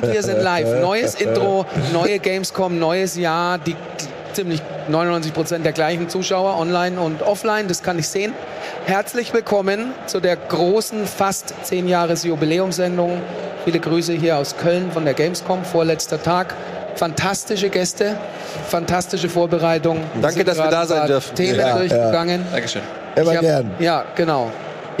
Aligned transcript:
Und 0.00 0.12
wir 0.12 0.22
sind 0.22 0.40
live. 0.40 0.80
Neues 0.80 1.16
Intro, 1.16 1.66
neue 1.92 2.20
Gamescom, 2.20 2.78
neues 2.78 3.16
Jahr. 3.16 3.58
Die, 3.58 3.74
ziemlich 4.32 4.62
99 4.88 5.34
Prozent 5.34 5.64
der 5.64 5.72
gleichen 5.72 6.08
Zuschauer 6.08 6.56
online 6.56 7.00
und 7.00 7.22
offline. 7.22 7.66
Das 7.66 7.82
kann 7.82 7.98
ich 7.98 8.06
sehen. 8.06 8.32
Herzlich 8.86 9.34
willkommen 9.34 9.92
zu 10.06 10.20
der 10.20 10.36
großen, 10.36 11.06
fast 11.06 11.52
10 11.64 11.88
Jahres 11.88 12.22
Jubiläumssendung. 12.22 13.20
Viele 13.64 13.80
Grüße 13.80 14.12
hier 14.12 14.36
aus 14.36 14.56
Köln 14.56 14.92
von 14.92 15.04
der 15.04 15.14
Gamescom, 15.14 15.64
vorletzter 15.64 16.22
Tag. 16.22 16.54
Fantastische 16.94 17.68
Gäste, 17.68 18.16
fantastische 18.68 19.28
Vorbereitung. 19.28 20.00
Danke, 20.22 20.44
dass 20.44 20.58
wir 20.58 20.70
da 20.70 20.86
sein 20.86 21.08
dürfen. 21.08 21.34
Themen 21.34 21.58
Ja, 21.58 21.76
durchgegangen. 21.76 22.46
Dankeschön. 22.52 22.82
Immer 23.16 23.34
hab, 23.34 23.40
gern. 23.40 23.70
Ja, 23.80 24.04
genau. 24.14 24.50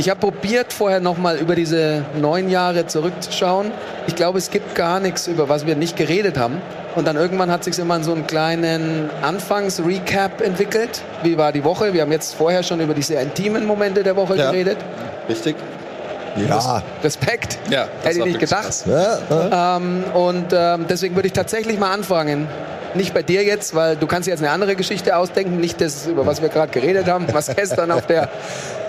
Ich 0.00 0.08
habe 0.08 0.20
probiert, 0.20 0.72
vorher 0.72 1.00
nochmal 1.00 1.38
über 1.38 1.56
diese 1.56 2.04
neun 2.20 2.48
Jahre 2.48 2.86
zurückzuschauen. 2.86 3.72
Ich 4.06 4.14
glaube, 4.14 4.38
es 4.38 4.50
gibt 4.50 4.76
gar 4.76 5.00
nichts, 5.00 5.26
über 5.26 5.48
was 5.48 5.66
wir 5.66 5.74
nicht 5.74 5.96
geredet 5.96 6.38
haben. 6.38 6.62
Und 6.94 7.04
dann 7.06 7.16
irgendwann 7.16 7.50
hat 7.50 7.64
sich 7.64 7.76
immer 7.80 7.96
in 7.96 8.04
so 8.04 8.12
einen 8.12 8.26
kleinen 8.26 9.10
Anfangs-Recap 9.22 10.40
entwickelt. 10.40 11.02
Wie 11.24 11.36
war 11.36 11.50
die 11.50 11.64
Woche? 11.64 11.92
Wir 11.94 12.02
haben 12.02 12.12
jetzt 12.12 12.34
vorher 12.34 12.62
schon 12.62 12.80
über 12.80 12.94
diese 12.94 13.14
intimen 13.14 13.66
Momente 13.66 14.04
der 14.04 14.14
Woche 14.14 14.36
Ja. 14.36 14.52
geredet. 14.52 14.78
Richtig. 15.28 15.56
Ja. 16.36 16.82
Respekt. 17.02 17.58
Ja, 17.68 17.88
das 18.02 18.10
Hätte 18.14 18.18
ich 18.20 18.24
nicht 18.26 18.38
gedacht. 18.40 18.84
Ja, 18.86 19.18
ja. 19.28 19.76
Ähm, 19.76 20.04
und 20.14 20.46
ähm, 20.52 20.86
deswegen 20.88 21.16
würde 21.16 21.26
ich 21.26 21.32
tatsächlich 21.32 21.76
mal 21.80 21.92
anfangen. 21.92 22.46
Nicht 22.94 23.12
bei 23.12 23.22
dir 23.22 23.42
jetzt, 23.42 23.74
weil 23.74 23.96
du 23.96 24.06
kannst 24.06 24.28
dir 24.28 24.30
jetzt 24.30 24.42
eine 24.42 24.50
andere 24.52 24.76
Geschichte 24.76 25.16
ausdenken, 25.16 25.58
nicht 25.60 25.80
das, 25.80 26.06
über 26.06 26.24
was 26.24 26.40
wir 26.40 26.48
gerade 26.48 26.70
geredet 26.72 27.08
haben, 27.08 27.26
was 27.32 27.54
gestern 27.54 27.90
auf 27.90 28.06
der 28.06 28.28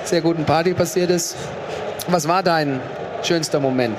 sehr 0.03 0.22
guten 0.22 0.45
Party 0.45 0.73
passiert 0.73 1.09
ist. 1.09 1.36
Was 2.08 2.28
war 2.28 2.44
dein 2.44 2.80
schönster 3.23 3.59
Moment? 3.59 3.97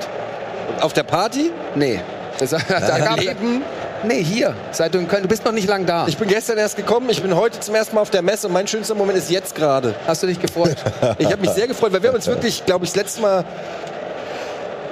Auf 0.80 0.92
der 0.92 1.02
Party? 1.02 1.50
Nee. 1.74 2.00
Das, 2.38 2.50
da 2.68 2.98
gab's, 2.98 3.22
Leben? 3.22 3.62
nee, 4.04 4.22
hier. 4.22 4.54
Seit 4.72 4.94
du 4.94 4.98
in 4.98 5.08
Köln, 5.08 5.22
du 5.22 5.28
bist 5.28 5.44
noch 5.44 5.52
nicht 5.52 5.68
lang 5.68 5.84
da. 5.86 6.06
Ich 6.06 6.16
bin 6.16 6.28
gestern 6.28 6.58
erst 6.58 6.76
gekommen. 6.76 7.08
Ich 7.10 7.22
bin 7.22 7.36
heute 7.36 7.60
zum 7.60 7.74
ersten 7.74 7.94
Mal 7.94 8.02
auf 8.02 8.10
der 8.10 8.22
Messe 8.22 8.46
und 8.46 8.52
mein 8.52 8.66
schönster 8.66 8.94
Moment 8.94 9.18
ist 9.18 9.30
jetzt 9.30 9.54
gerade. 9.54 9.94
Hast 10.06 10.22
du 10.22 10.26
dich 10.26 10.40
gefreut? 10.40 10.76
Ich 11.18 11.26
habe 11.26 11.40
mich 11.40 11.50
sehr 11.50 11.66
gefreut, 11.66 11.92
weil 11.92 12.02
wir 12.02 12.08
haben 12.08 12.16
uns 12.16 12.26
wirklich, 12.26 12.64
glaube 12.64 12.84
ich, 12.84 12.92
das 12.92 12.96
letzte 13.02 13.20
Mal, 13.20 13.44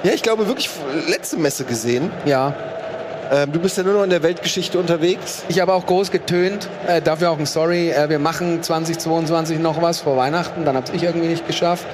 ja, 0.03 0.11
ich 0.13 0.21
glaube 0.21 0.47
wirklich 0.47 0.69
letzte 1.07 1.37
Messe 1.37 1.63
gesehen. 1.65 2.11
ja. 2.25 2.53
Ähm, 3.31 3.51
du 3.51 3.59
bist 3.59 3.77
ja 3.77 3.83
nur 3.83 3.93
noch 3.93 4.03
in 4.03 4.09
der 4.09 4.23
Weltgeschichte 4.23 4.79
unterwegs. 4.79 5.43
Ich 5.49 5.59
habe 5.59 5.73
auch 5.73 5.85
groß 5.85 6.09
getönt, 6.09 6.67
äh, 6.87 6.99
dafür 6.99 7.29
auch 7.29 7.37
ein 7.37 7.45
Sorry. 7.45 7.91
Äh, 7.91 8.09
wir 8.09 8.17
machen 8.17 8.63
2022 8.63 9.59
noch 9.59 9.81
was 9.81 9.99
vor 9.99 10.17
Weihnachten, 10.17 10.65
dann 10.65 10.75
habe 10.75 10.87
ich 10.93 11.03
irgendwie 11.03 11.27
nicht 11.27 11.45
geschafft. 11.45 11.85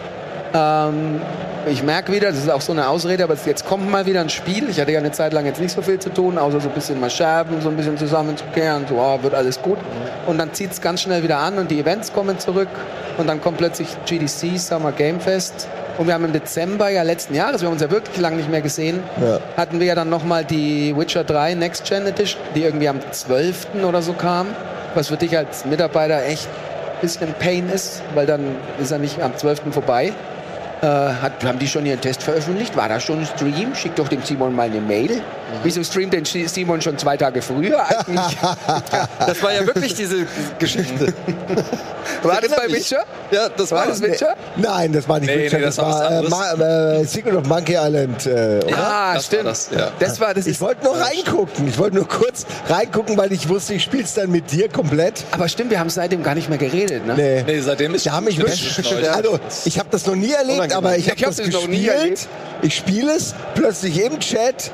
Ähm, 0.53 1.19
ich 1.67 1.83
merke 1.83 2.13
wieder, 2.13 2.29
das 2.29 2.37
ist 2.37 2.49
auch 2.49 2.61
so 2.61 2.71
eine 2.71 2.87
Ausrede, 2.87 3.23
aber 3.23 3.35
jetzt 3.45 3.65
kommt 3.65 3.89
mal 3.89 4.05
wieder 4.05 4.21
ein 4.21 4.29
Spiel. 4.29 4.69
Ich 4.69 4.79
hatte 4.79 4.93
ja 4.93 4.99
eine 4.99 5.11
Zeit 5.11 5.33
lang 5.33 5.45
jetzt 5.45 5.59
nicht 5.59 5.71
so 5.71 5.81
viel 5.81 5.99
zu 5.99 6.09
tun, 6.09 6.37
außer 6.37 6.61
so 6.61 6.69
ein 6.69 6.75
bisschen 6.75 6.99
mal 7.01 7.09
scherben, 7.09 7.59
so 7.61 7.69
ein 7.69 7.75
bisschen 7.75 7.97
zusammenzukehren, 7.97 8.85
so 8.87 8.95
oh, 8.97 9.21
wird 9.21 9.33
alles 9.33 9.61
gut. 9.61 9.79
Und 10.27 10.37
dann 10.37 10.53
zieht 10.53 10.71
es 10.71 10.79
ganz 10.79 11.01
schnell 11.01 11.23
wieder 11.23 11.39
an 11.39 11.57
und 11.57 11.69
die 11.69 11.79
Events 11.79 12.13
kommen 12.13 12.39
zurück 12.39 12.69
und 13.17 13.27
dann 13.27 13.41
kommt 13.41 13.57
plötzlich 13.57 13.89
GDC, 14.05 14.57
Summer 14.57 14.93
Game 14.93 15.19
Fest. 15.19 15.67
Und 15.97 16.07
wir 16.07 16.13
haben 16.13 16.25
im 16.25 16.33
Dezember 16.33 16.89
ja 16.89 17.03
letzten 17.03 17.35
Jahres, 17.35 17.61
wir 17.61 17.67
haben 17.67 17.73
uns 17.73 17.81
ja 17.81 17.89
wirklich 17.89 18.17
lange 18.19 18.35
nicht 18.37 18.49
mehr 18.51 18.61
gesehen, 18.61 18.99
Ja. 19.21 19.39
hatten 19.55 19.79
wir 19.79 19.87
ja 19.87 19.95
dann 19.95 20.09
nochmal 20.09 20.43
die 20.43 20.93
Witcher 20.97 21.23
3 21.23 21.53
Next 21.55 21.85
Gen 21.85 22.05
Edition, 22.05 22.41
die 22.53 22.63
irgendwie 22.63 22.89
am 22.89 22.99
12. 23.11 23.67
oder 23.83 24.01
so 24.01 24.13
kam, 24.13 24.47
was 24.93 25.07
für 25.07 25.17
dich 25.17 25.37
als 25.37 25.65
Mitarbeiter 25.65 26.23
echt 26.25 26.47
ein 26.47 27.01
bisschen 27.01 27.33
Pain 27.39 27.69
ist, 27.69 28.01
weil 28.13 28.25
dann 28.25 28.55
ist 28.79 28.91
er 28.91 28.97
nicht 28.99 29.21
am 29.21 29.35
12. 29.37 29.71
vorbei. 29.71 30.11
Äh, 30.81 30.85
hat, 30.87 31.43
haben 31.45 31.59
die 31.59 31.67
schon 31.67 31.85
ihren 31.85 32.01
Test 32.01 32.21
veröffentlicht? 32.23 32.75
War 32.75 32.89
da 32.89 32.99
schon 32.99 33.19
ein 33.19 33.25
Stream? 33.25 33.73
Schick 33.73 33.95
doch 33.95 34.09
dem 34.09 34.21
Simon 34.23 34.53
mal 34.53 34.63
eine 34.63 34.81
Mail. 34.81 35.21
Wieso 35.63 35.83
streamt 35.83 36.13
denn 36.13 36.25
Simon 36.25 36.81
schon 36.81 36.97
zwei 36.97 37.17
Tage 37.17 37.41
früher 37.41 37.83
eigentlich? 37.85 38.37
Das 39.25 39.41
war 39.41 39.53
ja 39.53 39.65
wirklich 39.65 39.93
diese 39.93 40.25
Geschichte. 40.59 41.13
War 42.23 42.41
das 42.41 42.51
bei. 42.55 42.67
Witcher? 42.71 43.03
Ja, 43.31 43.49
das 43.49 43.71
War 43.71 43.79
war 43.79 43.87
das 43.87 44.01
Witcher? 44.01 44.35
Nein, 44.55 44.93
das 44.93 45.07
war 45.07 45.19
nicht 45.19 45.33
Nee, 45.33 45.45
Witcher, 45.45 45.57
nee, 45.57 45.63
das, 45.63 45.75
das 45.75 45.85
war 45.85 46.29
war 46.59 46.59
äh, 46.59 47.01
äh, 47.01 47.05
Secret 47.05 47.35
of 47.35 47.47
Monkey 47.47 47.75
Island. 47.75 48.25
Äh, 48.25 48.29
oder? 48.63 48.77
Ah, 48.77 49.13
das 49.13 49.15
war 49.15 49.21
stimmt. 49.21 49.45
das, 49.45 49.69
ja. 49.75 49.91
Das 49.99 50.19
war, 50.19 50.33
das 50.33 50.47
Ich 50.47 50.61
wollte 50.61 50.83
nur 50.85 50.95
reingucken. 50.97 51.67
Ich 51.67 51.77
wollte 51.77 51.95
nur 51.97 52.07
kurz 52.07 52.45
reingucken, 52.69 53.17
weil 53.17 53.31
ich 53.31 53.47
wusste, 53.49 53.73
ich 53.73 53.83
spiel's 53.83 54.13
dann 54.13 54.31
mit 54.31 54.51
dir 54.51 54.69
komplett. 54.69 55.23
aber 55.31 55.47
stimmt, 55.47 55.71
wir 55.71 55.79
haben 55.79 55.89
seitdem 55.89 56.23
gar 56.23 56.35
nicht 56.35 56.49
mehr 56.49 56.57
geredet, 56.57 57.05
ne? 57.05 57.15
Nee. 57.15 57.43
Nee, 57.45 57.59
seitdem 57.61 57.95
ist 57.95 58.05
Da 58.05 58.11
haben 58.13 58.25
mich 58.25 58.39
also 58.39 59.39
ich 59.65 59.79
habe 59.79 59.89
das 59.91 60.05
noch 60.05 60.15
nie 60.15 60.31
erlebt, 60.31 60.73
aber 60.73 60.97
ich 60.97 61.09
habe 61.09 61.19
hab 61.19 61.27
das, 61.27 61.37
das 61.37 61.49
noch 61.49 61.67
nie 61.67 61.83
gespielt. 61.85 61.95
erlebt. 61.95 62.27
Ich 62.61 62.75
spiele 62.75 63.13
es, 63.13 63.33
plötzlich 63.55 64.01
im 64.03 64.19
Chat, 64.19 64.71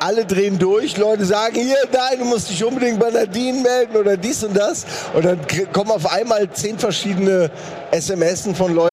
alle 0.00 0.24
drehen 0.24 0.58
durch, 0.58 0.96
Leute 0.96 1.24
sagen, 1.24 1.54
hier, 1.54 1.76
nein, 1.92 2.18
du 2.18 2.24
musst 2.24 2.50
dich 2.50 2.64
unbedingt 2.64 2.98
bei 2.98 3.10
Nadine 3.10 3.60
melden 3.60 3.96
oder 3.96 4.16
dies 4.16 4.42
und 4.42 4.56
das. 4.56 4.86
Und 5.14 5.24
dann 5.24 5.38
kommen 5.72 5.90
auf 5.90 6.10
einmal 6.10 6.50
zehn 6.52 6.78
verschiedene 6.78 7.50
SMSen 7.92 8.54
von 8.54 8.74
Leuten. 8.74 8.90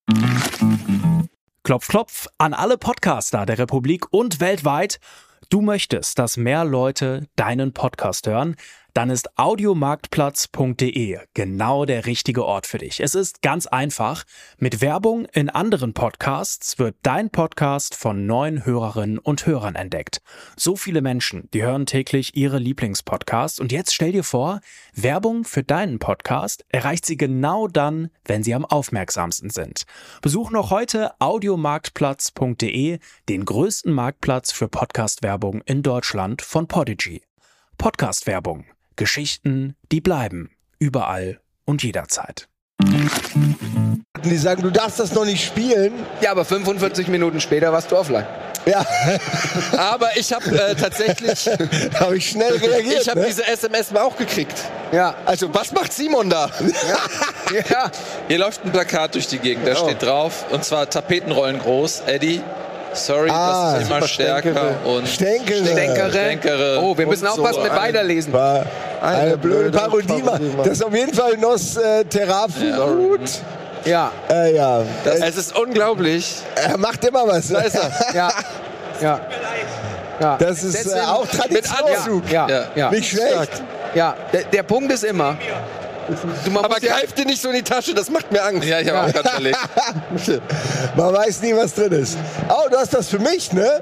Klopf, 1.63 1.87
klopf 1.87 2.27
an 2.37 2.53
alle 2.53 2.77
Podcaster 2.77 3.45
der 3.45 3.57
Republik 3.57 4.05
und 4.11 4.39
weltweit. 4.39 4.99
Du 5.49 5.61
möchtest, 5.61 6.19
dass 6.19 6.37
mehr 6.37 6.65
Leute 6.65 7.25
deinen 7.35 7.73
Podcast 7.73 8.27
hören? 8.27 8.55
Dann 8.97 9.11
ist 9.11 9.37
audiomarktplatz.de 9.37 11.19
genau 11.35 11.85
der 11.85 12.07
richtige 12.07 12.43
Ort 12.43 12.65
für 12.65 12.79
dich. 12.79 12.99
Es 12.99 13.13
ist 13.13 13.43
ganz 13.43 13.67
einfach. 13.67 14.23
Mit 14.57 14.81
Werbung 14.81 15.25
in 15.33 15.51
anderen 15.51 15.93
Podcasts 15.93 16.79
wird 16.79 16.95
dein 17.03 17.29
Podcast 17.29 17.93
von 17.93 18.25
neuen 18.25 18.65
Hörerinnen 18.65 19.19
und 19.19 19.45
Hörern 19.45 19.75
entdeckt. 19.75 20.23
So 20.55 20.75
viele 20.75 21.03
Menschen, 21.03 21.47
die 21.53 21.61
hören 21.61 21.85
täglich 21.85 22.35
ihre 22.35 22.57
Lieblingspodcasts 22.57 23.59
und 23.59 23.71
jetzt 23.71 23.93
stell 23.93 24.13
dir 24.13 24.23
vor, 24.23 24.61
Werbung 24.95 25.43
für 25.43 25.61
deinen 25.61 25.99
Podcast 25.99 26.65
erreicht 26.69 27.05
sie 27.05 27.17
genau 27.17 27.67
dann, 27.67 28.09
wenn 28.25 28.41
sie 28.41 28.55
am 28.55 28.65
aufmerksamsten 28.65 29.51
sind. 29.51 29.83
Besuch 30.23 30.49
noch 30.49 30.71
heute 30.71 31.11
audiomarktplatz.de, 31.19 32.97
den 33.29 33.45
größten 33.45 33.93
Marktplatz 33.93 34.51
für 34.51 34.67
Podcast-Werbung 34.67 35.61
in 35.67 35.83
Deutschland 35.83 36.41
von 36.41 36.67
Podigy. 36.67 37.21
Podcast-Werbung. 37.77 38.65
Geschichten, 38.97 39.75
die 39.91 40.01
bleiben. 40.01 40.51
Überall 40.79 41.39
und 41.65 41.83
jederzeit. 41.83 42.47
Die 44.23 44.37
sagen, 44.37 44.61
du 44.61 44.69
darfst 44.69 44.99
das 44.99 45.13
noch 45.13 45.25
nicht 45.25 45.45
spielen. 45.45 45.93
Ja, 46.21 46.31
aber 46.31 46.43
45 46.45 47.07
Minuten 47.07 47.39
später 47.39 47.71
warst 47.71 47.91
du 47.91 47.97
offline. 47.97 48.25
Ja, 48.65 48.85
Aber 49.77 50.17
ich 50.17 50.33
habe 50.33 50.45
äh, 50.51 50.75
tatsächlich, 50.75 51.47
habe 51.99 52.17
ich 52.17 52.29
schnell 52.29 52.53
reagiert. 52.57 53.01
ich 53.03 53.09
habe 53.09 53.21
ne? 53.21 53.27
diese 53.27 53.47
SMS 53.47 53.91
mal 53.91 54.01
auch 54.01 54.17
gekriegt. 54.17 54.55
Ja, 54.91 55.15
Also, 55.25 55.53
was 55.53 55.71
macht 55.71 55.93
Simon 55.93 56.29
da? 56.29 56.49
ja. 57.69 57.91
Hier 58.27 58.37
läuft 58.37 58.65
ein 58.65 58.71
Plakat 58.71 59.15
durch 59.15 59.27
die 59.27 59.39
Gegend, 59.39 59.65
da 59.67 59.75
steht 59.75 60.01
drauf, 60.01 60.45
und 60.51 60.65
zwar 60.65 60.89
Tapetenrollen 60.89 61.59
groß, 61.59 62.01
Eddie, 62.07 62.41
sorry, 62.93 63.29
Ah, 63.31 63.73
das 63.73 63.81
ist 63.83 63.87
immer 63.87 63.95
super 63.97 64.07
stärker 64.07 64.51
Stänkere. 64.51 64.75
und 64.97 65.07
Stenkere. 65.07 65.61
Denkere. 65.75 66.11
Denkere. 66.11 66.79
Oh, 66.81 66.97
wir 66.97 67.07
müssen 67.07 67.25
und 67.25 67.31
aufpassen 67.31 67.55
so 67.55 67.61
mit 67.63 67.71
weiterlesen. 67.75 68.33
War 68.33 68.65
eine, 69.01 69.17
Eine 69.17 69.37
blöde 69.37 69.59
blöde 69.71 69.77
Parodie. 69.77 70.21
Parodie. 70.21 70.51
Das 70.57 70.67
ist 70.73 70.83
auf 70.85 70.93
jeden 70.95 71.13
Fall 71.13 71.37
Nos 71.37 71.77
äh, 71.77 72.03
Terrafu. 72.05 72.63
Ja, 73.85 74.11
Äh, 74.29 74.55
ja, 74.55 74.81
Es 75.05 75.37
ist 75.37 75.57
unglaublich. 75.57 76.35
er 76.55 76.77
macht 76.77 77.05
immer 77.05 77.25
was. 77.27 77.47
Da 77.49 77.59
ist 77.61 77.75
er. 77.75 77.91
ja, 78.13 78.29
ja. 79.01 79.19
ja. 80.19 80.37
Das 80.39 80.63
ist 80.63 80.85
äh, 80.87 80.99
auch 81.01 81.25
Mit 81.49 81.65
Tradition. 81.65 82.21
Anzug. 82.21 82.31
Ja, 82.31 82.47
ja, 82.49 82.55
Ja. 82.59 82.65
ja. 82.75 82.91
Nicht 82.91 83.09
schlecht. 83.09 83.61
ja. 83.93 84.15
Der, 84.33 84.43
der 84.43 84.63
Punkt 84.63 84.91
ist 84.91 85.03
immer, 85.03 85.37
du, 86.45 86.51
man 86.51 86.65
Aber 86.65 86.81
ja, 86.81 86.97
greif 86.99 87.13
dir 87.13 87.25
nicht 87.25 87.41
so 87.41 87.49
in 87.49 87.55
die 87.55 87.63
Tasche, 87.63 87.93
das 87.93 88.09
macht 88.09 88.31
mir 88.31 88.43
Angst. 88.43 88.67
Ja, 88.67 88.79
ich 88.79 88.89
habe 88.89 89.07
auch 89.09 89.13
gerade 89.13 89.29
überlegt. 89.37 89.57
Man 90.95 91.13
weiß 91.13 91.41
nie, 91.41 91.55
was 91.55 91.73
drin 91.73 91.91
ist. 91.91 92.17
Oh, 92.49 92.69
du 92.69 92.77
hast 92.77 92.93
das 92.93 93.09
für 93.09 93.19
mich, 93.19 93.51
ne? 93.53 93.81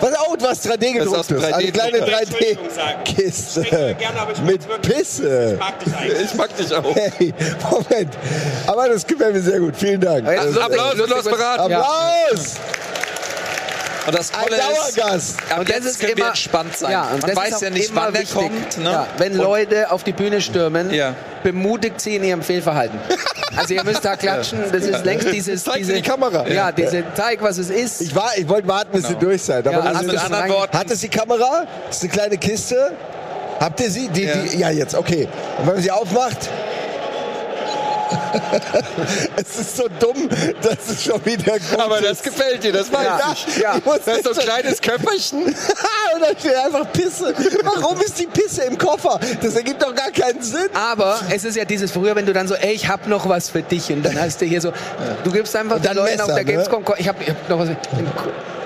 Was, 0.00 0.10
oh, 0.28 0.34
du 0.36 0.46
hast 0.48 0.66
3D 0.66 0.98
Das 0.98 1.06
ist 1.06 1.28
gedruckt. 1.28 1.30
dem 1.30 1.54
Eine 1.54 1.66
3D 1.68 1.72
kleine 1.72 1.98
Entschuldigung 1.98 2.70
sagen. 2.70 2.98
Ich 3.04 3.14
denke 3.14 3.30
3D-Kiste. 3.30 3.62
gerne, 3.94 4.20
aber 4.20 4.32
ich 4.32 4.38
Mit. 4.40 4.82
Pisse. 4.82 5.52
Ich 5.52 5.58
mag 5.60 5.78
dich 5.78 5.94
eigentlich. 5.94 6.20
Ich 6.24 6.34
mag 6.34 6.56
dich 6.56 6.74
auch. 6.74 6.96
Hey, 6.96 7.34
Moment. 7.70 8.14
Aber 8.66 8.88
das 8.88 9.06
gefällt 9.06 9.34
mir 9.34 9.42
sehr 9.42 9.60
gut. 9.60 9.76
Vielen 9.76 10.00
Dank. 10.00 10.26
Ja, 10.26 10.40
Also 10.40 10.60
Applaus 10.60 10.94
für 10.94 11.06
Los 11.06 11.24
Beraten. 11.24 11.70
Ja. 11.70 11.86
Und 14.06 14.18
das 14.18 14.34
Ein 14.34 14.42
Tolle 14.44 14.56
ist, 14.56 14.98
Dauergast. 14.98 15.36
ab 15.50 15.58
Und 15.60 15.70
das 15.70 15.84
ist 15.84 16.02
immer- 16.02 16.28
entspannt 16.28 16.76
sein. 16.76 16.90
Ja, 16.90 17.02
und 17.12 17.20
Man 17.22 17.30
das 17.30 17.36
weiß 17.36 17.52
ist 17.54 17.62
ja 17.62 17.70
nicht, 17.70 17.90
immer 17.90 18.02
wann 18.06 18.12
der 18.12 18.22
wichtig. 18.22 18.36
kommt. 18.36 18.78
Ne? 18.78 18.90
Ja, 18.90 19.06
wenn 19.18 19.32
Und- 19.32 19.38
Leute 19.44 19.90
auf 19.92 20.02
die 20.02 20.12
Bühne 20.12 20.40
stürmen, 20.40 20.92
Ja. 20.92 21.14
bemutigt 21.44 22.00
sie 22.00 22.16
in 22.16 22.24
ihrem 22.24 22.42
Fehlverhalten. 22.42 22.98
Also 23.54 23.74
ihr 23.74 23.84
müsst 23.84 24.02
da 24.02 24.16
klatschen. 24.16 24.60
Das 24.72 24.82
ist 24.82 25.04
längst 25.04 25.30
dieses... 25.30 25.64
Zeig's 25.64 25.76
in 25.76 25.82
diese, 25.82 25.92
die 25.96 26.00
Kamera. 26.02 26.48
Ja, 26.48 26.72
diese 26.72 27.04
Zeig, 27.14 27.42
was 27.42 27.58
es 27.58 27.68
ist. 27.68 28.00
Ich, 28.00 28.14
war, 28.16 28.30
ich 28.34 28.48
wollte 28.48 28.66
warten, 28.66 28.92
bis 28.92 29.06
sie 29.08 29.14
durch 29.14 29.42
seid. 29.42 29.68
Aber 29.68 29.90
ist 29.92 30.00
du 30.00 30.06
mit 30.06 30.18
anderen 30.24 30.48
Worten, 30.48 30.78
Hat 30.78 30.90
es 30.90 31.00
die 31.00 31.08
Kamera? 31.10 31.66
Das 31.86 31.98
ist 31.98 32.02
eine 32.04 32.12
kleine 32.12 32.38
Kiste. 32.38 32.92
Habt 33.60 33.78
ihr 33.80 33.90
sie? 33.90 34.08
Die, 34.08 34.22
Ja. 34.24 34.34
Die, 34.36 34.56
ja, 34.58 34.70
jetzt, 34.70 34.94
okay. 34.94 35.28
Und 35.58 35.66
wenn 35.66 35.74
man 35.74 35.82
sie 35.82 35.90
aufmacht. 35.90 36.48
Es 39.36 39.58
ist 39.58 39.76
so 39.76 39.88
dumm, 39.98 40.28
dass 40.62 40.88
es 40.88 41.04
schon 41.04 41.24
wieder 41.24 41.52
gut 41.58 41.78
Aber 41.78 41.98
ist. 42.00 42.08
das 42.10 42.22
gefällt 42.22 42.62
dir, 42.64 42.72
das 42.72 42.92
weiß 42.92 43.04
Ja, 43.04 43.32
ich. 43.32 43.56
ja. 43.58 43.76
Das 43.84 44.16
ist 44.18 44.24
so 44.24 44.30
ein 44.30 44.36
kleines 44.46 44.80
Köfferchen. 44.80 45.44
Und 46.14 46.20
da 46.20 46.28
steht 46.38 46.54
einfach 46.56 46.90
Pisse. 46.92 47.34
Warum 47.62 48.00
ist 48.00 48.18
die 48.18 48.26
Pisse 48.26 48.62
im 48.64 48.78
Koffer? 48.78 49.18
Das 49.42 49.54
ergibt 49.54 49.82
doch 49.82 49.94
gar 49.94 50.10
keinen 50.10 50.42
Sinn. 50.42 50.68
Aber 50.74 51.18
es 51.30 51.44
ist 51.44 51.56
ja 51.56 51.64
dieses 51.64 51.90
früher, 51.90 52.14
wenn 52.16 52.26
du 52.26 52.32
dann 52.32 52.48
so, 52.48 52.54
ey, 52.54 52.72
ich 52.72 52.88
hab 52.88 53.06
noch 53.06 53.28
was 53.28 53.48
für 53.50 53.62
dich 53.62 53.90
und 53.92 54.02
dann 54.04 54.20
hast 54.20 54.40
du 54.40 54.44
hier 54.46 54.60
so, 54.60 54.72
du 55.24 55.30
gibst 55.32 55.54
einfach 55.56 55.76
Und 55.76 55.84
dann 55.86 55.96
den 55.96 56.04
Leuten 56.04 56.20
auf 56.20 56.26
der 56.28 56.36
ne? 56.36 56.44
Gamescom, 56.44 56.84
ich 56.98 57.08
hab, 57.08 57.20
ich 57.20 57.28
hab 57.30 57.48
noch 57.48 57.58
was, 57.58 57.68
Ko- 57.68 57.74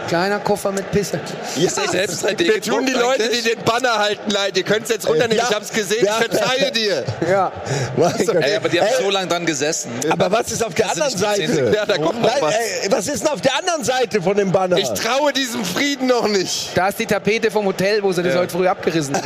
kleiner 0.07 0.39
Koffer 0.41 0.73
mit 0.73 0.91
Pisse. 0.91 1.21
Ja, 1.57 1.71
Selbst 1.71 2.25
3D 2.25 2.39
Wir 2.41 2.61
tun 2.63 2.87
die 2.87 2.93
Leute, 2.93 3.29
die 3.29 3.43
den 3.43 3.63
Banner 3.65 3.99
halten, 3.99 4.31
leid. 4.31 4.57
Ihr 4.57 4.63
könnt 4.65 4.85
es 4.85 4.91
jetzt 4.91 5.09
runternehmen. 5.09 5.39
Ja. 5.39 5.47
Ich 5.49 5.55
hab's 5.55 5.73
gesehen. 5.73 6.05
Ja. 6.05 6.19
Ich 6.21 6.27
verzeihe 6.27 6.71
dir. 6.73 7.05
Ja. 7.29 7.53
Ey, 7.97 8.57
aber 8.57 8.69
die 8.69 8.81
haben 8.81 8.87
Ey, 8.89 9.03
so 9.05 9.11
lange 9.11 9.29
dran 9.29 9.47
gesessen. 9.47 9.91
aber 10.09 10.31
was 10.31 10.53
ist 10.53 10.65
auf 10.65 10.75
der 10.75 10.91
anderen 10.91 11.17
Seite? 11.17 11.73
Ja, 11.75 11.87
da 11.87 11.99
kommt 11.99 12.23
Nein, 12.23 12.33
was. 12.41 12.55
ey, 12.55 12.91
was 12.91 13.09
ist 13.09 13.25
denn 13.25 13.33
auf 13.33 13.41
der 13.41 13.57
anderen 13.57 13.85
Seite 13.85 14.23
von 14.23 14.37
dem 14.37 14.53
Banner? 14.53 14.77
Ich 14.77 14.89
traue 14.91 15.33
diesem 15.33 15.65
Frieden 15.65 16.07
noch 16.07 16.29
nicht. 16.29 16.71
Da 16.75 16.89
ist 16.89 16.99
die 16.99 17.07
Tapete 17.07 17.51
vom 17.51 17.67
Hotel, 17.67 18.03
wo 18.03 18.13
sie 18.13 18.23
das 18.23 18.37
heute 18.37 18.53
früh 18.53 18.67
abgerissen 18.69 19.17
haben. 19.17 19.25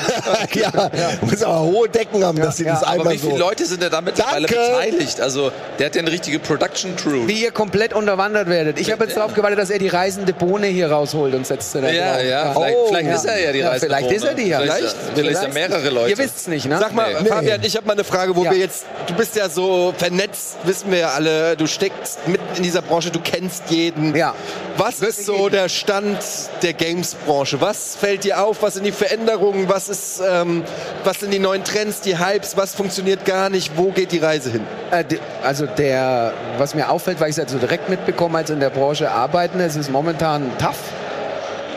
ja, 0.55 0.91
muss 1.21 1.43
aber 1.43 1.61
hohe 1.61 1.89
Decken 1.89 2.25
haben, 2.25 2.39
dass 2.39 2.57
sie 2.57 2.65
ja, 2.65 2.73
das 2.75 2.83
aber 2.83 2.93
Aber 2.93 3.01
einmal 3.01 3.15
wie 3.15 3.19
viele 3.19 3.33
so... 3.33 3.39
Leute 3.39 3.67
sind 3.67 3.83
denn 3.83 3.91
da 3.91 4.01
mittlerweile 4.01 4.47
Danke. 4.47 4.71
beteiligt? 4.71 5.21
Also, 5.21 5.53
der 5.79 5.87
hat 5.87 5.95
ja 5.95 6.03
eine 6.03 6.11
richtige 6.11 6.39
Production 6.39 6.97
Crew. 6.97 7.27
Wie 7.27 7.43
ihr 7.43 7.53
komplett 7.53 7.93
unterwandert 7.93 8.49
werdet. 8.49 8.79
Ich 8.81 8.91
habe 8.91 9.05
jetzt 9.05 9.17
darauf 9.17 9.35
gewartet, 9.35 9.59
dass 9.59 9.71
er 9.71 9.79
die 9.79 9.89
reisende 9.89 10.33
Bohne 10.33 10.67
hier 10.71 10.91
rausholt 10.91 11.35
und 11.35 11.47
setzt 11.47 11.73
sie 11.73 11.81
da 11.81 11.91
Ja, 11.91 12.15
drauf. 12.15 12.25
ja, 12.25 12.53
vielleicht, 12.53 12.77
Oh, 12.77 12.87
vielleicht 12.89 13.09
ja. 13.09 13.15
ist 13.15 13.25
er 13.25 13.39
ja 13.41 13.53
die 13.53 13.59
Ja, 13.59 13.69
Reise. 13.69 13.87
vielleicht 13.87 14.11
ist 14.13 14.25
er 14.25 14.35
die 14.35 14.49
ja. 14.49 14.61
Vielleicht, 14.61 14.97
Vielleicht. 15.15 15.39
sind 15.41 15.55
mehrere 15.55 15.91
Leute. 15.91 16.11
Ihr 16.11 16.19
wisst's 16.19 16.47
nicht, 16.47 16.67
ne? 16.67 16.79
Sag 16.79 16.95
mal, 16.95 17.23
Nee. 17.23 17.29
Fabian, 17.29 17.61
ich 17.63 17.77
habe 17.77 17.87
mal 17.87 17.93
eine 17.95 18.05
Frage, 18.05 18.35
wo 18.37 18.45
Ja. 18.45 18.51
wir 18.53 18.59
jetzt, 18.59 18.85
du 19.07 19.15
bist 19.15 19.37
ja 19.37 19.49
so 19.49 19.93
vernetzt, 19.97 20.57
wissen 20.65 20.91
wir 20.91 20.99
ja 20.99 21.11
alle, 21.11 21.57
du 21.57 21.67
steckst 21.67 22.27
mit 22.29 22.41
in 22.57 22.63
dieser 22.63 22.83
Branche, 22.83 23.11
du 23.11 23.21
kennst 23.21 23.65
jeden. 23.71 24.15
Ja. 24.15 24.35
Was 24.77 25.01
ist 25.01 25.27
so 25.27 25.49
der 25.51 25.69
Stand 25.69 26.19
der 26.63 26.73
Games-Branche? 26.73 27.61
Was 27.61 27.97
fällt 27.97 28.25
dir 28.25 28.43
auf? 28.43 28.63
Was 28.63 28.75
sind 28.75 28.85
die 28.85 28.93
Veränderungen? 28.93 29.69
Was 29.69 29.89
ist, 29.89 30.23
ähm, 30.27 30.63
was 31.05 31.21
sind 31.21 31.33
die 31.33 31.39
neuen 31.39 31.65
Trends, 31.65 32.01
die 32.01 32.19
Hypes? 32.19 32.57
Was 32.57 32.75
funktioniert 32.75 33.25
gar 33.27 33.51
nicht? 33.51 33.73
Wo 33.77 33.91
geht 33.91 34.13
die 34.13 34.19
Reise 34.19 34.51
hin? 34.51 34.63
Äh, 34.91 35.05
Also 35.43 35.67
der, 35.67 36.33
was 36.59 36.75
mir 36.75 36.91
auffällt, 36.91 37.21
weil 37.21 37.31
ich 37.31 37.39
es 37.39 37.51
so 37.51 37.59
direkt 37.59 37.89
mitbekomme, 37.89 38.39
als 38.39 38.51
in 38.51 38.61
der 38.61 38.71
Branche 38.71 39.11
arbeiten, 39.11 39.59
es 39.61 39.75
ist 39.77 39.91
momentan 39.91 40.51
tough. 40.61 40.93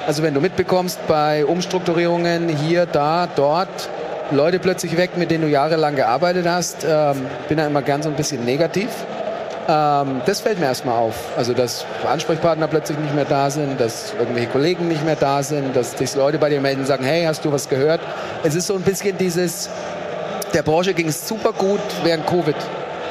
Also 0.05 0.21
wenn 0.23 0.33
du 0.33 0.41
mitbekommst 0.41 1.07
bei 1.07 1.45
Umstrukturierungen 1.45 2.49
hier, 2.49 2.85
da, 2.85 3.27
dort, 3.33 3.89
Leute 4.31 4.59
plötzlich 4.59 4.97
weg, 4.97 5.11
mit 5.15 5.31
denen 5.31 5.43
du 5.43 5.49
jahrelang 5.49 5.95
gearbeitet 5.95 6.45
hast, 6.47 6.85
ähm, 6.87 7.25
bin 7.47 7.57
da 7.57 7.67
immer 7.67 7.81
gern 7.81 8.03
so 8.03 8.09
ein 8.09 8.15
bisschen 8.15 8.43
negativ. 8.43 8.89
Ähm, 9.69 10.21
das 10.25 10.41
fällt 10.41 10.59
mir 10.59 10.65
erstmal 10.65 10.97
auf. 10.97 11.15
Also 11.37 11.53
dass 11.53 11.85
Ansprechpartner 12.05 12.67
plötzlich 12.67 12.97
nicht 12.99 13.15
mehr 13.15 13.25
da 13.25 13.49
sind, 13.49 13.79
dass 13.79 14.13
irgendwelche 14.19 14.49
Kollegen 14.49 14.89
nicht 14.89 15.05
mehr 15.05 15.15
da 15.15 15.43
sind, 15.43 15.75
dass 15.75 15.91
sich 15.97 16.13
Leute 16.15 16.37
bei 16.37 16.49
dir 16.49 16.59
melden 16.59 16.81
und 16.81 16.87
sagen, 16.87 17.05
hey, 17.05 17.23
hast 17.23 17.45
du 17.45 17.51
was 17.51 17.69
gehört? 17.69 18.01
Es 18.43 18.55
ist 18.55 18.67
so 18.67 18.73
ein 18.73 18.81
bisschen 18.81 19.17
dieses, 19.17 19.69
der 20.53 20.63
Branche 20.63 20.93
ging 20.93 21.07
es 21.07 21.25
super 21.25 21.53
gut 21.53 21.81
während 22.03 22.27
Covid. 22.27 22.55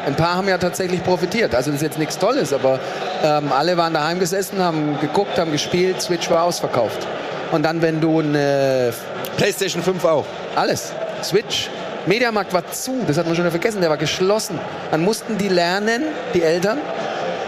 Ein 0.06 0.14
paar 0.16 0.36
haben 0.36 0.48
ja 0.48 0.58
tatsächlich 0.58 1.02
profitiert. 1.04 1.54
Also 1.54 1.70
das 1.70 1.80
ist 1.80 1.86
jetzt 1.86 1.98
nichts 1.98 2.18
Tolles, 2.18 2.52
aber 2.52 2.80
ähm, 3.22 3.52
alle 3.52 3.76
waren 3.76 3.94
daheim 3.94 4.18
gesessen, 4.18 4.58
haben 4.62 4.98
geguckt, 5.00 5.38
haben 5.38 5.52
gespielt, 5.52 6.02
Switch 6.02 6.28
war 6.30 6.44
ausverkauft. 6.44 7.06
Und 7.52 7.62
dann, 7.62 7.82
wenn 7.82 8.00
du 8.00 8.20
eine 8.20 8.92
PlayStation 9.36 9.82
5 9.82 10.04
auch. 10.04 10.24
alles. 10.56 10.92
Switch. 11.22 11.70
Mediamarkt 12.06 12.52
war 12.52 12.68
zu, 12.72 13.04
das 13.06 13.16
hat 13.16 13.26
man 13.26 13.36
schon 13.36 13.48
vergessen, 13.48 13.80
der 13.80 13.90
war 13.90 13.96
geschlossen. 13.96 14.58
Dann 14.90 15.04
mussten 15.04 15.38
die 15.38 15.48
lernen, 15.48 16.02
die 16.34 16.42
Eltern. 16.42 16.78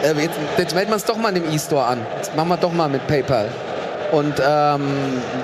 Äh, 0.05 0.13
jetzt, 0.21 0.39
jetzt 0.57 0.75
melden 0.75 0.91
wir 0.93 0.97
es 0.97 1.05
doch 1.05 1.17
mal 1.17 1.35
in 1.35 1.43
dem 1.43 1.53
E-Store 1.53 1.85
an. 1.85 2.07
Jetzt 2.17 2.37
machen 2.37 2.49
wir 2.51 2.57
doch 2.57 2.73
mal 2.73 2.89
mit 2.89 3.05
PayPal. 3.09 3.49
Und 4.13 4.41
ähm, 4.47 4.83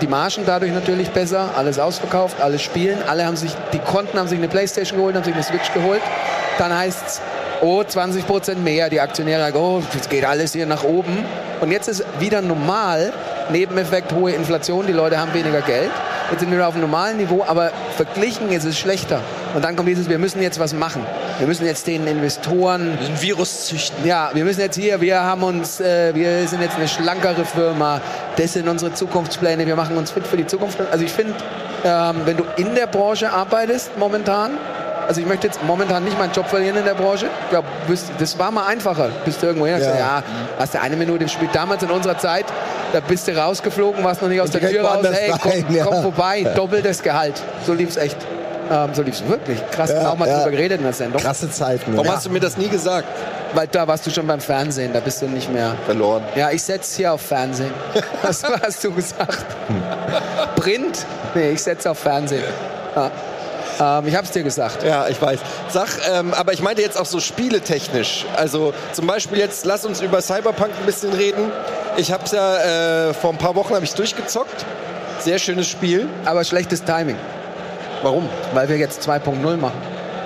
die 0.00 0.06
Margen 0.06 0.42
dadurch 0.46 0.72
natürlich 0.72 1.10
besser, 1.10 1.50
alles 1.56 1.80
ausverkauft, 1.80 2.40
alles 2.40 2.62
spielen. 2.62 2.98
Alle 3.08 3.26
haben 3.26 3.36
sich, 3.36 3.50
die 3.72 3.80
Konten 3.80 4.16
haben 4.16 4.28
sich 4.28 4.38
eine 4.38 4.46
Playstation 4.46 4.96
geholt, 4.98 5.16
haben 5.16 5.24
sich 5.24 5.34
eine 5.34 5.42
Switch 5.42 5.72
geholt. 5.74 6.02
Dann 6.60 6.76
heißt 6.76 7.02
es, 7.06 7.20
oh, 7.62 7.82
20 7.82 8.26
Prozent 8.26 8.62
mehr. 8.62 8.90
Die 8.90 9.00
Aktionäre 9.00 9.40
sagen, 9.40 9.56
oh, 9.56 9.82
jetzt 9.94 10.10
geht 10.10 10.26
alles 10.26 10.52
hier 10.52 10.66
nach 10.66 10.84
oben. 10.84 11.24
Und 11.62 11.70
jetzt 11.70 11.88
ist 11.88 12.04
wieder 12.18 12.42
normal, 12.42 13.14
Nebeneffekt, 13.50 14.12
hohe 14.12 14.32
Inflation, 14.32 14.86
die 14.86 14.92
Leute 14.92 15.18
haben 15.18 15.32
weniger 15.32 15.62
Geld. 15.62 15.90
Jetzt 16.30 16.40
sind 16.40 16.50
wir 16.50 16.58
wieder 16.58 16.68
auf 16.68 16.74
einem 16.74 16.82
normalen 16.82 17.16
Niveau, 17.16 17.42
aber 17.48 17.72
verglichen 17.96 18.50
ist 18.50 18.64
es 18.64 18.78
schlechter. 18.78 19.22
Und 19.54 19.64
dann 19.64 19.74
kommt 19.74 19.88
dieses, 19.88 20.10
wir 20.10 20.18
müssen 20.18 20.42
jetzt 20.42 20.60
was 20.60 20.74
machen. 20.74 21.06
Wir 21.38 21.46
müssen 21.46 21.64
jetzt 21.64 21.86
den 21.86 22.06
Investoren 22.06 22.90
Ein 22.90 23.22
Virus 23.22 23.64
züchten. 23.64 24.06
ja, 24.06 24.30
wir 24.34 24.44
müssen 24.44 24.60
jetzt 24.60 24.76
hier, 24.76 25.00
wir 25.00 25.22
haben 25.22 25.42
uns, 25.42 25.80
äh, 25.80 26.14
wir 26.14 26.46
sind 26.46 26.60
jetzt 26.60 26.76
eine 26.76 26.88
schlankere 26.88 27.46
Firma, 27.46 28.02
das 28.36 28.52
sind 28.52 28.68
unsere 28.68 28.92
Zukunftspläne, 28.92 29.66
wir 29.66 29.76
machen 29.76 29.96
uns 29.96 30.10
fit 30.10 30.26
für 30.26 30.36
die 30.36 30.46
Zukunft. 30.46 30.78
Also 30.92 31.06
ich 31.06 31.10
finde, 31.10 31.32
ähm, 31.84 32.16
wenn 32.26 32.36
du 32.36 32.44
in 32.58 32.74
der 32.74 32.86
Branche 32.86 33.30
arbeitest 33.30 33.96
momentan, 33.96 34.58
also 35.10 35.20
ich 35.20 35.26
möchte 35.26 35.48
jetzt 35.48 35.60
momentan 35.64 36.04
nicht 36.04 36.16
meinen 36.16 36.30
Job 36.32 36.46
verlieren 36.46 36.76
in 36.76 36.84
der 36.84 36.94
Branche, 36.94 37.26
ich 37.26 37.50
glaub, 37.50 37.64
bist- 37.88 38.12
das 38.20 38.38
war 38.38 38.52
mal 38.52 38.64
einfacher, 38.68 39.08
bist 39.24 39.42
du 39.42 39.46
irgendwo 39.46 39.66
hin, 39.66 39.76
ja. 39.80 39.88
Ja. 39.90 39.98
ja, 39.98 40.22
hast 40.56 40.72
du 40.74 40.80
eine 40.80 40.94
Minute 40.94 41.24
im 41.24 41.28
Spiel. 41.28 41.48
Damals 41.52 41.82
in 41.82 41.90
unserer 41.90 42.16
Zeit, 42.16 42.44
da 42.92 43.00
bist 43.00 43.26
du 43.26 43.36
rausgeflogen, 43.36 44.04
warst 44.04 44.22
noch 44.22 44.28
nicht 44.28 44.40
aus 44.40 44.52
der 44.52 44.60
Tür 44.70 44.84
raus, 44.84 45.04
hey, 45.10 45.32
komm, 45.42 45.50
rein, 45.50 45.66
ja. 45.70 45.84
komm 45.84 46.02
vorbei, 46.02 46.44
doppeltes 46.54 47.02
Gehalt. 47.02 47.42
So 47.66 47.74
lief's 47.74 47.96
echt. 47.96 48.16
Ähm, 48.70 48.90
so 48.94 49.02
lief's 49.02 49.26
wirklich. 49.26 49.58
Krass, 49.72 49.92
haben 49.92 50.06
auch 50.06 50.16
mal 50.16 50.28
ja. 50.28 50.36
drüber 50.38 50.52
geredet 50.52 50.78
in 50.78 50.84
der 50.84 50.92
Sendung. 50.92 51.20
Krasse 51.20 51.50
Zeiten. 51.50 51.90
Warum 51.94 52.06
Ja. 52.06 52.12
hast 52.14 52.26
du 52.26 52.30
mir 52.30 52.38
das 52.38 52.56
nie 52.56 52.68
gesagt? 52.68 53.08
Weil 53.52 53.66
da 53.66 53.88
warst 53.88 54.06
du 54.06 54.12
schon 54.12 54.28
beim 54.28 54.38
Fernsehen, 54.40 54.92
da 54.92 55.00
bist 55.00 55.20
du 55.22 55.26
nicht 55.26 55.52
mehr. 55.52 55.74
Verloren. 55.86 56.22
Ja, 56.36 56.50
ich 56.52 56.62
setze 56.62 56.98
hier 56.98 57.12
auf 57.14 57.20
Fernsehen. 57.20 57.72
Was 58.22 58.44
hast 58.44 58.84
du 58.84 58.92
gesagt? 58.92 59.44
Print? 60.54 61.04
Nee, 61.34 61.50
ich 61.50 61.62
setze 61.64 61.90
auf 61.90 61.98
Fernsehen. 61.98 62.44
Ja. 62.94 63.10
Ähm, 63.80 64.06
ich 64.06 64.14
hab's 64.14 64.30
dir 64.30 64.42
gesagt. 64.42 64.82
Ja, 64.82 65.08
ich 65.08 65.20
weiß. 65.20 65.40
Sag, 65.68 65.88
ähm, 66.12 66.34
aber 66.34 66.52
ich 66.52 66.60
meinte 66.62 66.82
jetzt 66.82 66.98
auch 66.98 67.06
so 67.06 67.18
spieletechnisch. 67.20 68.26
Also 68.36 68.74
zum 68.92 69.06
Beispiel 69.06 69.38
jetzt, 69.38 69.64
lass 69.64 69.84
uns 69.84 70.00
über 70.00 70.20
Cyberpunk 70.20 70.70
ein 70.78 70.86
bisschen 70.86 71.12
reden. 71.12 71.50
Ich 71.96 72.12
hab's 72.12 72.32
ja 72.32 73.08
äh, 73.08 73.14
vor 73.14 73.30
ein 73.30 73.38
paar 73.38 73.54
Wochen 73.56 73.74
habe 73.74 73.84
ich 73.84 73.94
durchgezockt. 73.94 74.64
Sehr 75.20 75.38
schönes 75.38 75.68
Spiel. 75.68 76.08
Aber 76.24 76.44
schlechtes 76.44 76.84
Timing, 76.84 77.16
Warum? 78.02 78.28
weil 78.54 78.68
wir 78.68 78.76
jetzt 78.76 79.06
2.0 79.08 79.56
machen. 79.56 79.80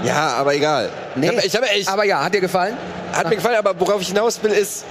Ja, 0.04 0.28
aber 0.30 0.54
egal. 0.54 0.90
Nee, 1.14 1.30
Ich 1.30 1.36
hab, 1.36 1.44
ich 1.44 1.56
hab 1.56 1.62
echt, 1.64 1.88
aber 1.88 2.04
ja, 2.04 2.22
hat 2.22 2.34
dir 2.34 2.40
gefallen? 2.40 2.76
hat 3.12 3.28
mir 3.28 3.36
gefallen, 3.36 3.56
aber 3.56 3.78
worauf 3.78 4.00
ich 4.00 4.08
hinaus 4.08 4.42
will 4.42 4.50
ist, 4.50 4.84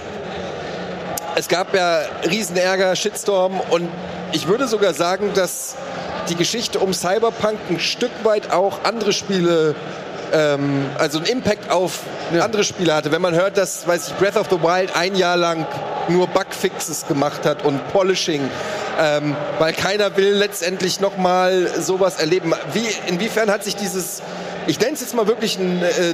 es 1.35 1.47
gab 1.49 1.75
ja 1.75 1.99
Riesenärger, 2.29 2.95
Shitstorm 2.95 3.59
und 3.69 3.89
ich 4.31 4.47
würde 4.47 4.67
sogar 4.67 4.93
sagen, 4.93 5.31
dass 5.35 5.75
die 6.29 6.35
Geschichte 6.35 6.79
um 6.79 6.93
Cyberpunk 6.93 7.57
ein 7.69 7.79
Stück 7.79 8.11
weit 8.23 8.51
auch 8.51 8.83
andere 8.83 9.13
Spiele, 9.13 9.75
ähm, 10.33 10.85
also 10.97 11.19
einen 11.19 11.27
Impact 11.27 11.69
auf 11.69 11.99
Ja. 12.33 12.43
andere 12.43 12.63
Spiele 12.63 12.93
hatte. 12.95 13.11
Wenn 13.11 13.21
man 13.21 13.35
hört, 13.35 13.57
dass, 13.57 13.87
weiß 13.87 14.07
ich, 14.07 14.13
Breath 14.15 14.37
of 14.37 14.47
the 14.49 14.61
Wild 14.61 14.95
ein 14.95 15.15
Jahr 15.15 15.37
lang 15.37 15.65
nur 16.07 16.27
Bugfixes 16.27 17.05
gemacht 17.07 17.45
hat 17.45 17.63
und 17.63 17.85
Polishing, 17.91 18.41
ähm, 18.99 19.35
weil 19.59 19.73
keiner 19.73 20.15
will 20.17 20.33
letztendlich 20.33 20.99
nochmal 20.99 21.69
sowas 21.79 22.19
erleben. 22.19 22.53
Wie, 22.73 22.87
inwiefern 23.07 23.51
hat 23.51 23.63
sich 23.63 23.75
dieses, 23.75 24.21
ich 24.67 24.79
nenne 24.79 24.93
es 24.93 25.01
jetzt 25.01 25.13
mal 25.13 25.27
wirklich 25.27 25.57
ein 25.57 25.81
äh, 25.83 26.13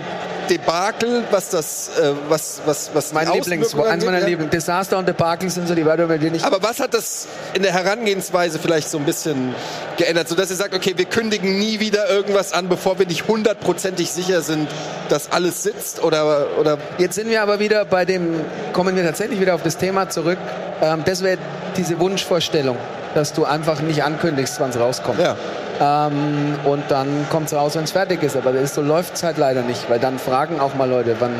Debakel, 0.49 1.23
was 1.31 1.49
das, 1.49 1.89
äh, 1.97 2.13
was, 2.27 2.61
was, 2.65 2.91
was 2.93 3.13
Mein 3.13 3.27
die 3.31 3.37
Lieblings, 3.37 3.75
eins 3.75 4.05
meiner? 4.05 4.21
Lieblings. 4.21 4.51
Desaster 4.51 4.97
und 4.97 5.07
Debakel 5.07 5.49
sind 5.49 5.67
so 5.67 5.75
die 5.75 5.85
Wörter, 5.85 6.07
mit 6.07 6.21
denen 6.21 6.35
ich. 6.35 6.43
Aber 6.43 6.61
was 6.63 6.79
hat 6.79 6.93
das 6.93 7.27
in 7.53 7.63
der 7.63 7.73
Herangehensweise 7.73 8.59
vielleicht 8.59 8.89
so 8.89 8.97
ein 8.97 9.05
bisschen 9.05 9.53
geändert, 9.97 10.27
sodass 10.27 10.49
ihr 10.49 10.55
sagt, 10.55 10.73
okay, 10.73 10.93
wir 10.95 11.05
kündigen 11.05 11.59
nie 11.59 11.79
wieder 11.79 12.09
irgendwas 12.09 12.53
an, 12.53 12.69
bevor 12.69 12.99
wir 12.99 13.05
nicht 13.05 13.27
hundertprozentig 13.27 14.11
sicher 14.11 14.41
sind, 14.41 14.67
dass 15.09 15.31
alles 15.31 15.63
sitzt 15.63 16.03
oder, 16.03 16.47
oder 16.59 16.77
Jetzt 16.97 17.15
sind 17.15 17.29
wir 17.29 17.41
aber 17.41 17.59
wieder 17.59 17.85
bei 17.85 18.05
dem, 18.05 18.41
kommen 18.73 18.95
wir 18.95 19.03
tatsächlich 19.03 19.39
wieder 19.39 19.55
auf 19.55 19.63
das 19.63 19.77
Thema 19.77 20.09
zurück. 20.09 20.37
Ähm, 20.81 21.03
das 21.05 21.23
wäre 21.23 21.37
diese 21.77 21.99
Wunschvorstellung, 21.99 22.77
dass 23.13 23.33
du 23.33 23.45
einfach 23.45 23.81
nicht 23.81 24.03
ankündigst, 24.03 24.59
wann 24.59 24.71
es 24.71 24.79
rauskommt. 24.79 25.19
ja. 25.19 25.35
Ähm, 25.81 26.55
und 26.65 26.83
dann 26.89 27.27
kommt 27.29 27.47
es 27.47 27.53
raus, 27.53 27.75
wenn 27.75 27.83
es 27.83 27.91
fertig 27.91 28.21
ist. 28.23 28.35
Aber 28.35 28.65
so 28.65 28.81
läuft 28.81 29.15
es 29.15 29.23
halt 29.23 29.37
leider 29.37 29.61
nicht, 29.61 29.89
weil 29.89 29.99
dann 29.99 30.19
fragen 30.19 30.59
auch 30.59 30.75
mal 30.75 30.89
Leute, 30.89 31.15
wann. 31.19 31.33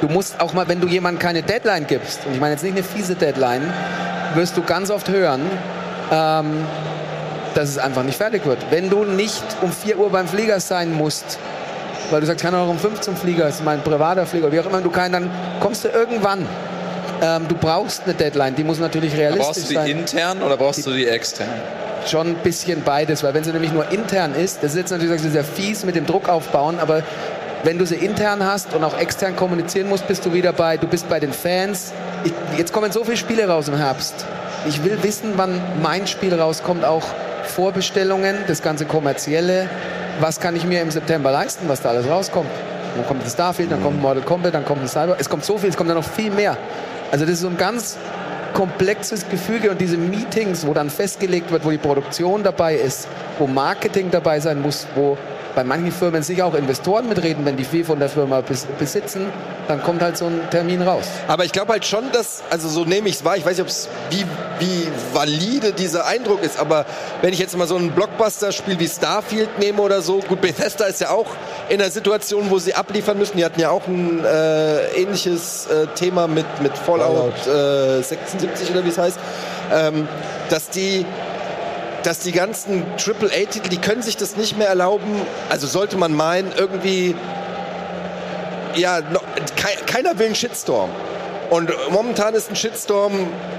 Du 0.00 0.08
musst 0.08 0.40
auch 0.40 0.52
mal, 0.52 0.68
wenn 0.68 0.80
du 0.80 0.88
jemandem 0.88 1.20
keine 1.20 1.42
Deadline 1.42 1.86
gibst, 1.86 2.26
und 2.26 2.34
ich 2.34 2.40
meine 2.40 2.52
jetzt 2.52 2.62
nicht 2.62 2.74
eine 2.74 2.82
fiese 2.82 3.14
Deadline, 3.14 3.62
wirst 4.34 4.56
du 4.56 4.62
ganz 4.62 4.90
oft 4.90 5.08
hören, 5.08 5.42
ähm, 6.10 6.66
dass 7.54 7.68
es 7.68 7.78
einfach 7.78 8.02
nicht 8.02 8.18
fertig 8.18 8.44
wird. 8.44 8.58
Wenn 8.70 8.90
du 8.90 9.04
nicht 9.04 9.44
um 9.62 9.70
4 9.72 9.98
Uhr 9.98 10.10
beim 10.10 10.26
Flieger 10.26 10.60
sein 10.60 10.92
musst, 10.92 11.38
weil 12.10 12.20
du 12.20 12.26
sagst, 12.26 12.42
kann 12.42 12.54
auch 12.54 12.68
um 12.68 12.78
5 12.78 13.00
zum 13.00 13.16
Flieger, 13.16 13.48
ist 13.48 13.64
mein 13.64 13.82
privater 13.82 14.26
Flieger, 14.26 14.50
wie 14.52 14.60
auch 14.60 14.66
immer, 14.66 14.80
du 14.80 14.90
keinen, 14.90 15.12
dann 15.12 15.30
kommst 15.60 15.84
du 15.84 15.88
irgendwann. 15.88 16.46
Ähm, 17.22 17.46
du 17.48 17.54
brauchst 17.54 18.04
eine 18.04 18.14
Deadline, 18.14 18.54
die 18.54 18.64
muss 18.64 18.78
natürlich 18.78 19.16
realistisch 19.16 19.46
Brauchst 19.46 19.64
du 19.64 19.68
die 19.68 19.74
sein 19.74 19.86
intern 19.88 20.42
oder 20.42 20.56
brauchst 20.56 20.86
du 20.86 20.92
die 20.92 21.06
extern? 21.06 21.48
schon 22.06 22.28
ein 22.28 22.34
bisschen 22.36 22.82
beides, 22.82 23.22
weil 23.22 23.32
wenn 23.32 23.44
sie 23.44 23.52
nämlich 23.52 23.72
nur 23.72 23.90
intern 23.90 24.34
ist, 24.34 24.62
das 24.62 24.72
ist 24.72 24.76
jetzt 24.76 24.90
natürlich 24.90 25.22
sehr 25.22 25.44
fies 25.44 25.84
mit 25.84 25.96
dem 25.96 26.04
Druck 26.04 26.28
aufbauen, 26.28 26.78
aber 26.78 27.02
wenn 27.62 27.78
du 27.78 27.86
sie 27.86 27.94
intern 27.94 28.44
hast 28.44 28.74
und 28.74 28.84
auch 28.84 28.98
extern 28.98 29.36
kommunizieren 29.36 29.88
musst, 29.88 30.06
bist 30.06 30.24
du 30.26 30.32
wieder 30.34 30.52
bei, 30.52 30.76
du 30.76 30.86
bist 30.86 31.08
bei 31.08 31.18
den 31.18 31.32
Fans. 31.32 31.92
Ich, 32.24 32.32
jetzt 32.58 32.72
kommen 32.74 32.92
so 32.92 33.04
viele 33.04 33.16
Spiele 33.16 33.48
raus 33.48 33.68
im 33.68 33.76
Herbst. 33.76 34.26
Ich 34.68 34.84
will 34.84 35.02
wissen, 35.02 35.32
wann 35.36 35.62
mein 35.82 36.06
Spiel 36.06 36.34
rauskommt, 36.34 36.84
auch 36.84 37.04
Vorbestellungen, 37.44 38.36
das 38.46 38.60
ganze 38.60 38.84
kommerzielle. 38.84 39.68
Was 40.20 40.40
kann 40.40 40.56
ich 40.56 40.64
mir 40.64 40.82
im 40.82 40.90
September 40.90 41.30
leisten, 41.30 41.68
was 41.68 41.80
da 41.80 41.90
alles 41.90 42.06
rauskommt? 42.06 42.50
Dann 42.96 43.06
kommt 43.06 43.24
ein 43.24 43.30
Starfield, 43.30 43.72
dann 43.72 43.82
kommt 43.82 43.98
ein 43.98 44.02
Mortal 44.02 44.22
Kombat, 44.22 44.54
dann 44.54 44.64
kommt 44.64 44.82
ein 44.82 44.88
Cyber. 44.88 45.16
Es 45.18 45.28
kommt 45.28 45.44
so 45.44 45.56
viel, 45.56 45.70
es 45.70 45.76
kommt 45.76 45.88
dann 45.88 45.96
noch 45.96 46.04
viel 46.04 46.30
mehr. 46.30 46.56
Also 47.14 47.26
das 47.26 47.34
ist 47.34 47.42
so 47.42 47.48
ein 47.48 47.56
ganz 47.56 47.96
komplexes 48.54 49.28
Gefüge 49.28 49.70
und 49.70 49.80
diese 49.80 49.96
Meetings, 49.96 50.66
wo 50.66 50.74
dann 50.74 50.90
festgelegt 50.90 51.52
wird, 51.52 51.64
wo 51.64 51.70
die 51.70 51.78
Produktion 51.78 52.42
dabei 52.42 52.74
ist, 52.74 53.06
wo 53.38 53.46
Marketing 53.46 54.10
dabei 54.10 54.40
sein 54.40 54.60
muss, 54.60 54.88
wo 54.96 55.16
bei 55.54 55.64
manchen 55.64 55.92
Firmen 55.92 56.22
sicher 56.22 56.46
auch 56.46 56.54
Investoren 56.54 57.08
mitreden, 57.08 57.44
wenn 57.44 57.56
die 57.56 57.64
viel 57.64 57.84
von 57.84 57.98
der 57.98 58.08
Firma 58.08 58.40
bes 58.40 58.66
besitzen, 58.78 59.26
dann 59.68 59.82
kommt 59.82 60.02
halt 60.02 60.16
so 60.16 60.26
ein 60.26 60.40
Termin 60.50 60.82
raus. 60.82 61.04
Aber 61.28 61.44
ich 61.44 61.52
glaube 61.52 61.72
halt 61.72 61.84
schon, 61.84 62.10
dass, 62.12 62.42
also 62.50 62.68
so 62.68 62.84
nehme 62.84 63.08
ich 63.08 63.16
es 63.16 63.24
wahr, 63.24 63.36
ich 63.36 63.44
weiß 63.44 63.58
nicht, 63.58 63.66
ob's, 63.66 63.88
wie, 64.10 64.24
wie 64.58 64.88
valide 65.12 65.72
dieser 65.72 66.06
Eindruck 66.06 66.42
ist, 66.42 66.58
aber 66.58 66.86
wenn 67.22 67.32
ich 67.32 67.38
jetzt 67.38 67.56
mal 67.56 67.66
so 67.66 67.76
ein 67.76 67.92
Blockbuster-Spiel 67.92 68.78
wie 68.78 68.88
Starfield 68.88 69.58
nehme 69.58 69.80
oder 69.80 70.02
so, 70.02 70.20
gut, 70.20 70.40
Bethesda 70.40 70.84
ist 70.86 71.00
ja 71.00 71.10
auch 71.10 71.26
in 71.68 71.80
einer 71.80 71.90
Situation, 71.90 72.50
wo 72.50 72.58
sie 72.58 72.74
abliefern 72.74 73.18
müssen. 73.18 73.36
Die 73.36 73.44
hatten 73.44 73.60
ja 73.60 73.70
auch 73.70 73.86
ein 73.86 74.24
äh, 74.24 74.86
ähnliches 75.00 75.66
äh, 75.66 75.86
Thema 75.94 76.26
mit, 76.26 76.46
mit 76.62 76.76
Fallout 76.76 77.46
äh, 77.46 78.02
76 78.02 78.70
oder 78.70 78.84
wie 78.84 78.88
es 78.88 78.98
heißt, 78.98 79.18
ähm, 79.72 80.08
dass 80.50 80.68
die 80.70 81.06
dass 82.04 82.20
die 82.20 82.32
ganzen 82.32 82.84
AAA-Titel, 82.96 83.68
die 83.68 83.78
können 83.78 84.02
sich 84.02 84.16
das 84.16 84.36
nicht 84.36 84.56
mehr 84.58 84.68
erlauben. 84.68 85.20
Also 85.48 85.66
sollte 85.66 85.96
man 85.96 86.14
meinen, 86.14 86.52
irgendwie, 86.56 87.16
ja, 88.76 89.00
no, 89.00 89.20
kei- 89.56 89.76
keiner 89.86 90.18
will 90.18 90.26
einen 90.26 90.34
Shitstorm. 90.34 90.90
Und 91.50 91.70
momentan 91.90 92.34
ist 92.34 92.50
ein 92.50 92.56
Shitstorm 92.56 93.12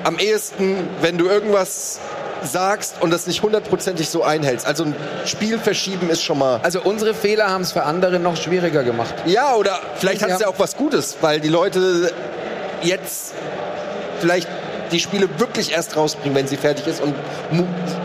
am 0.04 0.18
ehesten, 0.20 0.88
wenn 1.02 1.18
du 1.18 1.25
irgendwas 1.28 2.00
sagst 2.44 2.96
und 3.00 3.12
das 3.12 3.25
nicht 3.28 3.42
hundertprozentig 3.42 4.10
so 4.10 4.24
einhältst. 4.24 4.68
Also 4.68 4.84
ein 4.84 4.96
Spiel 5.25 5.58
verschieben 5.58 6.10
ist 6.10 6.24
schon 6.24 6.38
mal. 6.38 6.60
Also 6.64 6.82
unsere 6.82 7.14
Fehler 7.14 7.50
haben 7.50 7.62
es 7.62 7.72
für 7.72 7.84
andere 7.84 8.20
noch 8.20 8.36
schwieriger 8.38 8.84
gemacht. 8.84 9.14
Ja, 9.25 9.56
oder 9.56 9.80
vielleicht 9.96 10.22
hat 10.22 10.30
es 10.32 10.40
Ja. 10.40 10.48
ja 10.48 10.54
auch 10.54 10.60
was 10.60 10.75
Gutes, 10.75 11.18
weil 11.22 11.40
die 11.40 11.48
Leute 11.50 12.12
jetzt 12.84 13.34
vielleicht 14.20 14.48
die 14.92 15.00
Spiele 15.00 15.27
wirklich 15.38 15.72
erst 15.72 15.96
rausbringen, 15.96 16.36
wenn 16.36 16.48
sie 16.48 16.58
fertig 16.58 16.88
ist 16.88 17.01
und 17.01 17.15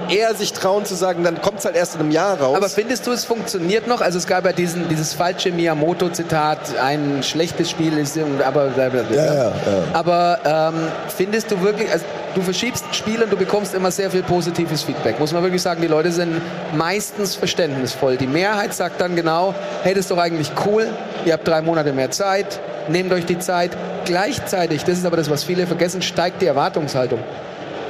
eher 0.08 0.34
sich 0.34 0.52
trauen 0.52 0.84
zu 0.84 0.94
sagen, 0.94 1.24
dann 1.24 1.40
kommt 1.40 1.60
es 1.60 1.64
halt 1.64 1.76
erst 1.76 1.94
in 1.94 2.00
einem 2.00 2.10
Jahr 2.10 2.40
raus. 2.40 2.56
Aber 2.56 2.68
findest 2.68 3.06
du, 3.06 3.12
es 3.12 3.24
funktioniert 3.24 3.86
noch? 3.86 4.00
Also 4.00 4.18
es 4.18 4.26
gab 4.26 4.44
ja 4.44 4.52
diesen, 4.52 4.88
dieses 4.88 5.14
falsche 5.14 5.52
Miyamoto-Zitat, 5.52 6.78
ein 6.78 7.22
schlechtes 7.22 7.70
Spiel 7.70 7.96
ist, 7.96 8.18
aber... 8.44 8.66
blablabla. 8.68 9.16
Ja, 9.16 9.34
ja, 9.34 9.44
ja. 9.44 9.52
Aber 9.92 10.38
ähm, 10.44 10.88
findest 11.16 11.50
du 11.50 11.60
wirklich, 11.62 11.90
also 11.90 12.04
du 12.34 12.42
verschiebst 12.42 12.84
Spiele 12.92 13.24
und 13.24 13.32
du 13.32 13.36
bekommst 13.36 13.74
immer 13.74 13.90
sehr 13.90 14.10
viel 14.10 14.22
positives 14.22 14.82
Feedback. 14.82 15.18
Muss 15.18 15.32
man 15.32 15.42
wirklich 15.42 15.62
sagen, 15.62 15.80
die 15.80 15.88
Leute 15.88 16.12
sind 16.12 16.40
meistens 16.74 17.34
verständnisvoll. 17.34 18.16
Die 18.16 18.26
Mehrheit 18.26 18.74
sagt 18.74 19.00
dann 19.00 19.16
genau, 19.16 19.54
hey, 19.82 19.94
das 19.94 20.04
ist 20.04 20.10
doch 20.10 20.18
eigentlich 20.18 20.50
cool, 20.66 20.88
ihr 21.24 21.32
habt 21.32 21.46
drei 21.46 21.62
Monate 21.62 21.92
mehr 21.92 22.10
Zeit, 22.10 22.60
nehmt 22.88 23.12
euch 23.12 23.26
die 23.26 23.38
Zeit. 23.38 23.70
Gleichzeitig, 24.04 24.84
das 24.84 24.98
ist 24.98 25.06
aber 25.06 25.16
das, 25.16 25.30
was 25.30 25.44
viele 25.44 25.66
vergessen, 25.66 26.02
steigt 26.02 26.42
die 26.42 26.46
Erwartungshaltung. 26.46 27.20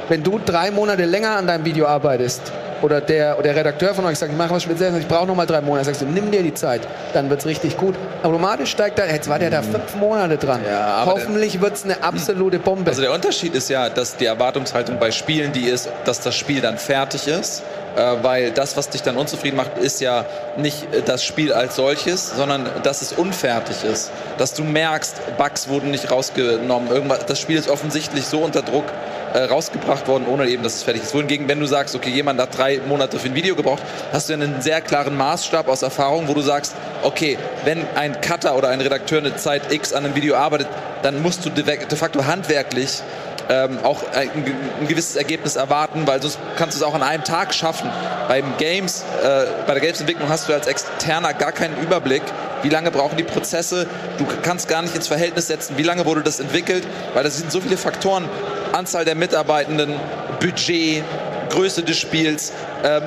Wenn 0.09 0.23
du 0.23 0.39
drei 0.39 0.71
Monate 0.71 1.05
länger 1.05 1.37
an 1.37 1.47
deinem 1.47 1.65
Video 1.65 1.85
arbeitest 1.87 2.51
oder 2.81 3.01
der, 3.01 3.35
oder 3.37 3.53
der 3.53 3.55
Redakteur 3.55 3.93
von 3.93 4.05
euch 4.05 4.17
sagt, 4.17 4.31
ich 4.31 4.37
mache 4.37 4.51
was 4.51 4.63
Spezielles, 4.63 4.99
ich 4.99 5.07
brauche 5.07 5.27
noch 5.27 5.35
mal 5.35 5.45
drei 5.45 5.61
Monate, 5.61 5.85
sagst 5.85 6.01
du, 6.01 6.05
nimm 6.05 6.31
dir 6.31 6.43
die 6.43 6.53
Zeit, 6.53 6.81
dann 7.13 7.29
wird's 7.29 7.45
richtig 7.45 7.77
gut. 7.77 7.95
Automatisch 8.23 8.71
steigt 8.71 8.99
da, 8.99 9.05
jetzt 9.05 9.29
war 9.29 9.39
der 9.39 9.49
da 9.49 9.61
fünf 9.61 9.95
Monate 9.95 10.37
dran. 10.37 10.61
Ja, 10.69 11.03
Hoffentlich 11.05 11.61
wird's 11.61 11.83
eine 11.83 12.03
absolute 12.03 12.59
Bombe. 12.59 12.89
Also 12.89 13.01
der 13.01 13.13
Unterschied 13.13 13.55
ist 13.55 13.69
ja, 13.69 13.89
dass 13.89 14.17
die 14.17 14.25
Erwartungshaltung 14.25 14.99
bei 14.99 15.11
Spielen 15.11 15.51
die 15.51 15.67
ist, 15.67 15.89
dass 16.05 16.21
das 16.21 16.35
Spiel 16.35 16.61
dann 16.61 16.77
fertig 16.77 17.27
ist. 17.27 17.63
Äh, 17.95 18.23
weil 18.23 18.51
das, 18.51 18.77
was 18.77 18.89
dich 18.89 19.01
dann 19.01 19.17
unzufrieden 19.17 19.57
macht, 19.57 19.77
ist 19.77 19.99
ja 19.99 20.25
nicht 20.57 20.93
äh, 20.93 21.01
das 21.01 21.25
Spiel 21.25 21.51
als 21.51 21.75
solches, 21.75 22.33
sondern 22.35 22.69
dass 22.83 23.01
es 23.01 23.11
unfertig 23.11 23.83
ist. 23.83 24.11
Dass 24.37 24.53
du 24.53 24.63
merkst, 24.63 25.37
Bugs 25.37 25.67
wurden 25.67 25.91
nicht 25.91 26.09
rausgenommen. 26.09 26.89
Irgendwas, 26.89 27.25
das 27.25 27.39
Spiel 27.39 27.57
ist 27.57 27.69
offensichtlich 27.69 28.25
so 28.25 28.39
unter 28.39 28.61
Druck 28.61 28.85
äh, 29.33 29.43
rausgebracht 29.43 30.07
worden, 30.07 30.25
ohne 30.27 30.47
eben, 30.47 30.63
dass 30.63 30.75
es 30.75 30.83
fertig 30.83 31.03
ist. 31.03 31.13
Wohingegen, 31.13 31.47
wenn 31.47 31.59
du 31.59 31.65
sagst, 31.65 31.95
okay, 31.95 32.09
jemand 32.09 32.39
hat 32.39 32.57
drei 32.57 32.79
Monate 32.87 33.19
für 33.19 33.27
ein 33.27 33.35
Video 33.35 33.55
gebraucht, 33.55 33.83
hast 34.11 34.29
du 34.29 34.33
einen 34.33 34.61
sehr 34.61 34.81
klaren 34.81 35.17
Maßstab 35.17 35.67
aus 35.67 35.81
Erfahrung, 35.81 36.27
wo 36.27 36.33
du 36.33 36.41
sagst, 36.41 36.75
okay, 37.03 37.37
wenn 37.63 37.85
ein 37.95 38.19
Cutter 38.21 38.55
oder 38.55 38.69
ein 38.69 38.81
Redakteur 38.81 39.19
eine 39.19 39.35
Zeit 39.35 39.71
X 39.71 39.93
an 39.93 40.05
einem 40.05 40.15
Video 40.15 40.35
arbeitet, 40.35 40.67
dann 41.03 41.21
musst 41.21 41.45
du 41.45 41.49
de 41.49 41.63
de 41.63 41.97
facto 41.97 42.25
handwerklich 42.25 43.01
ähm, 43.49 43.79
auch 43.83 44.03
ein, 44.13 44.29
ein 44.79 44.87
gewisses 44.87 45.15
Ergebnis 45.15 45.55
erwarten, 45.55 46.07
weil 46.07 46.21
sonst 46.21 46.39
kannst 46.57 46.77
du 46.77 46.83
es 46.83 46.87
auch 46.87 46.93
an 46.93 47.03
einem 47.03 47.23
Tag 47.23 47.53
schaffen. 47.53 47.89
Beim 48.27 48.45
Games, 48.57 49.03
äh, 49.23 49.45
bei 49.67 49.73
der 49.73 49.81
Games-Entwicklung 49.81 50.29
hast 50.29 50.47
du 50.47 50.53
als 50.53 50.67
Externer 50.67 51.33
gar 51.33 51.51
keinen 51.51 51.77
Überblick, 51.81 52.21
wie 52.63 52.69
lange 52.69 52.91
brauchen 52.91 53.17
die 53.17 53.23
Prozesse. 53.23 53.87
Du 54.17 54.25
kannst 54.43 54.69
gar 54.69 54.81
nicht 54.81 54.95
ins 54.95 55.07
Verhältnis 55.07 55.47
setzen, 55.47 55.77
wie 55.77 55.83
lange 55.83 56.05
wurde 56.05 56.21
das 56.21 56.39
entwickelt, 56.39 56.87
weil 57.13 57.23
das 57.23 57.37
sind 57.37 57.51
so 57.51 57.59
viele 57.59 57.77
Faktoren. 57.77 58.29
Anzahl 58.73 59.05
der 59.05 59.15
Mitarbeitenden, 59.15 59.93
Budget, 60.39 61.03
Größe 61.49 61.83
des 61.83 61.97
Spiels, 61.97 62.53
ähm, 62.83 63.03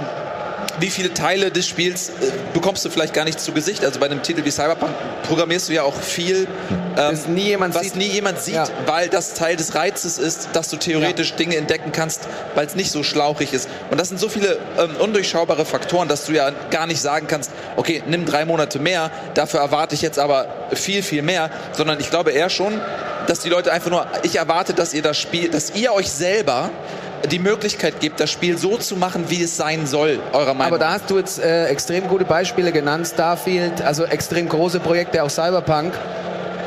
wie 0.81 0.91
viele 0.91 1.15
Teile 1.15 1.51
des 1.51 1.67
Spiels 1.67 2.09
äh, 2.09 2.13
bekommst 2.53 2.85
du 2.85 2.91
vielleicht 2.91 3.15
gar 3.15 3.25
nicht 3.25 3.39
zu 3.41 3.53
Gesicht. 3.53 3.85
Also 3.85 4.01
bei 4.01 4.07
einem 4.07 4.23
Titel 4.23 4.45
wie 4.45 4.51
Cyberpunk 4.51 4.93
programmierst 5.27 5.69
du 5.69 5.73
ja 5.73 5.83
auch 5.83 5.95
viel, 5.95 6.47
ähm, 6.71 6.95
Das 6.97 7.27
nie 7.27 7.57
was 7.59 7.81
sieht. 7.83 7.97
nie 7.97 8.07
jemand 8.09 8.41
sieht, 8.41 8.55
Ja. 8.55 8.67
weil 8.87 9.09
das 9.09 9.35
Teil 9.35 9.57
des 9.57 9.75
Reizes 9.75 10.19
ist, 10.19 10.49
dass 10.53 10.69
du 10.69 10.77
theoretisch 10.77 11.35
Dinge 11.35 11.57
entdecken 11.57 11.93
kannst, 11.93 12.29
weil 12.55 12.67
es 12.67 12.75
nicht 12.75 12.91
so 12.91 13.03
schlauchig 13.03 13.53
ist. 13.53 13.69
Und 13.91 14.01
das 14.01 14.09
sind 14.09 14.19
so 14.19 14.29
viele 14.29 14.59
ähm, 14.79 14.97
undurchschaubare 14.99 15.65
Faktoren, 15.65 16.09
dass 16.09 16.27
du 16.27 16.33
ja 16.33 16.51
gar 16.71 16.87
nicht 16.87 17.01
sagen 17.01 17.27
kannst, 17.29 17.51
okay, 17.77 18.03
nimm 18.07 18.25
drei 18.27 18.45
Monate 18.45 18.79
mehr, 18.79 19.11
dafür 19.35 19.61
erwarte 19.61 19.95
ich 19.95 20.03
jetzt 20.03 20.19
aber 20.19 20.47
viel, 20.73 21.03
viel 21.03 21.23
mehr, 21.23 21.51
sondern 21.73 22.01
ich 22.01 22.11
glaube 22.11 22.33
eher 22.33 22.51
schon, 22.51 22.81
dass 23.27 23.41
die 23.41 23.49
Leute 23.49 23.73
einfach 23.73 23.91
nur, 23.91 24.07
ich 24.23 24.37
erwarte, 24.37 24.75
dass 24.75 24.93
ihr 24.93 25.03
das 25.03 25.19
Spiel, 25.19 25.49
dass 25.49 25.75
ihr 25.75 25.93
euch 25.95 26.11
selber 26.11 26.71
die 27.27 27.39
Möglichkeit 27.39 28.01
gebt, 28.01 28.21
das 28.21 28.31
Spiel 28.31 28.59
so 28.59 28.77
zu 28.77 28.97
machen, 28.97 29.27
wie 29.29 29.43
es 29.43 29.57
sein 29.57 29.87
soll, 29.87 30.21
eurer 30.33 30.55
Meinung 30.55 30.75
Aber 30.75 30.79
da 30.79 30.93
hast 30.93 31.11
du 31.11 31.19
jetzt 31.19 31.43
äh, 31.43 31.67
extrem 31.67 32.09
gute 32.09 32.25
Beispiele 32.25 32.73
genannt. 32.73 33.07
Starfield, 33.07 33.83
also 33.83 34.05
extrem 34.05 34.49
große 34.49 34.81
Projekte, 34.81 35.23
auch 35.23 35.31
Cyberpunk. 35.31 35.95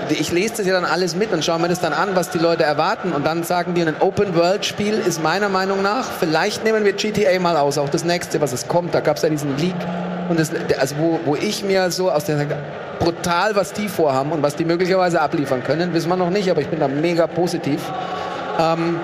Ich 0.09 0.31
lese 0.31 0.55
das 0.57 0.65
ja 0.65 0.73
dann 0.73 0.85
alles 0.85 1.15
mit 1.15 1.33
und 1.33 1.43
schaue 1.43 1.59
mir 1.59 1.67
das 1.67 1.81
dann 1.81 1.91
an, 1.91 2.15
was 2.15 2.29
die 2.29 2.37
Leute 2.37 2.63
erwarten. 2.63 3.11
Und 3.11 3.25
dann 3.25 3.43
sagen 3.43 3.73
die, 3.73 3.81
ein 3.81 3.99
Open-World-Spiel 3.99 4.93
ist 4.93 5.21
meiner 5.21 5.49
Meinung 5.49 5.81
nach, 5.81 6.05
vielleicht 6.19 6.63
nehmen 6.63 6.85
wir 6.85 6.93
GTA 6.93 7.37
mal 7.39 7.57
aus, 7.57 7.77
auch 7.77 7.89
das 7.89 8.05
nächste, 8.05 8.39
was 8.39 8.53
es 8.53 8.67
kommt. 8.67 8.95
Da 8.95 9.01
gab 9.01 9.17
es 9.17 9.23
ja 9.23 9.29
diesen 9.29 9.57
Leak. 9.57 9.75
Und 10.29 10.39
das, 10.39 10.51
also 10.79 10.95
wo, 10.97 11.19
wo 11.25 11.35
ich 11.35 11.63
mir 11.63 11.91
so 11.91 12.09
aus 12.09 12.25
der 12.25 12.45
brutal, 12.99 13.55
was 13.55 13.73
die 13.73 13.89
vorhaben 13.89 14.31
und 14.31 14.41
was 14.43 14.55
die 14.55 14.65
möglicherweise 14.65 15.21
abliefern 15.21 15.63
können, 15.63 15.93
wissen 15.93 16.09
wir 16.09 16.17
noch 16.17 16.29
nicht, 16.29 16.49
aber 16.49 16.61
ich 16.61 16.67
bin 16.67 16.79
da 16.79 16.87
mega 16.87 17.27
positiv. 17.27 17.81
Ähm, 18.59 18.99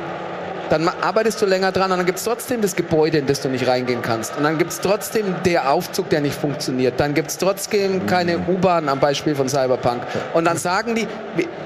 dann 0.73 0.87
arbeitest 0.87 1.39
du 1.39 1.45
länger 1.45 1.71
dran 1.71 1.91
und 1.91 1.99
dann 1.99 2.05
gibt 2.07 2.17
es 2.17 2.23
trotzdem 2.23 2.61
das 2.61 2.75
Gebäude, 2.75 3.19
in 3.19 3.27
das 3.27 3.41
du 3.41 3.47
nicht 3.47 3.67
reingehen 3.67 4.01
kannst. 4.01 4.35
Und 4.35 4.43
dann 4.43 4.57
gibt 4.57 4.71
es 4.71 4.81
trotzdem 4.81 5.35
der 5.45 5.71
Aufzug, 5.71 6.09
der 6.09 6.19
nicht 6.19 6.33
funktioniert. 6.33 6.99
Dann 6.99 7.13
gibt 7.13 7.29
es 7.29 7.37
trotzdem 7.37 8.07
keine 8.07 8.39
U-Bahn 8.39 8.89
am 8.89 8.99
Beispiel 8.99 9.35
von 9.35 9.47
Cyberpunk. 9.47 10.01
Und 10.33 10.45
dann 10.45 10.57
sagen 10.57 10.95
die, 10.95 11.07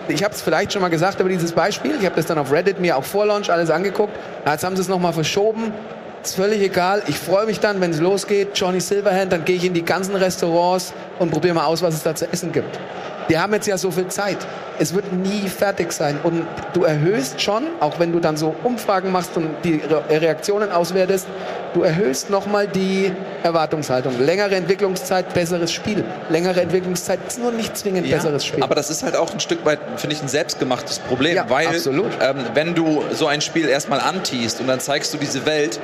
ich 0.09 0.25
habe 0.25 0.33
es 0.33 0.41
vielleicht 0.41 0.73
schon 0.73 0.81
mal 0.81 0.89
gesagt 0.89 1.21
über 1.21 1.29
dieses 1.29 1.53
Beispiel, 1.53 1.95
ich 1.97 2.05
habe 2.05 2.17
das 2.17 2.25
dann 2.25 2.37
auf 2.37 2.51
Reddit 2.51 2.81
mir 2.81 2.97
auch 2.97 3.05
vor 3.05 3.25
Launch 3.25 3.49
alles 3.49 3.69
angeguckt, 3.69 4.13
jetzt 4.45 4.65
haben 4.65 4.75
sie 4.75 4.81
es 4.81 4.89
nochmal 4.89 5.13
verschoben. 5.13 5.71
Ist 6.21 6.35
völlig 6.35 6.61
egal. 6.61 7.01
Ich 7.07 7.17
freue 7.17 7.45
mich 7.45 7.61
dann, 7.61 7.79
wenn 7.79 7.91
es 7.91 8.01
losgeht. 8.01 8.49
Johnny 8.55 8.81
Silverhand, 8.81 9.31
dann 9.31 9.45
gehe 9.45 9.55
ich 9.55 9.63
in 9.63 9.73
die 9.73 9.85
ganzen 9.85 10.17
Restaurants 10.17 10.91
und 11.19 11.31
probiere 11.31 11.53
mal 11.53 11.63
aus, 11.63 11.81
was 11.81 11.93
es 11.93 12.03
da 12.03 12.13
zu 12.13 12.29
essen 12.29 12.51
gibt. 12.51 12.77
Die 13.29 13.37
haben 13.37 13.53
jetzt 13.53 13.67
ja 13.67 13.77
so 13.77 13.91
viel 13.91 14.07
Zeit. 14.07 14.37
Es 14.79 14.93
wird 14.93 15.11
nie 15.11 15.49
fertig 15.49 15.91
sein. 15.91 16.19
Und 16.23 16.45
du 16.73 16.83
erhöhst 16.83 17.41
schon, 17.41 17.63
auch 17.79 17.99
wenn 17.99 18.11
du 18.11 18.19
dann 18.19 18.37
so 18.37 18.55
Umfragen 18.63 19.11
machst 19.11 19.35
und 19.35 19.49
die 19.63 19.81
Re 19.89 20.03
Reaktionen 20.09 20.71
auswertest, 20.71 21.27
du 21.73 21.83
erhöhst 21.83 22.29
nochmal 22.29 22.67
die 22.67 23.11
Erwartungshaltung. 23.43 24.19
Längere 24.19 24.55
Entwicklungszeit, 24.55 25.33
besseres 25.33 25.71
Spiel. 25.71 26.03
Längere 26.29 26.61
Entwicklungszeit 26.61 27.19
ist 27.27 27.39
nur 27.39 27.51
nicht 27.51 27.77
zwingend 27.77 28.09
besseres 28.09 28.45
Spiel. 28.45 28.63
Aber 28.63 28.75
das 28.75 28.89
ist 28.89 29.03
halt 29.03 29.15
auch 29.15 29.33
ein 29.33 29.39
Stück 29.39 29.65
weit, 29.65 29.79
finde 29.97 30.15
ich, 30.15 30.21
ein 30.21 30.27
selbstgemachtes 30.27 30.99
Problem, 30.99 31.35
Ja, 31.35 31.49
weil 31.49 31.67
absolut. 31.67 32.11
Ähm, 32.21 32.45
wenn 32.53 32.75
du 32.75 33.03
so 33.13 33.27
ein 33.27 33.41
Spiel 33.41 33.67
erstmal 33.67 33.99
antiest 33.99 34.61
und 34.61 34.67
dann 34.67 34.79
zeigst 34.79 35.13
du 35.13 35.17
diese 35.17 35.45
Welt 35.45 35.79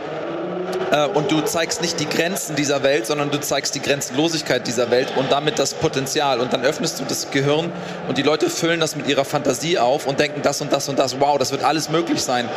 äh, 0.91 1.05
und 1.07 1.31
du 1.31 1.41
zeigst 1.41 1.81
nicht 1.81 1.99
die 1.99 2.07
Grenzen 2.07 2.55
dieser 2.55 2.83
Welt, 2.83 3.05
sondern 3.07 3.31
du 3.31 3.39
zeigst 3.39 3.75
die 3.75 3.81
Grenzenlosigkeit 3.81 4.65
dieser 4.67 4.91
Welt 4.91 5.13
und 5.15 5.31
damit 5.31 5.59
das 5.59 5.73
Potenzial 5.73 6.39
und 6.39 6.53
dann 6.53 6.63
öffnest 6.63 6.99
du 6.99 7.03
das 7.05 7.31
Gehirn 7.31 7.71
und 8.07 8.17
die 8.17 8.21
Leute 8.23 8.49
füllen 8.49 8.79
das 8.79 8.95
mit 8.95 9.07
ihrer 9.07 9.25
Fantasie 9.25 9.77
auf 9.79 10.05
und 10.07 10.19
denken 10.19 10.41
das 10.41 10.61
und 10.61 10.71
das 10.73 10.89
und 10.89 10.99
das, 10.99 11.19
wow, 11.19 11.37
das 11.37 11.51
wird 11.51 11.63
alles 11.63 11.89
möglich 11.89 12.21
sein. 12.21 12.47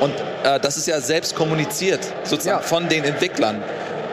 Und 0.00 0.12
äh, 0.44 0.60
das 0.60 0.76
ist 0.76 0.86
ja 0.86 1.00
selbst 1.00 1.34
kommuniziert, 1.34 2.00
sozusagen 2.24 2.60
Ja. 2.60 2.66
von 2.66 2.88
den 2.88 3.04
Entwicklern. 3.04 3.62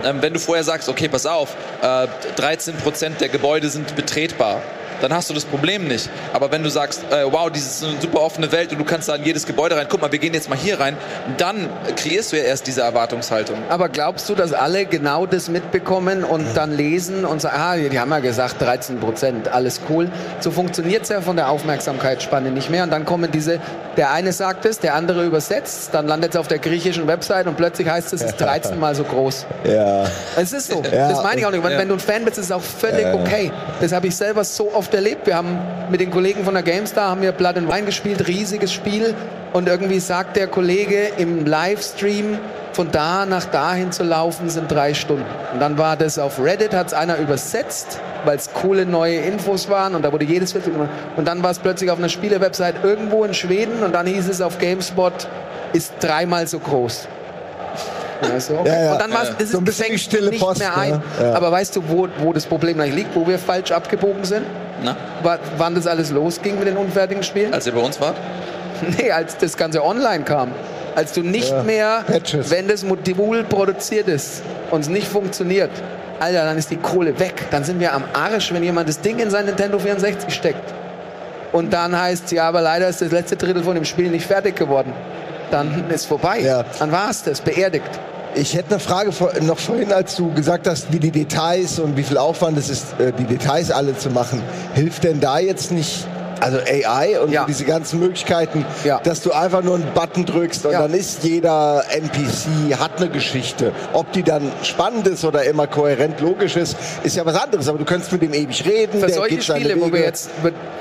ähm, 0.05 0.21
wenn 0.21 0.33
du 0.33 0.39
vorher 0.39 0.63
sagst, 0.65 0.89
okay, 0.89 1.07
pass 1.07 1.25
auf, 1.25 1.55
äh, 1.81 2.07
13% 2.37 3.19
der 3.19 3.29
Gebäude 3.29 3.69
sind 3.69 3.95
betretbar, 3.95 4.61
dann 5.03 5.13
hast 5.13 5.29
du 5.29 5.33
das 5.33 5.43
Problem 5.43 5.87
nicht. 5.87 6.09
Aber 6.31 6.49
wenn 6.51 6.63
du 6.63 6.69
sagst, 6.69 7.03
äh, 7.11 7.25
wow, 7.29 7.51
dieses 7.51 7.75
ist 7.75 7.83
eine 7.83 8.01
super 8.01 8.21
offene 8.21 8.51
Welt 8.53 8.71
und 8.71 8.79
du 8.79 8.85
kannst 8.85 9.09
da 9.09 9.15
in 9.15 9.25
jedes 9.25 9.45
Gebäude 9.45 9.75
rein, 9.75 9.87
guck 9.89 10.01
mal, 10.01 10.11
wir 10.11 10.19
gehen 10.19 10.33
jetzt 10.33 10.49
mal 10.49 10.57
hier 10.57 10.79
rein, 10.79 10.95
dann 11.37 11.67
kreierst 11.97 12.31
du 12.31 12.37
ja 12.37 12.43
erst 12.43 12.67
diese 12.67 12.81
Erwartungshaltung. 12.81 13.57
Aber 13.67 13.89
glaubst 13.89 14.29
du, 14.29 14.35
dass 14.35 14.53
alle 14.53 14.85
genau 14.85 15.25
das 15.25 15.49
mitbekommen 15.49 16.23
und 16.23 16.55
dann 16.55 16.71
lesen 16.71 17.25
und 17.25 17.41
sagen, 17.41 17.55
ah, 17.59 17.75
die 17.75 17.99
haben 17.99 18.11
ja 18.11 18.19
gesagt 18.19 18.61
13 18.61 18.99
Prozent, 18.99 19.49
alles 19.49 19.81
cool. 19.89 20.09
So 20.39 20.51
funktioniert 20.51 21.03
es 21.03 21.09
ja 21.09 21.19
von 21.19 21.35
der 21.35 21.49
Aufmerksamkeitsspanne 21.49 22.51
nicht 22.51 22.69
mehr. 22.69 22.83
Und 22.83 22.91
dann 22.91 23.03
kommen 23.03 23.29
diese, 23.29 23.59
der 23.97 24.11
eine 24.11 24.31
sagt 24.31 24.63
es, 24.65 24.79
der 24.79 24.95
andere 24.95 25.25
übersetzt, 25.25 25.89
dann 25.91 26.07
landet 26.07 26.31
es 26.31 26.37
auf 26.39 26.47
der 26.47 26.59
griechischen 26.59 27.07
Website 27.07 27.47
und 27.47 27.57
plötzlich 27.57 27.89
heißt 27.89 28.13
es, 28.13 28.21
es 28.21 28.31
ist 28.31 28.37
13 28.41 28.79
mal 28.79 28.95
so 28.95 29.03
groß. 29.03 29.45
Ja. 29.65 30.05
Es 30.37 30.53
ist 30.53 30.71
so. 30.71 30.81
Ja, 30.81 31.09
das 31.09 31.21
meine 31.23 31.41
ich 31.41 31.45
auch 31.45 31.51
nicht. 31.51 31.63
Wenn, 31.63 31.73
ja. 31.73 31.77
wenn 31.77 31.89
du 31.89 31.95
ein 31.95 31.99
Fan 31.99 32.23
bist, 32.23 32.37
ist 32.37 32.45
es 32.45 32.51
auch 32.53 32.61
völlig 32.61 33.05
okay. 33.13 33.51
Das 33.81 33.91
habe 33.91 34.07
ich 34.07 34.15
selber 34.15 34.45
so 34.45 34.71
oft 34.73 34.92
erlebt. 34.93 35.27
Wir 35.27 35.35
haben 35.35 35.57
mit 35.89 36.01
den 36.01 36.11
Kollegen 36.11 36.43
von 36.43 36.53
der 36.53 36.63
GameStar 36.63 37.09
haben 37.09 37.21
wir 37.21 37.31
Blood 37.31 37.57
and 37.57 37.71
Wine 37.71 37.83
gespielt, 37.85 38.27
riesiges 38.27 38.71
Spiel. 38.73 39.13
Und 39.53 39.67
irgendwie 39.67 39.99
sagt 39.99 40.35
der 40.35 40.47
Kollege 40.47 41.09
im 41.17 41.45
Livestream, 41.45 42.39
von 42.71 42.89
da 42.91 43.27
nach 43.27 43.45
dahin 43.45 43.91
zu 43.91 44.03
laufen 44.03 44.49
sind 44.49 44.71
drei 44.71 44.95
Stunden. 44.95 45.25
Und 45.53 45.59
dann 45.59 45.77
war 45.77 45.95
das 45.95 46.17
auf 46.17 46.39
Reddit, 46.43 46.73
hat 46.73 46.87
es 46.87 46.93
einer 46.93 47.17
übersetzt, 47.17 47.99
weil 48.25 48.35
es 48.35 48.51
coole 48.53 48.87
neue 48.87 49.17
Infos 49.17 49.69
waren 49.69 49.93
und 49.93 50.03
da 50.03 50.11
wurde 50.11 50.25
jedes 50.25 50.53
Viertel 50.53 50.73
gemacht. 50.73 50.89
Und 51.15 51.27
dann 51.27 51.43
war 51.43 51.51
es 51.51 51.59
plötzlich 51.59 51.91
auf 51.91 51.99
einer 51.99 52.09
Spielewebsite 52.09 52.75
irgendwo 52.81 53.23
in 53.25 53.35
Schweden 53.35 53.83
und 53.83 53.93
dann 53.93 54.07
hieß 54.07 54.27
es 54.27 54.41
auf 54.41 54.57
GameSpot, 54.57 55.27
ist 55.73 55.93
dreimal 55.99 56.47
so 56.47 56.57
groß. 56.57 57.07
Ja, 58.23 58.39
so. 58.39 58.63
Ja, 58.65 58.83
ja. 58.85 58.91
Und 58.93 59.01
dann 59.01 59.13
war 59.13 59.23
es, 59.23 59.37
das 59.37 59.51
So 59.51 59.57
ein 59.59 59.65
bisschen 59.65 59.97
stille 59.99 60.29
nicht 60.29 60.41
Post, 60.41 60.59
mehr 60.59 60.75
ein. 60.77 60.91
ne? 60.91 61.01
Ja. 61.21 61.33
Aber 61.33 61.51
weißt 61.51 61.75
du, 61.75 61.83
wo, 61.87 62.07
wo 62.19 62.33
das 62.33 62.45
Problem 62.45 62.79
liegt, 62.79 63.15
wo 63.15 63.27
wir 63.27 63.37
falsch 63.37 63.71
abgebogen 63.71 64.23
sind? 64.23 64.45
Na? 64.83 64.95
Wa- 65.23 65.39
Wann 65.57 65.75
das 65.75 65.87
alles 65.87 66.11
losging 66.11 66.59
mit 66.59 66.67
den 66.67 66.77
unfertigen 66.77 67.23
Spielen? 67.23 67.53
Als 67.53 67.65
ihr 67.67 67.73
bei 67.73 67.81
uns 67.81 67.99
wart? 68.01 68.15
Nee, 68.97 69.11
als 69.11 69.37
das 69.37 69.55
Ganze 69.55 69.83
online 69.83 70.23
kam. 70.25 70.51
Als 70.95 71.13
du 71.13 71.21
nicht 71.21 71.49
Ja, 71.51 71.63
mehr, 71.63 72.03
Patches. 72.05 72.51
wenn 72.51 72.67
das 72.67 72.83
Modul 72.83 73.43
produziert 73.45 74.07
ist 74.09 74.43
und 74.71 74.81
es 74.81 74.89
nicht 74.89 75.07
funktioniert, 75.07 75.69
Alter, 76.19 76.43
dann 76.45 76.57
ist 76.57 76.69
die 76.69 76.75
Kohle 76.77 77.17
weg. 77.19 77.45
Dann 77.49 77.63
sind 77.63 77.79
wir 77.79 77.93
am 77.93 78.03
Arsch, 78.13 78.53
wenn 78.53 78.61
jemand 78.63 78.89
das 78.89 78.99
Ding 78.99 79.19
in 79.19 79.29
sein 79.29 79.45
Nintendo 79.45 79.79
64 79.79 80.33
steckt. 80.33 80.73
Und 81.51 81.71
dann 81.71 81.97
heißt 81.99 82.31
ja, 82.31 82.47
aber 82.47 82.61
leider 82.61 82.87
ist 82.89 83.01
das 83.01 83.11
letzte 83.11 83.35
Drittel 83.37 83.63
von 83.63 83.75
dem 83.75 83.85
Spiel 83.85 84.09
nicht 84.09 84.25
fertig 84.27 84.55
geworden. 84.55 84.91
Dann 85.51 85.85
ist 85.89 86.05
vorbei. 86.05 86.39
Ja. 86.39 86.63
Dann 86.79 86.91
war 86.91 87.09
es 87.09 87.23
das, 87.23 87.41
beerdigt. 87.41 87.89
Ich 88.35 88.55
hätte 88.55 88.71
eine 88.71 88.79
Frage 88.79 89.11
noch 89.41 89.59
vorhin, 89.59 89.93
als 89.93 90.15
du 90.15 90.33
gesagt 90.33 90.67
hast, 90.67 90.91
wie 90.91 90.99
die 90.99 91.11
Details 91.11 91.77
und 91.77 91.97
wie 91.97 92.03
viel 92.03 92.17
Aufwand 92.17 92.57
es 92.57 92.69
ist, 92.69 92.99
äh, 92.99 93.11
die 93.11 93.25
Details 93.25 93.69
alle 93.69 93.95
zu 93.95 94.09
machen. 94.09 94.41
Hilft 94.73 95.03
denn 95.03 95.19
da 95.19 95.37
jetzt 95.37 95.71
nicht, 95.71 96.07
also 96.43 96.59
AI 96.59 97.19
und 97.19 97.31
Ja. 97.31 97.45
diese 97.45 97.65
ganzen 97.65 97.99
Möglichkeiten, 97.99 98.65
Ja. 98.83 98.99
dass 99.03 99.21
du 99.21 99.31
einfach 99.31 99.61
nur 99.63 99.75
einen 99.75 99.93
Button 99.93 100.25
drückst 100.25 100.65
und 100.65 100.71
Ja. 100.73 100.81
dann 100.81 100.93
ist 100.93 101.23
jeder 101.23 101.83
NPC, 101.89 102.75
hat 102.79 102.97
eine 102.97 103.09
Geschichte. 103.09 103.71
Ob 103.93 104.11
die 104.11 104.23
dann 104.23 104.51
spannend 104.63 105.07
ist 105.07 105.23
oder 105.25 105.43
immer 105.43 105.67
kohärent 105.67 106.19
logisch 106.19 106.55
ist, 106.55 106.75
ist 107.03 107.15
ja 107.15 107.25
was 107.25 107.35
anderes. 107.35 107.67
Aber 107.67 107.77
du 107.77 107.85
könntest 107.85 108.11
mit 108.11 108.21
dem 108.21 108.33
ewig 108.33 108.65
reden. 108.65 108.99
Für 108.99 109.09
solche 109.09 109.41
Spiele, 109.41 109.79
wo 109.79 109.91
wir 109.91 110.01
jetzt, 110.01 110.29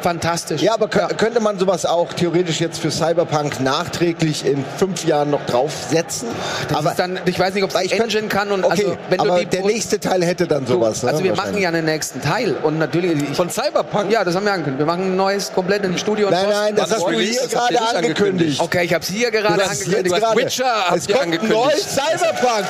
fantastisch. 0.00 0.62
Ja, 0.62 0.74
aber 0.74 0.86
kö- 0.86 1.14
könnte 1.14 1.40
man 1.40 1.58
sowas 1.58 1.86
auch 1.86 2.12
theoretisch 2.12 2.60
jetzt 2.60 2.80
für 2.80 2.90
Cyberpunk 2.90 3.60
nachträglich 3.60 4.44
in 4.44 4.64
fünf 4.76 5.04
Jahren 5.04 5.30
noch 5.30 5.44
draufsetzen? 5.46 6.28
Das 6.68 6.78
aber 6.78 6.94
dann, 6.96 7.20
ich 7.24 7.38
weiß 7.38 7.54
nicht, 7.54 7.64
ob 7.64 7.74
es 7.74 7.92
Engine 7.92 8.28
kann 8.28 8.50
und 8.50 8.64
okay, 8.64 8.84
also 8.86 8.96
wenn 9.10 9.20
aber 9.20 9.30
du 9.30 9.38
die 9.40 9.46
der 9.46 9.64
nächste 9.64 10.00
Teil 10.00 10.24
hätte 10.24 10.46
dann 10.46 10.64
Du, 10.64 10.72
sowas. 10.74 11.04
also 11.04 11.18
ne, 11.18 11.24
wir 11.24 11.36
machen 11.36 11.58
ja 11.58 11.68
einen 11.68 11.84
nächsten 11.84 12.20
Teil 12.20 12.54
und 12.62 12.78
natürlich 12.78 13.22
ich, 13.30 13.36
Von 13.36 13.50
Cyberpunk? 13.50 14.10
ja, 14.10 14.24
das 14.24 14.34
haben 14.34 14.44
wir 14.44 14.52
angekündigt. 14.52 14.78
Wir 14.80 14.86
machen 14.86 15.02
ein 15.12 15.16
neues 15.16 15.51
komplett 15.52 15.84
im 15.84 15.96
Studio. 15.98 16.28
in 16.28 16.34
Nein, 16.34 16.48
nein, 16.50 16.76
das 16.76 16.90
hast 16.92 17.02
du 17.06 17.10
hier 17.10 17.46
gerade 17.48 17.80
angekündigt. 17.96 18.60
Okay, 18.60 18.84
ich 18.84 18.94
habe 18.94 19.02
es 19.02 19.08
hier 19.10 19.30
gerade 19.30 19.58
Du 19.62 19.68
hast 19.68 19.82
angekündigt. 19.82 20.36
Witcher 20.36 20.84
habt 20.88 20.98
es 20.98 21.08
ihr 21.08 21.20
angekündigt. 21.20 21.58
neues 21.60 21.94
Cyberpunk. 21.94 22.66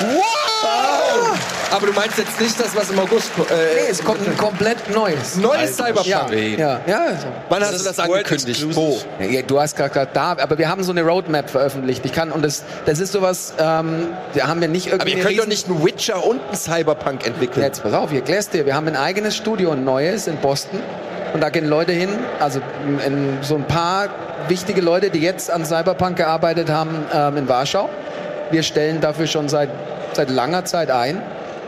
Wow! 0.00 1.38
Aber 1.70 1.86
du 1.86 1.92
meinst 1.92 2.18
jetzt 2.18 2.40
nicht 2.40 2.58
das, 2.58 2.74
was 2.76 2.90
im 2.90 2.98
August. 2.98 3.30
Nee, 3.36 3.44
Äh, 3.54 3.90
es 3.90 4.02
kommt 4.02 4.26
ein 4.26 4.36
komplett 4.36 4.90
neues. 4.94 5.36
neues 5.36 5.76
Cyberpunk. 5.76 6.06
Ja, 6.06 6.26
ja, 6.30 6.80
ja. 6.86 7.06
So. 7.20 7.26
Wann 7.48 7.60
Das 7.60 7.72
hast 7.72 7.80
du 7.80 7.84
das 7.84 7.98
angekündigt? 7.98 8.64
Wo? 8.76 9.00
Ja, 9.20 9.42
du 9.42 9.60
hast 9.60 9.76
gerade 9.76 9.90
gesagt, 9.90 10.16
da, 10.16 10.32
aber 10.40 10.58
wir 10.58 10.68
haben 10.68 10.82
so 10.84 10.92
eine 10.92 11.02
Roadmap 11.02 11.50
veröffentlicht. 11.50 12.04
Ich 12.04 12.12
kann, 12.12 12.30
und 12.32 12.42
das, 12.44 12.62
das 12.86 12.98
ist 13.00 13.12
sowas, 13.12 13.54
ähm, 13.58 14.08
da 14.34 14.46
haben 14.46 14.60
wir 14.60 14.68
nicht 14.68 14.86
irgendwie. 14.86 15.12
Aber 15.12 15.18
ihr 15.20 15.24
könnt 15.24 15.38
doch 15.38 15.46
nicht 15.46 15.68
einen 15.68 15.84
Witcher 15.84 16.24
und 16.24 16.40
einen 16.42 16.56
Cyberpunk 16.56 17.26
entwickeln. 17.26 17.62
Jetzt 17.62 17.82
pass 17.82 17.92
auf, 17.92 18.10
ich 18.10 18.16
erklär's 18.18 18.48
dir. 18.48 18.66
Wir 18.66 18.74
haben 18.74 18.86
ein 18.88 18.96
eigenes 18.96 19.36
Studio, 19.36 19.72
ein 19.72 19.84
neues 19.84 20.26
in 20.26 20.36
Boston. 20.38 20.80
Und 21.34 21.40
da 21.40 21.50
gehen 21.50 21.66
Leute 21.66 21.90
hin, 21.90 22.10
also 22.38 22.60
so 23.42 23.56
ein 23.56 23.64
paar 23.64 24.08
wichtige 24.46 24.80
Leute, 24.80 25.10
die 25.10 25.18
jetzt 25.18 25.50
an 25.50 25.64
Cyberpunk 25.64 26.16
gearbeitet 26.16 26.70
haben 26.70 27.04
ähm, 27.12 27.36
in 27.36 27.48
Warschau. 27.48 27.90
Wir 28.52 28.62
stellen 28.62 29.00
dafür 29.00 29.26
schon 29.26 29.48
seit, 29.48 29.68
seit 30.12 30.30
langer 30.30 30.64
Zeit 30.64 30.92
ein. 30.92 31.20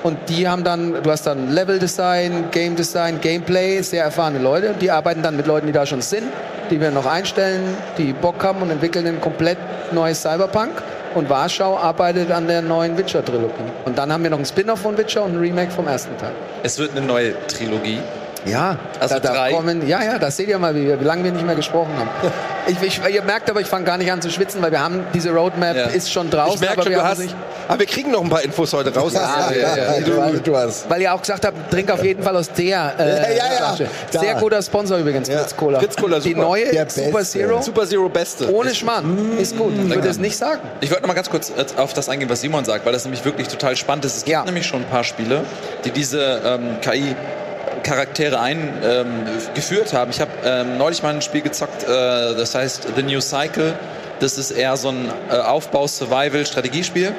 Und 0.04 0.18
die 0.28 0.46
haben 0.46 0.62
dann, 0.62 1.02
du 1.02 1.10
hast 1.10 1.26
dann 1.26 1.50
Level 1.50 1.80
Design, 1.80 2.44
Game 2.52 2.76
Design, 2.76 3.20
Gameplay, 3.20 3.82
sehr 3.82 4.04
erfahrene 4.04 4.38
Leute. 4.38 4.72
Die 4.80 4.88
arbeiten 4.88 5.22
dann 5.22 5.36
mit 5.36 5.48
Leuten, 5.48 5.66
die 5.66 5.72
da 5.72 5.84
schon 5.84 6.00
sind, 6.00 6.28
die 6.70 6.80
wir 6.80 6.92
noch 6.92 7.06
einstellen, 7.06 7.76
die 7.98 8.12
Bock 8.12 8.44
haben 8.44 8.62
und 8.62 8.70
entwickeln 8.70 9.04
ein 9.04 9.20
komplett 9.20 9.58
neues 9.90 10.22
Cyberpunk. 10.22 10.80
Und 11.16 11.28
Warschau 11.28 11.76
arbeitet 11.76 12.30
an 12.30 12.46
der 12.46 12.62
neuen 12.62 12.96
Witcher-Trilogie. 12.96 13.72
Und 13.84 13.98
dann 13.98 14.12
haben 14.12 14.22
wir 14.22 14.30
noch 14.30 14.38
ein 14.38 14.46
Spin-off 14.46 14.78
von 14.78 14.96
Witcher 14.96 15.24
und 15.24 15.32
ein 15.32 15.40
Remake 15.40 15.72
vom 15.72 15.88
ersten 15.88 16.16
Teil. 16.18 16.34
Es 16.62 16.78
wird 16.78 16.96
eine 16.96 17.04
neue 17.04 17.34
Trilogie. 17.48 17.98
Ja, 18.46 18.76
Also 19.00 19.18
da, 19.18 19.32
da 19.32 19.50
kommen, 19.50 19.86
ja, 19.86 20.02
ja, 20.02 20.18
das 20.18 20.36
seht 20.36 20.48
ihr 20.48 20.58
mal, 20.58 20.74
wie, 20.74 20.98
wie 20.98 21.04
lange 21.04 21.24
wir 21.24 21.32
nicht 21.32 21.44
mehr 21.46 21.56
gesprochen 21.56 21.92
haben. 21.98 22.08
Ich, 22.68 22.82
ich, 22.82 23.00
ihr 23.14 23.22
merkt 23.22 23.48
aber, 23.48 23.60
ich 23.60 23.68
fange 23.68 23.84
gar 23.84 23.96
nicht 23.96 24.10
an 24.10 24.20
zu 24.20 24.28
schwitzen, 24.28 24.60
weil 24.60 24.72
wir 24.72 24.80
haben 24.80 25.04
diese 25.14 25.30
Roadmap 25.30 25.76
Ja. 25.76 25.84
ist 25.84 26.10
schon 26.12 26.28
draußen. 26.28 26.54
Ich 26.54 26.60
merke 26.60 26.72
aber 26.74 26.82
schon, 26.82 26.90
wir 26.90 26.98
du 26.98 27.04
haben 27.04 27.10
hast. 27.12 27.18
nicht, 27.20 27.36
Aber 27.68 27.78
wir 27.78 27.86
kriegen 27.86 28.10
noch 28.10 28.24
ein 28.24 28.28
paar 28.28 28.42
Infos 28.42 28.72
heute 28.72 28.92
raus. 28.92 29.12
Ja, 29.14 29.52
ja, 29.52 29.76
ja. 29.76 30.00
du, 30.00 30.40
du, 30.40 30.56
hast. 30.56 30.90
weil 30.90 31.00
ihr 31.00 31.14
auch 31.14 31.20
gesagt 31.20 31.44
habt, 31.46 31.70
trink 31.70 31.92
auf 31.92 32.02
jeden 32.02 32.24
Fall 32.24 32.34
aus 32.36 32.50
der 32.50 32.92
äh, 32.98 33.36
Ja, 33.36 33.44
ja, 33.44 33.76
ja. 33.78 34.20
Sehr 34.20 34.34
guter 34.34 34.60
Sponsor 34.60 34.98
übrigens, 34.98 35.28
Fritz 35.28 35.54
Cola. 35.56 35.78
Fritz 35.78 35.94
Cola, 35.94 36.18
Die 36.18 36.30
super. 36.30 36.40
neue 36.42 36.64
Der 36.72 36.90
Super 36.90 37.18
Beste. 37.18 37.38
Zero, 37.38 37.62
Super 37.62 37.86
Zero 37.86 38.08
Beste. 38.08 38.52
ohne 38.52 38.74
Schmarrn, 38.74 39.38
ist 39.38 39.56
gut. 39.56 39.72
Ich 39.86 39.94
würde 39.94 40.08
es 40.08 40.18
nicht 40.18 40.36
sagen. 40.36 40.58
Ich 40.80 40.90
wollte 40.90 41.02
noch 41.04 41.08
mal 41.08 41.14
ganz 41.14 41.30
kurz 41.30 41.52
auf 41.76 41.94
das 41.94 42.08
eingehen, 42.08 42.28
was 42.28 42.40
Simon 42.40 42.64
sagt, 42.64 42.84
weil 42.84 42.92
das 42.92 43.04
nämlich 43.04 43.24
wirklich 43.24 43.46
total 43.46 43.76
spannend 43.76 44.06
ist. 44.06 44.16
Es 44.16 44.24
gibt 44.24 44.32
Ja. 44.32 44.44
nämlich 44.44 44.66
schon 44.66 44.80
ein 44.80 44.88
paar 44.90 45.04
Spiele, 45.04 45.44
die 45.84 45.92
diese 45.92 46.40
ähm, 46.44 46.80
KI-Charaktere 47.86 48.40
eingeführt 48.40 49.92
haben. 49.92 50.10
Ich 50.10 50.20
habe 50.20 50.30
ähm, 50.44 50.78
neulich 50.78 51.02
mal 51.02 51.14
ein 51.14 51.22
Spiel 51.22 51.42
gezockt, 51.42 51.84
äh, 51.84 51.86
das 51.86 52.54
heißt 52.54 52.88
The 52.96 53.02
New 53.02 53.20
Cycle. 53.20 53.74
Das 54.20 54.38
ist 54.38 54.50
eher 54.50 54.76
so 54.76 54.88
ein 54.88 55.10
äh, 55.30 55.36
Aufbau-Survival-Strategiespiel. 55.36 57.14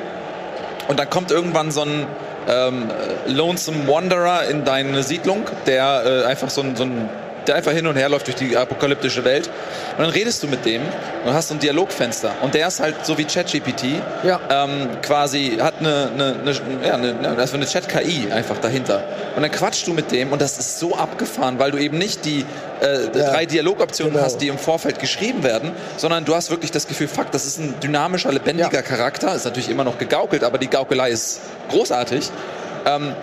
Und 0.88 1.00
dann 1.00 1.10
kommt 1.10 1.32
irgendwann 1.32 1.72
so 1.72 1.82
ein 1.82 2.06
ähm, 2.48 2.90
Lonesome 3.28 3.88
Wanderer 3.88 4.46
in 4.46 4.64
deine 4.64 5.04
Siedlung, 5.04 5.46
der 5.66 6.24
äh, 6.26 6.26
einfach 6.26 6.50
so 6.50 6.62
ein, 6.62 6.76
so 6.76 6.84
ein 6.84 7.10
der 7.48 7.56
einfach 7.56 7.72
hin 7.72 7.88
und 7.88 7.96
her 7.96 8.10
läuft 8.10 8.28
durch 8.28 8.36
die 8.36 8.58
apokalyptische 8.58 9.24
Welt. 9.24 9.50
Und 9.98 10.04
dann 10.04 10.10
redest 10.10 10.44
du 10.44 10.48
mit 10.48 10.66
dem 10.66 10.82
und 11.26 11.34
hast 11.34 11.48
so 11.48 11.54
ein 11.54 11.60
Dialogfenster. 11.60 12.32
Und 12.42 12.54
der 12.54 12.68
ist 12.68 12.80
halt 12.80 13.06
so 13.06 13.18
wie 13.18 13.24
ChatGPT. 13.24 14.02
Ja. 14.24 14.40
Ähm, 14.50 14.90
quasi 15.02 15.58
hat 15.60 15.76
eine, 15.80 16.10
eine, 16.14 16.36
eine, 16.42 16.86
ja, 16.86 16.96
eine, 16.96 17.38
also 17.38 17.56
eine 17.56 17.66
Chat-KI 17.66 18.32
einfach 18.32 18.58
dahinter. 18.58 19.04
Und 19.38 19.44
dann 19.44 19.52
quatschst 19.52 19.86
du 19.86 19.94
mit 19.94 20.12
dem 20.12 20.32
und 20.32 20.42
das 20.42 20.58
ist 20.58 20.80
so 20.80 20.96
abgefahren, 20.96 21.60
weil 21.60 21.70
du 21.70 21.78
eben 21.78 22.00
nicht 22.00 22.26
die 22.26 22.44
äh, 22.82 23.04
Ja, 23.04 23.32
drei 23.32 23.46
Dialogoptionen 23.46 24.14
genau. 24.14 24.26
hast, 24.26 24.40
die 24.40 24.48
im 24.48 24.58
Vorfeld 24.58 24.98
geschrieben 24.98 25.44
werden, 25.44 25.74
sondern 25.96 26.26
du 26.26 26.34
hast 26.34 26.50
wirklich 26.50 26.72
das 26.72 26.88
Gefühl, 26.88 27.08
fuck, 27.08 27.30
das 27.32 27.46
ist 27.46 27.60
ein 27.60 27.80
dynamischer, 27.80 28.32
lebendiger 28.32 28.74
Ja. 28.74 28.82
Charakter. 28.82 29.36
Ist 29.36 29.46
natürlich 29.46 29.70
immer 29.70 29.84
noch 29.84 30.00
gegaukelt, 30.00 30.44
aber 30.44 30.58
die 30.58 30.66
Gaukelei 30.68 31.12
ist 31.12 31.40
großartig. 31.70 32.32
Ähm, 32.88 33.14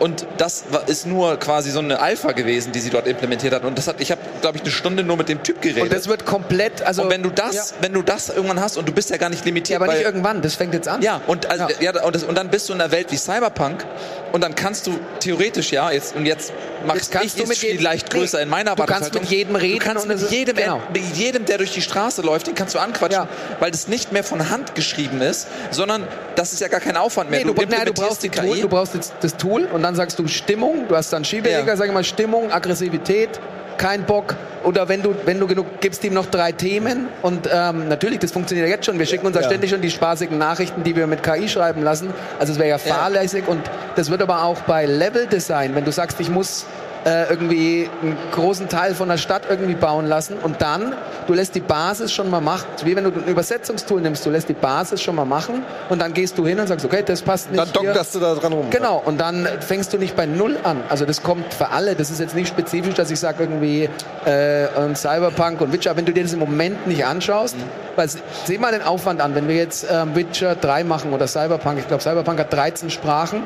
und 0.00 0.26
das 0.38 0.64
ist 0.86 1.06
nur 1.06 1.36
quasi 1.38 1.70
so 1.70 1.78
eine 1.78 2.00
Alpha 2.00 2.32
gewesen, 2.32 2.72
die 2.72 2.80
sie 2.80 2.90
dort 2.90 3.06
implementiert 3.06 3.54
hat. 3.54 3.64
Und 3.64 3.78
das 3.78 3.86
hat, 3.86 4.00
ich 4.00 4.10
habe, 4.10 4.20
glaube 4.40 4.56
ich, 4.56 4.62
eine 4.62 4.72
Stunde 4.72 5.04
nur 5.04 5.16
mit 5.16 5.28
dem 5.28 5.42
Typ 5.42 5.62
geredet. 5.62 5.82
Und 5.84 5.92
das 5.92 6.08
wird 6.08 6.26
komplett, 6.26 6.82
also. 6.82 7.02
Und 7.02 7.10
wenn 7.10 7.22
du 7.22 7.30
das, 7.30 7.54
Ja. 7.54 7.62
wenn 7.82 7.92
du 7.92 8.02
das 8.02 8.28
irgendwann 8.30 8.60
hast 8.60 8.76
und 8.76 8.88
du 8.88 8.92
bist 8.92 9.10
ja 9.10 9.16
gar 9.18 9.28
nicht 9.28 9.40
Ja, 9.40 9.44
limitiert, 9.46 9.76
aber 9.80 9.86
nicht 9.92 9.98
weil- 9.98 10.04
irgendwann, 10.06 10.42
das 10.42 10.54
fängt 10.56 10.74
jetzt 10.74 10.88
an. 10.88 11.02
ja, 11.02 11.20
und, 11.26 11.46
also, 11.50 11.64
Ja. 11.80 11.92
ja. 11.94 12.02
und, 12.04 12.14
das, 12.14 12.24
und 12.24 12.36
dann 12.36 12.48
bist 12.48 12.68
du 12.68 12.72
in 12.72 12.80
einer 12.80 12.90
Welt 12.90 13.12
wie 13.12 13.16
Cyberpunk 13.16 13.84
und 14.32 14.42
dann 14.42 14.54
kannst 14.54 14.86
du 14.86 14.98
theoretisch, 15.20 15.70
ja, 15.72 15.90
jetzt, 15.90 16.16
und 16.16 16.26
jetzt 16.26 16.52
machst 16.86 17.12
Jetzt 17.12 17.24
ich 17.24 17.34
du 17.42 17.46
mit 17.46 17.58
viel 17.58 17.70
jedem- 17.72 17.84
leicht 17.84 18.08
größer 18.10 18.38
Nee, 18.38 18.44
in 18.44 18.48
meiner 18.48 18.74
du 18.74 18.84
kannst 18.84 19.14
Erwartungshaltung. 19.14 19.22
mit 19.22 19.30
jedem 19.30 19.56
reden 19.56 19.78
Du 19.78 19.84
kannst 19.84 20.06
und 20.06 20.20
mit 20.20 20.30
jedem, 20.30 20.56
genau. 20.56 20.82
mit 20.92 21.02
jedem, 21.16 21.44
der 21.44 21.58
durch 21.58 21.72
die 21.72 21.82
Straße 21.82 22.22
läuft, 22.22 22.46
den 22.46 22.54
kannst 22.54 22.74
du 22.74 22.78
anquatschen, 22.78 23.22
Ja. 23.24 23.28
weil 23.58 23.70
das 23.70 23.86
nicht 23.88 24.12
mehr 24.12 24.24
von 24.24 24.48
Hand 24.48 24.74
geschrieben 24.74 25.20
ist, 25.20 25.46
sondern 25.70 26.06
das 26.36 26.52
ist 26.54 26.60
ja 26.60 26.68
gar 26.68 26.80
kein 26.80 26.96
Aufwand 26.96 27.28
mehr. 27.30 27.44
Nee, 27.44 27.52
du, 27.52 27.62
nein, 27.68 27.84
du 27.84 27.92
brauchst 27.92 28.22
die 28.22 28.30
Tool, 28.30 28.58
du 28.60 28.68
brauchst 28.68 28.94
jetzt 28.94 29.12
das 29.20 29.36
Tool 29.36 29.64
und 29.64 29.82
dann 29.82 29.89
sagst 29.94 30.18
du 30.18 30.26
Stimmung, 30.28 30.86
du 30.88 30.96
hast 30.96 31.12
dann 31.12 31.24
Schieberegler, 31.24 31.66
Ja. 31.66 31.76
sag 31.76 31.86
ich 31.86 31.92
mal 31.92 32.04
Stimmung, 32.04 32.50
Aggressivität, 32.52 33.40
keinen 33.78 34.04
Bock. 34.04 34.36
Oder 34.62 34.88
wenn 34.90 35.02
du, 35.02 35.14
wenn 35.24 35.40
du 35.40 35.46
genug 35.46 35.80
gibst 35.80 36.04
ihm 36.04 36.12
noch 36.12 36.26
drei 36.26 36.52
Themen 36.52 37.08
und 37.22 37.48
ähm, 37.50 37.88
natürlich, 37.88 38.18
das 38.18 38.30
funktioniert 38.30 38.68
ja 38.68 38.74
jetzt 38.74 38.84
schon. 38.84 38.98
Wir 38.98 39.06
schicken 39.06 39.26
uns 39.26 39.34
ja 39.36 39.42
ständig 39.42 39.70
schon 39.70 39.80
die 39.80 39.90
spaßigen 39.90 40.36
Nachrichten, 40.36 40.82
die 40.84 40.94
wir 40.94 41.06
mit 41.06 41.22
KI 41.22 41.48
schreiben 41.48 41.82
lassen. 41.82 42.12
Also 42.38 42.52
es 42.52 42.58
wäre 42.58 42.68
ja 42.68 42.76
fahrlässig 42.78 43.48
und 43.48 43.62
das 43.96 44.10
wird 44.10 44.20
aber 44.20 44.44
auch 44.44 44.60
bei 44.62 44.84
Level 44.84 45.26
Design, 45.26 45.74
wenn 45.74 45.86
du 45.86 45.92
sagst, 45.92 46.20
ich 46.20 46.28
muss 46.28 46.66
äh, 47.04 47.30
irgendwie 47.30 47.88
einen 48.02 48.16
großen 48.32 48.68
Teil 48.68 48.94
von 48.94 49.08
der 49.08 49.16
Stadt 49.16 49.42
irgendwie 49.48 49.74
bauen 49.74 50.06
lassen 50.06 50.36
und 50.42 50.60
dann, 50.60 50.94
du 51.26 51.34
lässt 51.34 51.54
die 51.54 51.60
Basis 51.60 52.12
schon 52.12 52.30
mal 52.30 52.40
machen, 52.40 52.66
wie 52.84 52.94
wenn 52.96 53.04
du 53.04 53.10
ein 53.10 53.24
Übersetzungstool 53.26 54.00
nimmst, 54.00 54.24
du 54.26 54.30
lässt 54.30 54.48
die 54.48 54.54
Basis 54.54 55.02
schon 55.02 55.14
mal 55.14 55.24
machen 55.24 55.62
und 55.88 56.00
dann 56.00 56.12
gehst 56.12 56.36
du 56.38 56.46
hin 56.46 56.58
und 56.60 56.66
sagst, 56.66 56.84
okay, 56.84 57.02
das 57.04 57.22
passt 57.22 57.50
nicht 57.50 57.60
Dann 57.60 57.72
dockerst 57.72 58.14
du 58.14 58.20
da 58.20 58.34
dran 58.34 58.52
rum. 58.52 58.66
Genau, 58.70 59.02
und 59.04 59.18
dann 59.20 59.48
fängst 59.60 59.92
du 59.92 59.98
nicht 59.98 60.16
bei 60.16 60.26
Null 60.26 60.58
an. 60.62 60.82
Also 60.88 61.06
das 61.06 61.22
kommt 61.22 61.54
für 61.54 61.70
alle. 61.70 61.94
Das 61.94 62.10
ist 62.10 62.20
jetzt 62.20 62.34
nicht 62.34 62.48
spezifisch, 62.48 62.94
dass 62.94 63.10
ich 63.10 63.18
sage 63.18 63.44
irgendwie 63.44 63.88
äh, 64.24 64.94
Cyberpunk 64.94 65.60
und 65.60 65.72
Witcher. 65.72 65.96
Wenn 65.96 66.04
du 66.04 66.12
dir 66.12 66.22
das 66.22 66.32
im 66.32 66.38
Moment 66.38 66.86
nicht 66.86 67.04
anschaust, 67.04 67.56
weil 67.96 68.08
seh 68.44 68.58
mal 68.58 68.72
den 68.72 68.82
Aufwand 68.82 69.20
an. 69.20 69.34
Wenn 69.34 69.48
wir 69.48 69.56
jetzt 69.56 69.86
ähm, 69.90 70.14
Witcher 70.14 70.54
3 70.54 70.84
machen 70.84 71.12
oder 71.12 71.26
Cyberpunk, 71.26 71.78
ich 71.78 71.88
glaube 71.88 72.02
Cyberpunk 72.02 72.38
hat 72.38 72.52
13 72.52 72.90
Sprachen. 72.90 73.42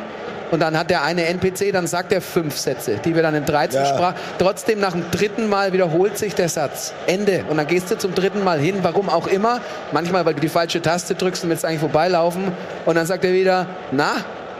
Und 0.54 0.60
dann 0.60 0.78
hat 0.78 0.88
der 0.88 1.02
eine 1.02 1.24
NPC, 1.26 1.72
dann 1.72 1.88
sagt 1.88 2.12
er 2.12 2.20
fünf 2.20 2.56
Sätze, 2.56 3.00
die 3.04 3.16
wir 3.16 3.22
dann 3.24 3.34
in 3.34 3.44
13 3.44 3.80
Ja. 3.80 3.86
Sprachen. 3.88 4.14
Trotzdem 4.38 4.78
nach 4.78 4.92
dem 4.92 5.10
dritten 5.10 5.48
Mal 5.48 5.72
wiederholt 5.72 6.16
sich 6.16 6.36
der 6.36 6.48
Satz. 6.48 6.94
Ende. 7.08 7.44
Und 7.50 7.56
dann 7.56 7.66
gehst 7.66 7.90
du 7.90 7.98
zum 7.98 8.14
dritten 8.14 8.44
Mal 8.44 8.60
hin, 8.60 8.76
warum 8.82 9.08
auch 9.08 9.26
immer. 9.26 9.58
Manchmal, 9.90 10.24
weil 10.24 10.34
du 10.34 10.40
die 10.40 10.48
falsche 10.48 10.80
Taste 10.80 11.16
drückst 11.16 11.42
und 11.42 11.50
willst 11.50 11.64
eigentlich 11.64 11.80
vorbeilaufen. 11.80 12.52
Und 12.86 12.94
dann 12.94 13.04
sagt 13.04 13.24
er 13.24 13.32
wieder, 13.32 13.66
na, 13.90 14.12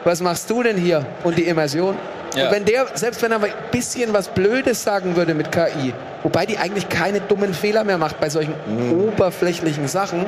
was 0.03 0.21
machst 0.21 0.51
du 0.51 0.65
denn 0.65 0.77
hier? 0.77 1.07
Und 1.23 1.39
die 1.39 1.45
Immersion. 1.45 1.97
Ja. 2.35 2.47
Und 2.47 2.55
wenn 2.57 2.65
der, 2.65 2.87
selbst 2.95 3.23
wenn 3.23 3.31
er 3.31 3.41
ein 3.41 3.53
bisschen 3.71 4.13
was 4.13 4.27
Blödes 4.27 4.83
sagen 4.83 5.15
würde 5.15 5.33
mit 5.35 5.53
KI, 5.53 5.95
wobei 6.25 6.45
die 6.45 6.59
eigentlich 6.59 6.89
keine 6.89 7.21
dummen 7.21 7.55
Fehler 7.55 7.85
mehr 7.85 7.99
macht 7.99 8.19
bei 8.19 8.29
solchen 8.31 8.55
oberflächlichen 8.91 9.87
Sachen, 9.87 10.27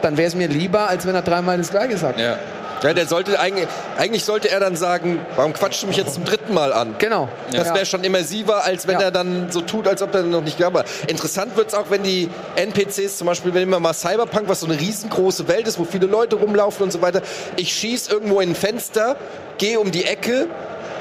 dann 0.00 0.16
wäre 0.16 0.28
es 0.28 0.34
mir 0.34 0.48
lieber, 0.48 0.88
als 0.88 1.06
wenn 1.06 1.14
er 1.14 1.20
dreimal 1.20 1.58
das 1.58 1.70
Gleiche 1.70 1.98
sagt. 1.98 2.18
Ja. 2.18 2.38
Ja, 2.82 2.92
der 2.92 3.06
sollte 3.06 3.38
eigentlich, 3.38 3.68
eigentlich 3.96 4.24
sollte 4.24 4.50
er 4.50 4.58
dann 4.60 4.74
sagen, 4.76 5.20
warum 5.36 5.52
quatschst 5.52 5.84
du 5.84 5.86
mich 5.86 5.96
jetzt 5.96 6.14
zum 6.14 6.24
dritten 6.24 6.52
Mal 6.52 6.72
an? 6.72 6.96
Genau. 6.98 7.28
Das 7.52 7.72
wäre 7.74 7.86
schon 7.86 8.02
immersiver, 8.02 8.64
als 8.64 8.86
wenn 8.86 9.00
er 9.00 9.10
dann 9.10 9.50
so 9.52 9.60
tut, 9.60 9.86
als 9.86 10.02
ob 10.02 10.14
er 10.14 10.22
noch 10.22 10.40
nicht 10.42 10.58
gab. 10.58 10.84
Interessant 11.06 11.56
wird's 11.56 11.74
auch, 11.74 11.90
wenn 11.90 12.02
die 12.02 12.28
NPCs 12.56 13.18
zum 13.18 13.26
Beispiel, 13.28 13.54
wenn 13.54 13.62
immer 13.64 13.78
mal 13.80 13.92
Cyberpunk, 13.94 14.48
was 14.48 14.60
so 14.60 14.66
eine 14.66 14.78
riesengroße 14.78 15.46
Welt 15.48 15.68
ist, 15.68 15.78
wo 15.78 15.84
viele 15.84 16.06
Leute 16.06 16.36
rumlaufen 16.36 16.82
und 16.84 16.90
so 16.92 17.00
weiter. 17.02 17.22
Ich 17.56 17.72
schieß 17.72 18.08
irgendwo 18.08 18.40
in 18.40 18.50
ein 18.50 18.54
Fenster, 18.54 19.16
gehe 19.58 19.78
um 19.78 19.90
die 19.92 20.04
Ecke, 20.04 20.48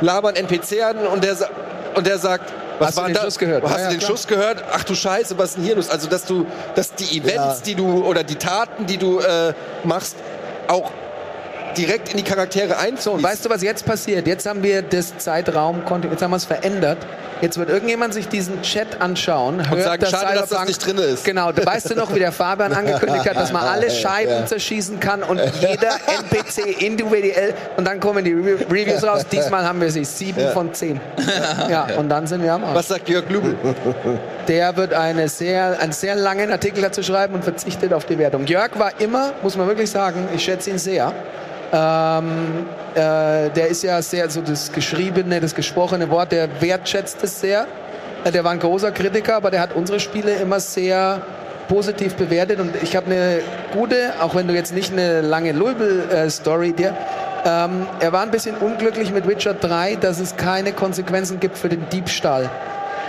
laber 0.01 0.29
einen 0.29 0.37
NPC 0.37 0.83
an 0.83 0.97
und 1.07 1.23
der, 1.23 1.35
und 1.95 2.05
der 2.05 2.17
sagt, 2.19 2.51
was 2.79 2.89
Hast 2.89 2.97
du 2.97 3.01
war 3.01 3.07
den 3.09 3.13
da? 3.15 3.21
Schuss 3.21 3.37
gehört? 3.39 3.63
Hast 3.63 3.71
Ja, 3.77 3.83
du 3.85 3.89
den 3.91 3.99
klar. 3.99 4.09
Schuss 4.11 4.27
gehört? 4.27 4.63
Ach 4.71 4.83
du 4.83 4.95
Scheiße, 4.95 5.37
was 5.37 5.49
ist 5.49 5.57
denn 5.57 5.63
hier 5.65 5.75
los? 5.75 5.89
Also, 5.89 6.07
dass 6.07 6.25
du, 6.25 6.45
dass 6.75 6.93
die 6.95 7.17
Events, 7.17 7.35
Ja. 7.35 7.55
die 7.65 7.75
du, 7.75 8.03
oder 8.05 8.23
die 8.23 8.35
Taten, 8.35 8.85
die 8.87 8.97
du 8.97 9.19
äh, 9.19 9.53
machst, 9.83 10.15
auch 10.67 10.89
direkt 11.77 12.09
in 12.09 12.17
die 12.17 12.23
Charaktere 12.23 12.77
und 13.11 13.23
weißt 13.23 13.45
du, 13.45 13.49
was 13.49 13.61
jetzt 13.61 13.85
passiert? 13.85 14.27
Jetzt 14.27 14.45
haben 14.45 14.63
wir 14.63 14.81
das 14.81 15.17
Zeitraum, 15.17 15.81
jetzt 16.09 16.21
haben 16.21 16.31
wir 16.31 16.37
es 16.37 16.45
verändert. 16.45 16.97
Jetzt 17.41 17.57
wird 17.57 17.69
irgendjemand 17.69 18.13
sich 18.13 18.27
diesen 18.27 18.61
Chat 18.61 19.01
anschauen, 19.01 19.67
hört, 19.69 19.81
sagen, 19.83 20.05
schade, 20.05 20.35
dass 20.37 20.49
das 20.49 20.59
Cyberpunk- 20.59 20.67
nicht 20.67 20.85
drin 20.85 20.97
ist. 20.99 21.25
Genau, 21.25 21.51
da 21.51 21.65
weißt 21.65 21.89
du 21.89 21.95
noch, 21.95 22.13
wie 22.13 22.19
der 22.19 22.31
Fabian 22.31 22.71
angekündigt 22.81 23.27
hat, 23.27 23.35
dass 23.35 23.51
man 23.51 23.63
alle 23.63 23.89
Scheiben 23.89 24.31
Ja. 24.31 24.45
zerschießen 24.45 24.99
kann 24.99 25.23
und 25.23 25.39
jeder 25.59 25.89
NPC 26.31 26.81
individuell 26.81 27.53
und 27.77 27.85
dann 27.87 27.99
kommen 27.99 28.23
die 28.23 28.33
Re 28.33 28.59
Reviews 28.69 29.03
raus. 29.03 29.25
Diesmal 29.31 29.65
haben 29.65 29.81
wir 29.81 29.89
sie 29.91 30.05
sieben 30.05 30.49
von 30.53 30.73
zehn. 30.73 30.99
Ja, 31.69 31.87
und 31.97 32.09
dann 32.09 32.27
sind 32.27 32.43
wir 32.43 32.53
am 32.53 32.63
Arsch. 32.63 32.75
Was 32.75 32.87
sagt 32.89 33.09
Jörg 33.09 33.27
Lübel? 33.29 33.55
Der 34.47 34.75
wird 34.77 34.93
eine 34.93 35.27
sehr, 35.27 35.79
einen 35.79 35.91
sehr 35.93 36.15
langen 36.15 36.51
Artikel 36.51 36.81
dazu 36.81 37.01
schreiben 37.03 37.33
und 37.35 37.43
verzichtet 37.43 37.93
auf 37.93 38.05
die 38.05 38.17
Wertung. 38.17 38.45
Jörg 38.45 38.77
war 38.77 38.91
immer, 38.99 39.33
muss 39.41 39.57
man 39.57 39.67
wirklich 39.67 39.89
sagen, 39.89 40.27
ich 40.35 40.43
schätze 40.43 40.69
ihn 40.69 40.77
sehr. 40.77 41.11
Ähm, 41.73 42.65
äh, 42.95 43.49
der 43.49 43.67
ist 43.69 43.81
ja 43.83 44.01
sehr 44.01 44.29
so 44.29 44.41
das 44.41 44.73
geschriebene, 44.73 45.39
das 45.39 45.55
gesprochene 45.55 46.09
Wort, 46.09 46.33
der 46.33 46.49
wertschätzt 46.61 47.23
es 47.23 47.30
sehr. 47.39 47.67
Äh, 48.23 48.31
Der 48.31 48.43
war 48.43 48.51
ein 48.51 48.59
großer 48.59 48.91
Kritiker, 48.91 49.35
aber 49.35 49.51
der 49.51 49.61
hat 49.61 49.73
unsere 49.75 49.99
Spiele 49.99 50.33
immer 50.35 50.59
sehr 50.59 51.21
positiv 51.67 52.15
bewertet 52.15 52.59
und 52.59 52.71
ich 52.83 52.95
habe 52.95 53.05
eine 53.05 53.39
gute, 53.73 54.13
auch 54.19 54.35
wenn 54.35 54.47
du 54.47 54.53
jetzt 54.53 54.73
nicht 54.73 54.91
eine 54.91 55.21
lange 55.21 55.53
Louisville-Story 55.53 56.73
dir, 56.73 56.93
ähm, 57.45 57.87
er 57.99 58.11
war 58.11 58.21
ein 58.21 58.31
bisschen 58.31 58.55
unglücklich 58.57 59.11
mit 59.11 59.27
Witcher 59.27 59.53
3, 59.53 59.95
dass 59.95 60.19
es 60.19 60.35
keine 60.35 60.73
Konsequenzen 60.73 61.39
gibt 61.39 61.57
für 61.57 61.69
den 61.69 61.87
Diebstahl. 61.89 62.49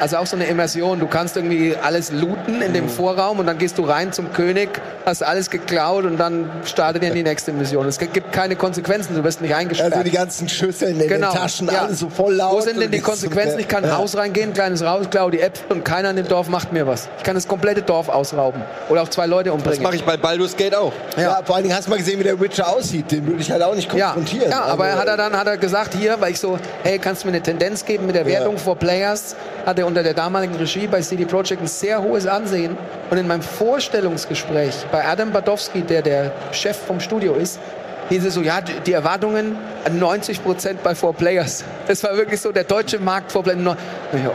Also 0.01 0.17
auch 0.17 0.27
so 0.27 0.37
eine 0.37 0.47
Immersion. 0.47 0.99
Du 0.99 1.07
kannst 1.07 1.37
irgendwie 1.37 1.77
alles 1.81 2.11
looten 2.11 2.61
in 2.61 2.71
Mhm. 2.71 2.75
dem 2.75 2.89
Vorraum 2.89 3.39
und 3.39 3.47
dann 3.47 3.59
gehst 3.59 3.79
du 3.79 3.85
rein 3.85 4.13
zum 4.13 4.33
König, 4.33 4.69
hast 5.07 5.23
alles 5.23 5.49
geklaut 5.51 6.05
und 6.05 6.17
dann 6.19 6.51
startet 6.65 7.05
in 7.05 7.15
die 7.15 7.23
nächste 7.23 7.53
Mission. 7.53 7.87
Es 7.87 7.99
gibt 7.99 8.33
keine 8.33 8.57
Konsequenzen, 8.57 9.15
du 9.15 9.23
wirst 9.23 9.41
nicht 9.41 9.55
eingesperrt. 9.55 9.93
Also 9.93 10.05
die 10.05 10.11
ganzen 10.11 10.49
Schüsseln 10.49 11.01
in 11.01 11.09
Genau. 11.09 11.31
den 11.31 11.39
Taschen, 11.41 11.69
Ja. 11.69 11.83
alles 11.83 12.01
so 12.01 12.09
voll 12.09 12.35
laut. 12.35 12.53
Wo 12.57 12.61
sind 12.61 12.81
denn 12.81 12.91
die 12.91 13.01
Konsequenzen? 13.01 13.61
Ich 13.61 13.69
kann 13.69 13.85
Ja. 13.85 13.97
Haus 13.99 14.17
reingehen, 14.17 14.53
kleines 14.53 14.83
Raus, 14.83 15.07
klau 15.11 15.31
die 15.31 15.41
Äpfel 15.41 15.67
und 15.71 15.85
keiner 15.85 16.11
in 16.11 16.17
dem 16.17 16.27
Dorf 16.29 16.49
macht 16.49 16.73
mir 16.73 16.87
was. 16.87 17.09
Ich 17.19 17.23
kann 17.25 17.35
das 17.35 17.47
komplette 17.47 17.83
Dorf 17.83 18.09
ausrauben 18.09 18.63
oder 18.89 19.03
auch 19.03 19.09
zwei 19.09 19.27
Leute 19.27 19.51
Das 19.51 19.55
umbringen. 19.59 19.83
mache 19.83 19.97
ich 19.97 20.05
bei 20.05 20.17
Baldur's 20.17 20.57
Gate 20.57 20.75
auch. 20.75 20.93
Ja. 21.17 21.41
vor 21.45 21.55
allen 21.57 21.65
Dingen 21.65 21.77
hast 21.77 21.87
du 21.87 21.91
mal 21.91 21.99
gesehen, 21.99 22.19
wie 22.19 22.25
der 22.25 22.41
Witcher 22.41 22.69
aussieht. 22.69 23.11
Den 23.13 23.27
würde 23.27 23.41
ich 23.41 23.51
halt 23.51 23.63
auch 23.63 23.75
nicht 23.75 23.93
Ja, 23.95 24.13
konfrontieren. 24.13 24.51
ja 24.51 24.63
aber 24.63 24.85
Also, 24.85 24.99
hat 24.99 25.07
er 25.09 25.17
dann 25.17 25.37
hat 25.39 25.47
er 25.47 25.57
gesagt 25.59 25.95
hier, 25.95 26.17
weil 26.21 26.33
ich 26.33 26.41
so, 26.41 26.59
hey, 26.83 26.99
kannst 26.99 27.23
du 27.23 27.29
mir 27.29 27.35
eine 27.35 27.43
Tendenz 27.43 27.85
geben 27.85 28.07
mit 28.07 28.17
der 28.17 28.27
Wertung 28.27 28.59
for 28.59 28.77
Players? 28.77 29.37
Hat 29.67 29.79
er 29.79 29.87
unter 29.93 30.03
der 30.03 30.15
damaligen 30.15 30.55
Regie 30.57 30.87
bei 30.87 31.03
CD 31.03 31.27
Projekt 31.27 31.61
ein 31.61 31.67
sehr 31.67 32.03
hohes 32.03 32.27
Ansehen 32.27 32.79
und 33.11 33.19
in 33.19 33.27
meinem 33.27 33.43
Vorstellungsgespräch 33.43 34.87
bei 34.91 35.05
Adam 35.05 35.31
Badowski, 35.33 35.83
der 35.83 36.01
der 36.01 36.33
Chef 36.51 36.79
vom 36.79 36.99
Studio 36.99 37.35
ist, 37.35 37.61
hieß 38.09 38.25
es 38.25 38.33
so, 38.35 38.41
ja, 38.41 38.61
die- 38.63 38.93
Erwartungen 38.93 39.55
an 39.85 39.99
90 39.99 40.43
Prozent 40.43 40.83
bei 40.83 40.95
Four 40.95 41.13
Players. 41.15 41.63
Das 41.87 42.03
war 42.05 42.17
wirklich 42.17 42.41
so 42.41 42.53
der 42.53 42.65
deutsche 42.65 42.99
Markt 43.01 43.31
Four 43.31 43.43
Players. 43.43 43.77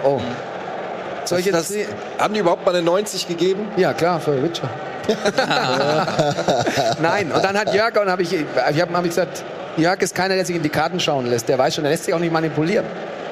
Oh. 0.04 0.22
Soll 1.26 1.40
ich 1.40 1.50
Das, 1.50 1.74
haben 2.20 2.34
die 2.36 2.40
überhaupt 2.42 2.64
mal 2.64 2.76
eine 2.76 2.84
90 2.86 3.28
gegeben? 3.28 3.68
ja, 3.78 3.94
klar, 3.94 4.20
für 4.20 4.42
Witcher. 4.44 4.70
Nein, 7.02 7.32
und 7.32 7.44
dann 7.44 7.58
hat 7.58 7.74
Jörg, 7.74 8.00
und 8.00 8.12
hab 8.12 8.20
ich, 8.20 8.32
ich 8.34 8.82
habe 8.82 8.94
hab 8.96 9.04
ich 9.06 9.10
gesagt, 9.10 9.44
Jörg 9.78 10.00
ist 10.02 10.14
keiner, 10.14 10.36
der 10.36 10.46
sich 10.46 10.56
in 10.56 10.62
die 10.62 10.70
Karten 10.70 11.00
schauen 11.00 11.26
lässt. 11.26 11.50
Der 11.50 11.58
weiß 11.58 11.74
schon, 11.76 11.84
der 11.84 11.92
lässt 11.92 12.04
sich 12.06 12.14
auch 12.14 12.20
nicht 12.20 12.32
manipulieren. 12.34 12.86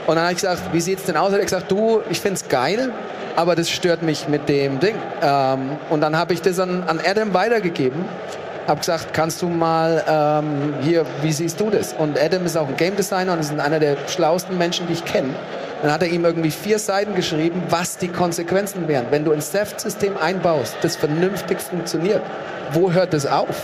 Und 0.07 0.15
dann 0.15 0.25
habe 0.25 0.33
ich 0.33 0.37
gesagt, 0.37 0.61
wie 0.71 0.81
sieht's 0.81 1.03
denn 1.03 1.17
aus? 1.17 1.31
Hat 1.31 1.39
er 1.39 1.43
gesagt, 1.43 1.71
du, 1.71 2.01
ich 2.09 2.19
find's 2.19 2.47
geil, 2.47 2.91
aber 3.35 3.55
das 3.55 3.69
stört 3.69 4.03
mich 4.03 4.27
mit 4.27 4.47
dem 4.47 4.79
Ding. 4.79 4.95
Ähm, 5.21 5.71
und 5.89 6.01
dann 6.01 6.17
habe 6.17 6.33
ich 6.33 6.41
das 6.41 6.59
an, 6.59 6.83
an 6.87 6.99
Adam 7.05 7.33
weitergegeben. 7.33 8.05
Hab 8.67 8.79
gesagt, 8.79 9.13
kannst 9.13 9.41
du 9.41 9.47
mal 9.47 10.03
ähm, 10.07 10.73
hier, 10.81 11.05
wie 11.21 11.31
siehst 11.31 11.59
du 11.59 11.69
das? 11.69 11.93
Und 11.93 12.19
Adam 12.19 12.45
ist 12.45 12.57
auch 12.57 12.67
ein 12.67 12.77
Game 12.77 12.95
Designer 12.95 13.33
und 13.33 13.39
ist 13.39 13.57
einer 13.59 13.79
der 13.79 13.97
schlauesten 14.07 14.57
Menschen, 14.57 14.87
die 14.87 14.93
ich 14.93 15.05
kenne. 15.05 15.29
Dann 15.81 15.91
hat 15.91 16.01
er 16.01 16.07
ihm 16.07 16.25
irgendwie 16.25 16.51
vier 16.51 16.79
Seiten 16.79 17.13
geschrieben, 17.13 17.61
was 17.69 17.97
die 17.97 18.07
Konsequenzen 18.07 18.87
wären. 18.87 19.05
Wenn 19.11 19.23
du 19.23 19.31
ein 19.31 19.39
Theft-System 19.39 20.17
einbaust, 20.17 20.77
das 20.81 20.95
vernünftig 20.95 21.59
funktioniert, 21.59 22.21
wo 22.71 22.91
hört 22.91 23.13
das 23.13 23.27
auf? 23.27 23.55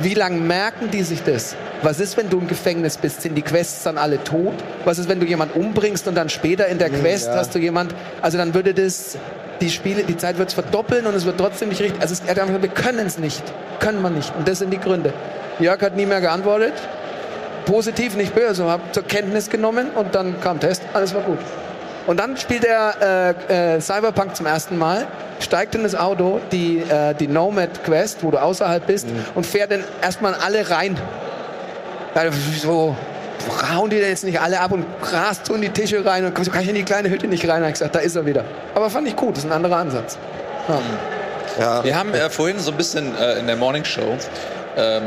Wie 0.00 0.14
lange 0.14 0.38
merken 0.38 0.90
die 0.90 1.02
sich 1.02 1.22
das? 1.22 1.56
Was 1.82 1.98
ist, 1.98 2.16
wenn 2.16 2.30
du 2.30 2.38
im 2.38 2.46
Gefängnis 2.46 2.96
bist? 2.96 3.22
Sind 3.22 3.34
die 3.34 3.42
Quests 3.42 3.82
dann 3.82 3.98
alle 3.98 4.22
tot? 4.22 4.54
Was 4.84 4.98
ist, 4.98 5.08
wenn 5.08 5.18
du 5.18 5.26
jemanden 5.26 5.58
umbringst 5.58 6.06
und 6.06 6.14
dann 6.14 6.28
später 6.28 6.66
in 6.68 6.78
der 6.78 6.90
Quest 6.90 7.28
hast 7.30 7.54
du 7.54 7.58
jemand, 7.58 7.94
also 8.22 8.38
dann 8.38 8.54
würde 8.54 8.74
das, 8.74 9.18
die 9.60 9.70
Spiele, 9.70 10.04
die 10.04 10.16
Zeit 10.16 10.38
wird 10.38 10.48
es 10.48 10.54
verdoppeln 10.54 11.06
und 11.06 11.14
es 11.14 11.24
wird 11.24 11.38
trotzdem 11.38 11.68
nicht 11.68 11.80
richtig. 11.80 12.00
Also 12.00 12.14
es, 12.14 12.20
er 12.20 12.30
hat 12.30 12.38
einfach 12.38 12.60
gesagt, 12.60 12.62
wir 12.62 12.82
können 12.82 13.06
es 13.06 13.18
nicht. 13.18 13.42
Können 13.80 14.00
wir 14.02 14.10
nicht. 14.10 14.32
Und 14.36 14.46
das 14.46 14.60
sind 14.60 14.72
die 14.72 14.78
Gründe. 14.78 15.12
Jörg 15.58 15.80
hat 15.82 15.96
nie 15.96 16.06
mehr 16.06 16.20
geantwortet. 16.20 16.74
Positiv, 17.66 18.16
nicht 18.16 18.34
böse. 18.34 18.64
Hab 18.66 18.94
zur 18.94 19.02
Kenntnis 19.02 19.50
genommen 19.50 19.90
und 19.90 20.14
dann 20.14 20.40
kam 20.40 20.60
Test. 20.60 20.82
Alles 20.94 21.12
war 21.12 21.22
gut. 21.22 21.38
Und 22.08 22.16
dann 22.16 22.38
spielt 22.38 22.64
er 22.64 23.34
äh, 23.50 23.74
äh, 23.76 23.80
Cyberpunk 23.82 24.34
zum 24.34 24.46
ersten 24.46 24.78
Mal, 24.78 25.06
steigt 25.40 25.74
in 25.74 25.82
das 25.82 25.94
Auto, 25.94 26.40
die, 26.50 26.78
äh, 26.78 27.12
die 27.12 27.28
Nomad 27.28 27.84
Quest, 27.84 28.24
wo 28.24 28.30
du 28.30 28.38
außerhalb 28.38 28.86
bist, 28.86 29.06
und 29.34 29.44
fährt 29.44 29.70
dann 29.72 29.84
erstmal 30.00 30.34
alle 30.34 30.70
rein. 30.70 30.98
So, 32.62 32.96
hauen 33.70 33.90
die 33.90 34.00
denn 34.00 34.08
jetzt 34.08 34.24
nicht 34.24 34.40
alle 34.40 34.58
ab 34.58 34.72
und 34.72 34.86
rast 35.02 35.44
so 35.44 35.54
in 35.54 35.60
die 35.60 35.68
Tische 35.68 36.02
rein 36.02 36.24
und 36.24 36.42
so 36.42 36.50
kann 36.50 36.62
ich 36.62 36.70
in 36.70 36.76
die 36.76 36.82
kleine 36.82 37.10
Hütte 37.10 37.26
nicht 37.26 37.46
rein. 37.46 37.60
Da 37.60 37.68
ich 37.68 37.74
gesagt, 37.74 37.94
da 37.94 37.98
ist 37.98 38.16
er 38.16 38.24
wieder. 38.24 38.42
Aber 38.74 38.88
fand 38.88 39.06
ich 39.06 39.14
gut, 39.14 39.36
das 39.36 39.44
ist 39.44 39.50
ein 39.50 39.54
anderer 39.54 39.76
Ansatz. 39.76 40.16
Ja. 40.66 40.80
Ja. 41.60 41.84
Wir 41.84 41.94
haben 41.94 42.14
äh, 42.14 42.30
vorhin 42.30 42.58
so 42.58 42.70
ein 42.70 42.76
bisschen 42.78 43.14
äh, 43.18 43.38
in 43.38 43.46
der 43.46 43.56
Morning 43.56 43.84
Show 43.84 44.16
ähm, 44.78 45.02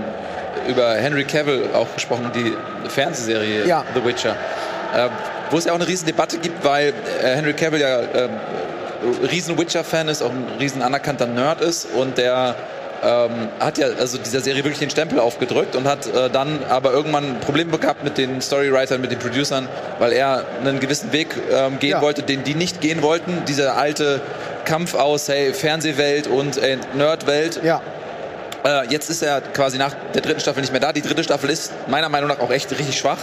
über 0.67 0.93
Henry 0.93 1.23
Cavill 1.23 1.69
auch 1.73 1.91
gesprochen, 1.95 2.31
die 2.35 2.53
Fernsehserie 2.89 3.65
Ja. 3.65 3.83
The 3.95 4.05
Witcher. 4.05 4.35
Äh, 4.93 5.09
wo 5.51 5.57
es 5.57 5.65
ja 5.65 5.71
auch 5.71 5.75
eine 5.75 5.87
riesen 5.87 6.05
Debatte 6.07 6.37
gibt, 6.37 6.63
weil 6.65 6.93
äh, 7.21 7.35
Henry 7.35 7.53
Cavill 7.53 7.81
ja 7.81 7.99
ähm, 8.01 8.29
riesen 9.29 9.57
Witcher-Fan 9.57 10.07
ist, 10.07 10.21
auch 10.21 10.31
ein 10.31 10.45
riesen 10.59 10.81
anerkannter 10.81 11.27
Nerd 11.27 11.61
ist 11.61 11.87
und 11.95 12.17
der 12.17 12.55
ähm, 13.03 13.49
hat 13.59 13.79
ja 13.79 13.87
also 13.99 14.19
dieser 14.19 14.41
Serie 14.41 14.63
wirklich 14.63 14.79
den 14.79 14.91
Stempel 14.91 15.19
aufgedrückt 15.19 15.75
und 15.75 15.87
hat 15.87 16.05
äh, 16.05 16.29
dann 16.29 16.59
aber 16.69 16.91
irgendwann 16.93 17.23
ein 17.25 17.39
Problem 17.39 17.71
gehabt 17.71 18.03
mit 18.03 18.17
den 18.19 18.41
Storywritern, 18.41 19.01
mit 19.01 19.11
den 19.11 19.17
Producern, 19.17 19.67
weil 19.97 20.13
er 20.13 20.45
einen 20.59 20.79
gewissen 20.79 21.11
Weg 21.11 21.35
ähm, 21.51 21.79
gehen 21.79 21.91
Ja. 21.91 22.01
wollte, 22.01 22.21
den 22.21 22.43
die 22.43 22.53
nicht 22.53 22.79
gehen 22.79 23.01
wollten. 23.01 23.43
Dieser 23.47 23.75
alte 23.75 24.21
Kampf 24.65 24.93
aus, 24.93 25.27
hey, 25.29 25.51
Fernsehwelt 25.53 26.27
und 26.27 26.57
äh, 26.57 26.77
Nerdwelt. 26.93 27.61
Ja. 27.63 27.81
Äh, 28.63 28.85
jetzt 28.89 29.09
ist 29.09 29.23
er 29.23 29.41
quasi 29.41 29.79
nach 29.79 29.95
der 30.13 30.21
dritten 30.21 30.39
Staffel 30.39 30.61
nicht 30.61 30.71
mehr 30.71 30.79
da. 30.79 30.93
Die 30.93 31.01
dritte 31.01 31.23
Staffel 31.23 31.49
ist 31.49 31.73
meiner 31.87 32.09
Meinung 32.09 32.29
nach 32.29 32.39
auch 32.39 32.51
echt 32.51 32.69
richtig 32.71 32.99
schwach 32.99 33.17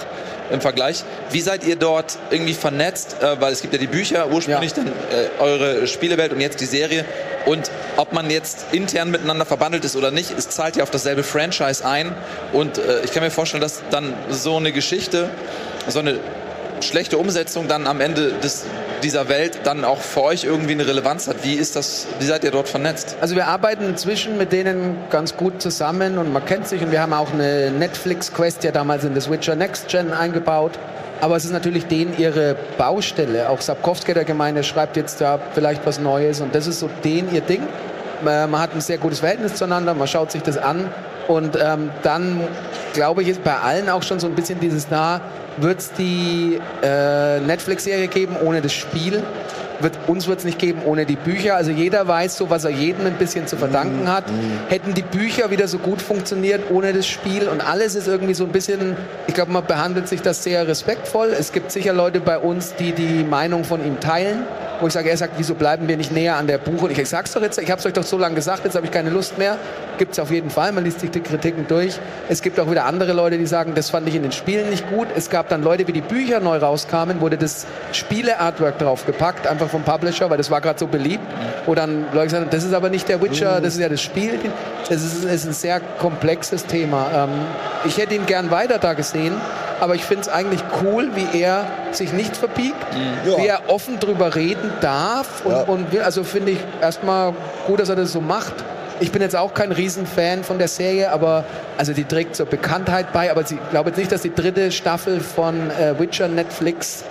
im 0.51 0.61
Vergleich. 0.61 1.05
Wie 1.31 1.41
seid 1.41 1.65
ihr 1.65 1.77
dort 1.77 2.19
irgendwie 2.31 2.55
vernetzt? 2.55 3.17
Äh, 3.21 3.41
weil 3.41 3.53
es 3.53 3.61
gibt 3.61 3.73
ja 3.75 3.79
die 3.79 3.87
Bücher 3.87 4.29
ursprünglich, 4.31 4.73
Ja. 4.77 4.85
dann 4.85 4.87
äh, 4.89 5.43
eure 5.43 5.87
Spielewelt 5.87 6.33
und 6.33 6.41
jetzt 6.41 6.61
die 6.61 6.67
Serie. 6.67 7.05
Und 7.47 7.71
ob 7.97 8.13
man 8.13 8.31
jetzt 8.31 8.67
intern 8.73 9.11
miteinander 9.11 9.45
verbandelt 9.47 9.85
ist 9.85 9.97
oder 9.97 10.11
nicht, 10.11 10.31
es 10.37 10.49
zahlt 10.49 10.77
ja 10.77 10.83
auf 10.83 10.91
dasselbe 10.91 11.23
Franchise 11.23 11.85
ein. 11.85 12.15
Und 12.53 12.79
äh, 12.79 13.03
ich 13.05 13.13
kann 13.13 13.23
mir 13.23 13.31
vorstellen, 13.31 13.63
dass 13.63 13.83
dann 13.91 14.15
so 14.31 14.57
eine 14.57 14.73
Geschichte, 14.73 15.31
so 15.89 15.99
eine 16.01 16.19
schlechte 16.83 17.19
Umsetzung 17.19 17.69
dann 17.69 17.87
am 17.87 18.01
Ende 18.01 18.33
des, 18.43 18.65
dieser 19.03 19.29
Welt 19.29 19.61
dann 19.65 19.85
auch 19.85 19.99
für 19.99 20.23
euch 20.23 20.45
irgendwie 20.45 20.73
eine 20.73 20.87
Relevanz 20.87 21.29
hat. 21.29 21.45
Wie 21.45 21.55
ist 21.55 21.77
das, 21.77 22.07
wie 22.19 22.27
seid 22.27 22.45
ihr 22.45 22.51
dort 22.51 22.69
vernetzt? 22.69 23.17
Also 23.21 23.37
wir 23.37 23.47
arbeiten 23.47 23.85
inzwischen 23.85 24.39
mit 24.39 24.53
denen 24.53 24.97
ganz 25.11 25.37
gut 25.37 25.61
zusammen 25.63 26.19
und 26.19 26.33
man 26.33 26.45
kennt 26.45 26.69
sich 26.69 26.83
und 26.83 26.91
wir 26.91 27.01
haben 27.01 27.13
auch 27.13 27.33
eine 27.33 27.71
Netflix-Quest 27.71 28.65
ja 28.65 28.73
damals 28.73 29.05
in 29.05 29.15
das 29.15 29.31
Witcher 29.31 29.57
Next 29.57 29.89
Gen 29.89 30.13
eingebaut. 30.13 30.73
Aber 31.21 31.37
es 31.37 31.45
ist 31.45 31.51
natürlich 31.51 31.87
denen 31.87 32.17
ihre 32.17 32.55
Baustelle. 32.77 33.49
Auch 33.49 33.61
Sapkowski 33.61 34.15
der 34.15 34.25
Gemeinde 34.25 34.63
schreibt 34.63 34.97
jetzt 34.97 35.21
da 35.21 35.41
vielleicht 35.53 35.85
was 35.85 35.99
Neues 35.99 36.41
und 36.41 36.55
das 36.55 36.67
ist 36.67 36.79
so 36.79 36.89
denen 37.05 37.35
ihr 37.35 37.41
Ding. 37.41 37.63
Äh, 38.25 38.47
Man 38.47 38.61
hat 38.61 38.75
ein 38.75 38.81
sehr 38.81 38.99
gutes 38.99 39.21
Verhältnis 39.21 39.55
zueinander, 39.55 39.95
man 39.95 40.07
schaut 40.07 40.31
sich 40.31 40.43
das 40.43 40.59
an 40.59 40.91
und 41.27 41.59
ähm, 41.61 41.91
dann 42.03 42.41
glaube 42.95 43.23
ich 43.23 43.29
ist 43.29 43.45
bei 43.45 43.57
allen 43.57 43.89
auch 43.89 44.03
schon 44.03 44.21
so 44.21 44.27
ein 44.27 44.35
bisschen 44.35 44.61
dieses 44.61 44.89
da, 44.89 45.21
wird 45.61 45.81
es 45.81 45.93
die 45.93 46.61
äh, 46.83 47.41
Netflix-Serie 47.41 48.09
geben 48.09 48.37
ohne 48.43 48.61
das 48.61 48.73
Spiel? 48.73 49.23
Wird, 49.81 49.97
uns 50.09 50.27
wird 50.27 50.41
es 50.41 50.45
nicht 50.45 50.59
geben 50.59 50.83
ohne 50.85 51.07
die 51.07 51.15
Bücher. 51.15 51.55
Also 51.55 51.71
jeder 51.71 52.09
weiß 52.09 52.37
so, 52.37 52.51
was 52.51 52.65
er 52.65 52.71
jedem 52.71 53.07
ein 53.07 53.15
bisschen 53.15 53.47
zu 53.47 53.57
verdanken 53.57 54.13
hat. 54.13 54.25
Hätten 54.69 54.95
die 54.95 55.03
Bücher 55.03 55.51
wieder 55.53 55.69
so 55.69 55.79
gut 55.79 56.03
funktioniert 56.03 56.71
ohne 56.71 56.93
das 56.93 57.07
Spiel 57.07 57.49
und 57.49 57.61
alles 57.61 57.95
ist 57.95 58.09
irgendwie 58.09 58.35
so 58.35 58.45
ein 58.45 58.51
bisschen, 58.51 58.97
ich 59.29 59.35
glaube, 59.35 59.53
man 59.53 59.65
behandelt 59.65 60.09
sich 60.09 60.21
das 60.21 60.43
sehr 60.43 60.67
respektvoll. 60.67 61.29
Es 61.29 61.53
gibt 61.53 61.71
sicher 61.71 61.93
Leute 61.93 62.19
bei 62.19 62.39
uns, 62.39 62.75
die 62.75 62.93
die 62.93 63.23
Meinung 63.23 63.63
von 63.63 63.85
ihm 63.85 64.01
teilen. 64.01 64.43
Wo 64.81 64.87
ich 64.87 64.93
sage, 64.93 65.11
er 65.11 65.17
sagt, 65.17 65.35
wieso 65.37 65.55
bleiben 65.55 65.89
wir 65.89 65.97
nicht 65.97 66.13
näher 66.13 66.37
an 66.37 66.47
der 66.47 66.59
Buch? 66.59 66.83
Und 66.83 66.93
ich, 66.93 66.99
ich 66.99 67.09
sag's 67.09 67.33
doch 67.33 67.43
jetzt, 67.43 67.59
ich 67.59 67.71
habe 67.71 67.81
es 67.81 67.87
euch 67.87 67.93
doch 67.93 68.05
so 68.05 68.17
lange 68.17 68.37
gesagt, 68.37 68.65
jetzt 68.65 68.77
habe 68.77 68.87
ich 68.87 68.93
keine 68.93 69.11
Lust 69.11 69.39
mehr. 69.39 69.57
Gibt 69.99 70.13
es 70.13 70.19
auf 70.21 70.31
jeden 70.31 70.51
Fall, 70.51 70.71
man 70.73 70.85
liest 70.85 71.01
sich 71.01 71.11
die 71.11 71.21
Kritiken 71.21 71.67
durch. 71.67 71.99
Es 72.29 72.43
gibt 72.43 72.61
auch 72.61 72.71
wieder 72.71 72.85
andere 72.85 73.13
Leute, 73.13 73.39
die 73.39 73.47
sagen, 73.47 73.75
das 73.75 73.91
fand 73.91 74.09
ich 74.09 74.15
in 74.15 74.23
den 74.23 74.31
Spielen 74.33 74.71
nicht 74.71 74.89
gut. 74.89 75.09
Es 75.17 75.31
gab 75.31 75.49
dann 75.49 75.63
Leute, 75.63 75.87
wie 75.89 75.93
die 75.93 76.01
Bücher 76.01 76.39
neu 76.41 76.59
rauskamen, 76.59 77.21
wurde 77.21 77.37
das 77.37 77.67
Spiele-Artwork 77.93 78.79
draufgepackt, 78.79 79.47
einfach 79.47 79.69
vom 79.69 79.83
Publisher, 79.83 80.31
weil 80.31 80.39
das 80.39 80.51
war 80.51 80.61
gerade 80.61 80.79
so 80.79 80.87
beliebt. 80.87 81.25
Wo 81.67 81.75
dann 81.75 82.05
Leute 82.13 82.27
gesagt 82.27 82.45
haben, 82.45 82.51
das 82.51 82.65
ist 82.65 82.75
aber 82.75 82.91
nicht 82.91 83.09
der 83.09 83.21
Witcher, 83.21 83.61
das 83.61 83.75
ist 83.75 83.81
ja 83.81 83.89
das 83.89 84.01
Spiel. 84.01 84.39
Es 84.89 85.03
ist, 85.03 85.25
ist 85.25 85.47
ein 85.47 85.53
sehr 85.53 85.81
komplexes 85.99 86.65
Thema. 86.67 87.11
Ähm, 87.15 87.31
ich 87.85 87.99
hätte 87.99 88.15
ihn 88.15 88.27
gern 88.27 88.51
weiter 88.51 88.79
da 88.79 88.93
gesehen, 88.93 89.35
aber 89.81 89.95
ich 89.95 90.05
finde 90.05 90.23
es 90.23 90.29
eigentlich 90.29 90.61
cool, 90.83 91.11
wie 91.15 91.39
er 91.41 91.67
sich 91.93 92.13
nicht 92.13 92.37
verbiegt, 92.37 92.77
Ja. 93.27 93.39
wie 93.39 93.47
er 93.47 93.61
offen 93.69 93.99
drüber 94.01 94.35
reden 94.35 94.73
darf 94.81 95.45
und, 95.45 95.53
Ja. 95.53 95.61
und 95.63 95.93
will. 95.93 96.03
Also 96.03 96.25
finde 96.25 96.53
ich 96.53 96.59
erstmal 96.81 97.35
gut, 97.67 97.81
dass 97.81 97.89
er 97.89 97.97
das 97.97 98.13
so 98.13 98.21
macht. 98.21 98.55
Ich 99.01 99.13
bin 99.13 99.23
jetzt 99.23 99.37
auch 99.37 99.55
kein 99.55 99.71
Riesenfan 99.71 100.43
von 100.43 100.59
der 100.59 100.67
Serie, 100.69 101.13
aber 101.13 101.45
also 101.77 101.93
die 101.93 102.05
trägt 102.05 102.35
zur 102.35 102.47
Bekanntheit 102.47 103.13
bei. 103.13 103.31
Aber 103.31 103.43
ich 103.43 103.57
glaube 103.71 103.91
jetzt 103.91 103.99
nicht, 103.99 104.11
dass 104.11 104.23
die 104.23 104.35
dritte 104.35 104.73
Staffel 104.73 105.21
von 105.21 105.71
äh, 105.71 105.99
Witcher 106.01 106.27
Netflix 106.27 107.05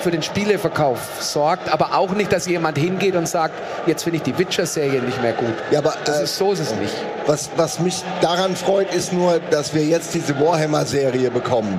für 0.00 0.10
den 0.10 0.22
Spieleverkauf 0.22 0.98
sorgt, 1.20 1.72
aber 1.72 1.96
auch 1.96 2.10
nicht, 2.12 2.30
dass 2.32 2.46
jemand 2.46 2.76
hingeht 2.78 3.14
und 3.16 3.26
sagt, 3.28 3.54
jetzt 3.86 4.02
finde 4.04 4.18
ich 4.18 4.22
die 4.22 4.38
Witcher-Serie 4.38 5.00
nicht 5.00 5.20
mehr 5.22 5.32
gut. 5.32 5.54
Ja, 5.70 5.78
aber 5.80 5.94
Das 6.04 6.20
äh, 6.20 6.24
ist 6.24 6.36
so 6.36 6.52
ist 6.52 6.60
es 6.60 6.74
nicht. 6.74 6.92
was, 7.26 7.48
was 7.56 7.78
mich 7.80 8.02
daran 8.20 8.54
freut, 8.56 8.92
ist 8.94 9.12
nur, 9.14 9.40
dass 9.50 9.74
wir 9.74 9.82
jetzt 9.84 10.12
diese 10.14 10.38
Warhammer-Serie 10.40 11.30
bekommen. 11.30 11.78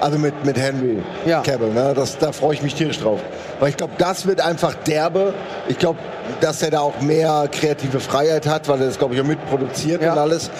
Also 0.00 0.18
mit, 0.18 0.44
mit 0.44 0.56
Henry 0.56 0.98
Ja. 1.26 1.40
Cavill. 1.42 1.70
Ne? 1.72 1.92
Das, 1.94 2.18
da 2.18 2.30
freue 2.32 2.54
ich 2.54 2.62
mich 2.62 2.74
tierisch 2.74 3.00
drauf. 3.00 3.20
Weil 3.58 3.70
ich 3.70 3.76
glaube, 3.76 3.94
das 3.98 4.26
wird 4.26 4.40
einfach 4.40 4.74
derbe. 4.74 5.34
Ich 5.68 5.78
glaube, 5.78 5.98
dass 6.40 6.62
er 6.62 6.70
da 6.70 6.80
auch 6.80 7.00
mehr 7.00 7.48
kreative 7.50 7.98
Freiheit 8.00 8.46
hat, 8.46 8.68
weil 8.68 8.80
er 8.80 8.86
das, 8.86 8.98
glaube 8.98 9.14
ich, 9.14 9.20
auch 9.20 9.24
mitproduziert 9.26 10.00
Ja. 10.02 10.12
und 10.12 10.18
alles. 10.18 10.50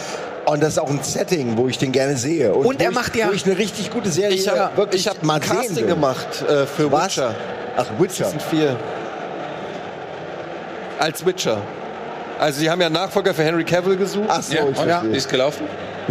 Und 0.47 0.63
das 0.63 0.71
ist 0.71 0.79
auch 0.79 0.89
ein 0.91 1.01
Setting, 1.03 1.57
wo 1.59 1.69
ich 1.69 1.79
den 1.79 1.93
gerne 1.93 2.17
sehe. 2.17 2.53
Und, 2.55 2.65
Und 2.67 2.81
er 2.83 2.89
ich, 2.89 2.95
macht 2.95 3.15
ja- 3.15 3.29
Wo 3.29 3.33
ich 3.33 3.45
eine 3.45 3.59
richtig 3.59 3.91
gute 3.91 4.11
Serie 4.11 4.35
Ich 4.35 4.49
habe 4.49 4.77
wirklich 4.77 5.03
ich 5.03 5.09
hab 5.09 5.23
mal 5.23 5.39
Casting 5.41 5.87
gemacht 5.87 6.43
äh, 6.49 6.65
für 6.67 6.91
Was? 6.91 7.05
Witcher. 7.19 7.35
Ach, 7.77 7.87
Witcher. 7.99 8.25
Season 8.25 8.41
4. 8.41 8.77
Als 10.99 11.25
Witcher. 11.25 11.59
Also 12.39 12.61
die 12.61 12.71
haben 12.71 12.81
ja 12.81 12.87
einen 12.87 12.95
Nachfolger 12.95 13.35
für 13.35 13.43
Henry 13.45 13.65
Cavill 13.65 13.97
gesucht. 13.97 14.27
Ach 14.29 14.43
so, 14.43 14.55
Ja, 14.55 14.63
ich 14.71 14.79
ja. 14.79 14.85
verstehe. 14.85 15.13
Wie 15.13 15.17
ist 15.17 15.29
gelaufen? 15.29 15.67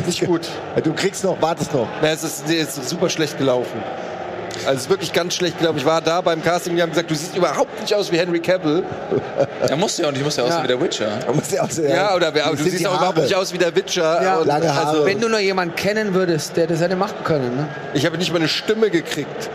Nicht 0.06 0.26
gut. 0.26 0.48
Du 0.84 0.94
kriegst 0.94 1.24
noch, 1.24 1.42
wartest 1.42 1.74
noch. 1.74 1.88
Na, 2.02 2.10
es 2.10 2.24
ist, 2.24 2.48
es 2.50 2.78
ist 2.78 2.90
super 2.90 3.10
schlecht 3.10 3.38
gelaufen. 3.38 3.82
Also 4.66 4.72
es 4.78 4.82
ist 4.84 4.90
wirklich 4.90 5.14
ganz 5.14 5.36
schlecht 5.36 5.60
gelaufen. 5.60 5.78
Ich 5.78 5.86
war 5.86 6.02
da 6.02 6.20
beim 6.22 6.44
Casting, 6.44 6.76
die 6.76 6.82
haben 6.82 6.90
gesagt, 6.90 7.10
du 7.12 7.16
siehst 7.16 7.36
überhaupt 7.38 7.80
nicht 7.80 7.94
aus 7.94 8.12
wie 8.12 8.18
Henry 8.18 8.40
Cavill. 8.40 8.84
Er 9.62 9.76
muss 9.76 9.98
ja 10.00 10.08
und 10.08 10.18
ich 10.18 10.24
muss 10.24 10.36
ja 10.36 10.44
aussehen 10.44 10.58
Ja. 10.58 10.64
wie 10.64 10.68
der 10.68 10.82
Witcher. 10.82 11.08
Da 11.26 11.32
muss 11.32 11.52
ja, 11.52 11.62
auch 11.64 11.70
sehr- 11.70 11.90
Ja, 11.96 12.16
oder 12.16 12.34
wer, 12.34 12.52
Wie 12.52 12.56
du 12.58 12.64
siehst 12.64 12.86
auch 12.88 12.98
überhaupt 12.98 13.18
nicht 13.20 13.36
aus 13.36 13.54
wie 13.54 13.58
der 13.60 13.76
Witcher. 13.76 14.22
Ja. 14.24 14.38
Und, 14.38 14.48
Lange 14.48 14.74
Haare. 14.74 14.88
Also, 14.90 15.06
Wenn 15.06 15.22
du 15.22 15.30
nur 15.30 15.40
jemanden 15.40 15.76
kennen 15.76 16.14
würdest, 16.16 16.58
der 16.58 16.66
das 16.68 16.82
hätte 16.82 16.96
machen 16.96 17.18
können, 17.24 17.56
ne? 17.56 17.68
ich 17.94 18.06
habe 18.06 18.18
nicht 18.18 18.32
mal 18.32 18.38
eine 18.40 18.48
Stimme 18.48 18.90
gekriegt. 18.90 19.50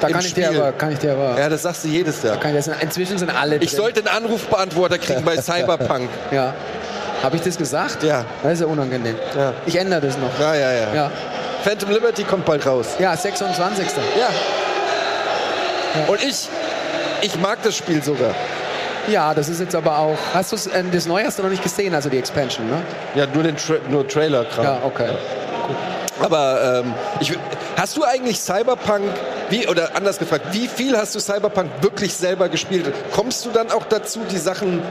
Da 0.00 0.08
kann 0.08 0.24
ich, 0.24 0.34
dir 0.34 0.48
aber, 0.50 0.72
kann 0.72 0.92
ich 0.92 0.98
dir 0.98 1.12
aber, 1.12 1.38
Ja, 1.38 1.48
das 1.48 1.62
sagst 1.62 1.84
du 1.84 1.88
jedes 1.88 2.22
Jahr. 2.22 2.36
ich 2.36 2.52
das, 2.54 2.68
inzwischen 2.80 3.18
sind 3.18 3.30
alle 3.30 3.56
Ich 3.56 3.70
drin. 3.70 3.76
sollte 3.78 4.00
einen 4.00 4.24
Anrufbeantworter 4.24 4.98
kriegen 4.98 5.24
bei 5.24 5.36
Cyberpunk. 5.42 6.08
Ja. 6.30 6.54
Habe 7.22 7.36
ich 7.36 7.42
das 7.42 7.56
gesagt? 7.58 8.02
Ja. 8.04 8.24
Das 8.42 8.52
ist 8.54 8.60
ja 8.60 8.66
unangenehm. 8.66 9.16
Ja. 9.36 9.52
Ich 9.66 9.76
ändere 9.76 10.02
das 10.02 10.16
noch. 10.18 10.30
Ja, 10.40 10.54
ja, 10.54 10.72
ja. 10.72 10.94
Ja, 10.94 11.10
Phantom 11.64 11.90
Liberty 11.90 12.22
kommt 12.24 12.44
bald 12.44 12.64
raus. 12.66 12.86
ja 12.98 13.16
26. 13.16 13.86
Ja. 14.18 14.28
Und 16.06 16.22
ich, 16.22 16.48
ich 17.22 17.36
mag 17.40 17.58
das 17.62 17.76
Spiel 17.76 18.02
sogar. 18.02 18.34
Ja, 19.08 19.32
das 19.34 19.48
ist 19.48 19.58
jetzt 19.58 19.74
aber 19.74 19.98
auch. 19.98 20.18
Hast 20.34 20.52
du 20.52 20.56
äh, 20.70 20.84
das 20.92 21.06
Neue 21.06 21.24
hast 21.24 21.38
du 21.38 21.42
noch 21.42 21.50
nicht 21.50 21.62
gesehen, 21.62 21.94
also 21.94 22.08
die 22.10 22.18
Expansion, 22.18 22.66
ne? 22.68 22.76
Ja, 23.14 23.26
nur 23.32 23.42
den 23.42 23.56
Tra 23.56 23.74
nur 23.88 24.06
Trailer-Kram. 24.06 24.64
Ja, 24.64 24.78
okay. 24.84 25.08
Aber 26.20 26.82
ähm, 26.84 26.94
ich, 27.20 27.32
hast 27.78 27.96
du 27.96 28.04
eigentlich 28.04 28.38
Cyberpunk, 28.40 29.04
wie, 29.50 29.66
oder 29.66 29.96
anders 29.96 30.18
gefragt, 30.18 30.46
wie 30.52 30.68
viel 30.68 30.96
hast 30.98 31.14
du 31.14 31.20
Cyberpunk 31.20 31.70
wirklich 31.80 32.12
selber 32.14 32.48
gespielt? 32.48 32.92
Kommst 33.12 33.46
du 33.46 33.50
dann 33.50 33.70
auch 33.70 33.84
dazu, 33.84 34.20
die 34.30 34.36
Sachen 34.38 34.82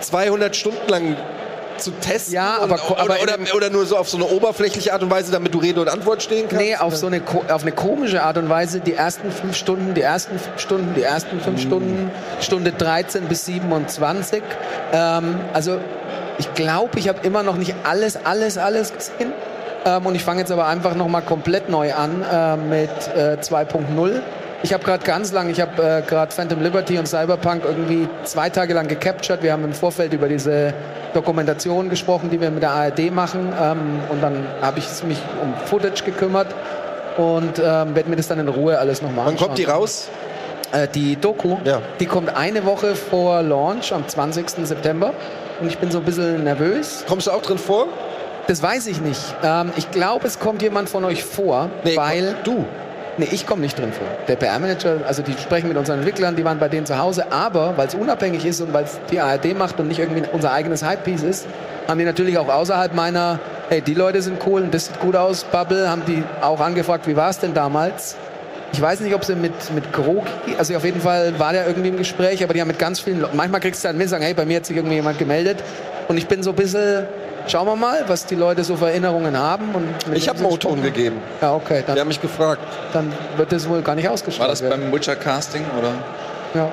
200 0.00 0.54
Stunden 0.54 0.88
lang 0.88 1.16
zu 1.78 1.90
testen? 1.92 2.34
Ja, 2.34 2.56
und, 2.58 2.64
aber 2.64 2.76
ko- 2.78 2.94
aber 2.96 3.16
oder, 3.22 3.34
oder, 3.38 3.54
oder 3.54 3.70
nur 3.70 3.86
so 3.86 3.96
auf 3.96 4.08
so 4.08 4.16
eine 4.18 4.26
oberflächliche 4.26 4.92
Art 4.92 5.02
und 5.02 5.10
Weise, 5.10 5.32
damit 5.32 5.52
du 5.54 5.58
Rede 5.58 5.80
und 5.80 5.88
Antwort 5.88 6.22
stehen 6.22 6.48
kannst? 6.48 6.64
Nee, 6.64 6.76
auf 6.76 6.96
so 6.96 7.06
eine, 7.06 7.22
auf 7.50 7.62
eine 7.62 7.72
komische 7.72 8.22
Art 8.22 8.38
und 8.38 8.48
Weise. 8.48 8.80
Die 8.80 8.94
ersten 8.94 9.30
fünf 9.32 9.56
Stunden, 9.56 9.94
die 9.94 10.02
ersten 10.02 10.38
fünf 10.38 10.60
Stunden, 10.60 10.94
die 10.94 11.02
ersten 11.02 11.40
fünf 11.40 11.60
Stunden, 11.60 12.10
Stunde 12.40 12.72
13 12.72 13.24
bis 13.24 13.46
27. 13.46 14.42
Ähm, 14.92 15.40
also 15.52 15.78
ich 16.38 16.52
glaube, 16.54 16.98
ich 16.98 17.08
habe 17.08 17.26
immer 17.26 17.42
noch 17.42 17.56
nicht 17.56 17.74
alles, 17.84 18.16
alles, 18.24 18.58
alles 18.58 18.92
gesehen. 18.92 19.32
Ähm, 19.86 20.04
und 20.06 20.14
ich 20.14 20.24
fange 20.24 20.40
jetzt 20.40 20.50
aber 20.52 20.66
einfach 20.66 20.94
nochmal 20.94 21.22
komplett 21.22 21.68
neu 21.70 21.94
an 21.94 22.22
äh, 22.22 22.56
mit 22.56 22.90
äh, 23.16 23.36
2.0. 23.40 24.20
Ich 24.62 24.72
habe 24.72 24.82
gerade 24.84 25.04
ganz 25.04 25.32
lang, 25.32 25.48
ich 25.48 25.60
habe 25.60 25.80
äh, 25.82 26.02
gerade 26.02 26.32
Phantom 26.32 26.60
Liberty 26.60 26.98
und 26.98 27.06
Cyberpunk 27.06 27.62
irgendwie 27.64 28.08
zwei 28.24 28.50
Tage 28.50 28.74
lang 28.74 28.88
gecaptured. 28.88 29.42
Wir 29.42 29.52
haben 29.52 29.64
im 29.64 29.72
Vorfeld 29.72 30.12
über 30.12 30.28
diese 30.28 30.74
Dokumentation 31.14 31.88
gesprochen, 31.88 32.30
die 32.30 32.40
wir 32.40 32.50
mit 32.50 32.62
der 32.62 32.70
ARD 32.72 33.12
machen. 33.12 33.52
Ähm, 33.60 34.00
und 34.10 34.22
dann 34.22 34.44
habe 34.60 34.78
ich 34.80 34.86
mich 35.04 35.18
um 35.42 35.54
Footage 35.66 36.02
gekümmert 36.04 36.48
und 37.16 37.58
ähm, 37.58 37.94
werde 37.94 38.10
mir 38.10 38.16
das 38.16 38.28
dann 38.28 38.40
in 38.40 38.48
Ruhe 38.48 38.78
alles 38.78 39.02
nochmal 39.02 39.26
Wann 39.26 39.32
anschauen. 39.34 39.48
kommt 39.48 39.58
die 39.58 39.64
raus? 39.64 40.08
Äh, 40.72 40.88
die 40.88 41.16
Doku, 41.16 41.58
Ja. 41.64 41.80
die 42.00 42.06
kommt 42.06 42.34
eine 42.36 42.64
Woche 42.64 42.94
vor 42.96 43.42
Launch 43.42 43.92
am 43.92 44.08
20. 44.08 44.66
September. 44.66 45.12
Und 45.60 45.68
ich 45.68 45.78
bin 45.78 45.90
so 45.90 45.98
ein 45.98 46.04
bisschen 46.04 46.44
nervös. 46.44 47.04
Kommst 47.08 47.26
du 47.28 47.30
auch 47.30 47.40
drin 47.40 47.56
vor? 47.58 47.86
Das 48.46 48.62
weiß 48.62 48.86
ich 48.86 49.00
nicht. 49.00 49.20
Ähm, 49.42 49.72
ich 49.76 49.90
glaube, 49.90 50.26
es 50.26 50.38
kommt 50.38 50.62
jemand 50.62 50.88
von 50.88 51.04
euch 51.04 51.24
vor, 51.24 51.70
weil... 51.96 52.36
du. 52.44 52.64
Nee, 53.18 53.28
ich 53.32 53.46
komme 53.46 53.62
nicht 53.62 53.78
drin 53.78 53.92
vor. 53.92 54.06
Der 54.28 54.36
PR-Manager, 54.36 54.98
also 55.06 55.22
die 55.22 55.32
sprechen 55.32 55.68
mit 55.68 55.78
unseren 55.78 56.00
Entwicklern, 56.00 56.36
die 56.36 56.44
waren 56.44 56.58
bei 56.58 56.68
denen 56.68 56.84
zu 56.84 56.98
Hause, 56.98 57.32
aber 57.32 57.74
weil 57.78 57.88
es 57.88 57.94
unabhängig 57.94 58.44
ist 58.44 58.60
und 58.60 58.74
weil 58.74 58.84
es 58.84 59.00
die 59.10 59.18
ARD 59.20 59.56
macht 59.56 59.80
und 59.80 59.88
nicht 59.88 59.98
irgendwie 59.98 60.22
unser 60.32 60.52
eigenes 60.52 60.84
Hype-Piece 60.84 61.22
ist, 61.22 61.46
haben 61.88 61.98
die 61.98 62.04
natürlich 62.04 62.36
auch 62.36 62.48
außerhalb 62.48 62.94
meiner, 62.94 63.38
hey, 63.70 63.80
die 63.80 63.94
Leute 63.94 64.20
sind 64.20 64.46
cool 64.46 64.62
und 64.62 64.74
das 64.74 64.86
sieht 64.86 65.00
gut 65.00 65.16
aus, 65.16 65.44
Bubble, 65.44 65.88
haben 65.88 66.02
die 66.06 66.22
auch 66.42 66.60
angefragt, 66.60 67.06
wie 67.06 67.16
war 67.16 67.30
es 67.30 67.38
denn 67.38 67.54
damals? 67.54 68.16
Ich 68.72 68.82
weiß 68.82 69.00
nicht, 69.00 69.14
ob 69.14 69.24
sie 69.24 69.34
mit, 69.34 69.52
mit 69.74 69.90
Krogi, 69.94 70.28
also 70.58 70.76
auf 70.76 70.84
jeden 70.84 71.00
Fall 71.00 71.38
war 71.38 71.52
der 71.52 71.66
irgendwie 71.66 71.88
im 71.88 71.96
Gespräch, 71.96 72.44
aber 72.44 72.52
die 72.52 72.60
haben 72.60 72.68
mit 72.68 72.78
ganz 72.78 73.00
vielen 73.00 73.22
Leuten, 73.22 73.36
manchmal 73.36 73.60
kriegst 73.60 73.82
du 73.82 73.88
dann 73.88 73.96
mit, 73.96 74.10
sagen, 74.10 74.24
hey, 74.24 74.34
bei 74.34 74.44
mir 74.44 74.56
hat 74.56 74.66
sich 74.66 74.76
irgendwie 74.76 74.96
jemand 74.96 75.18
gemeldet. 75.18 75.58
Und 76.08 76.18
ich 76.18 76.28
bin 76.28 76.42
so 76.42 76.50
ein 76.50 76.56
bisschen, 76.56 77.06
schauen 77.46 77.66
wir 77.66 77.76
mal, 77.76 78.04
was 78.06 78.26
die 78.26 78.34
Leute 78.34 78.64
so 78.64 78.76
für 78.76 78.86
Erinnerungen 78.88 79.38
haben. 79.38 79.64
Ich 80.12 80.28
habe 80.28 80.38
sie 80.38 80.44
O-Ton 80.44 80.82
gegeben. 80.82 81.16
Ja, 81.40 81.54
okay, 81.54 81.80
Die 81.82 81.86
dann, 81.86 81.98
haben 82.00 82.08
mich 82.08 82.20
gefragt. 82.20 82.60
dann 82.92 83.12
wird 83.36 83.52
das 83.52 83.68
wohl 83.68 83.82
gar 83.82 83.94
nicht 83.94 84.04
War 84.06 84.12
ausgestrahlt 84.12 84.50
das 84.52 84.62
werden. 84.62 84.82
beim 84.82 84.92
Witcher 84.92 85.16
Casting 85.16 85.62
oder? 85.78 85.92
Ja. 86.54 86.68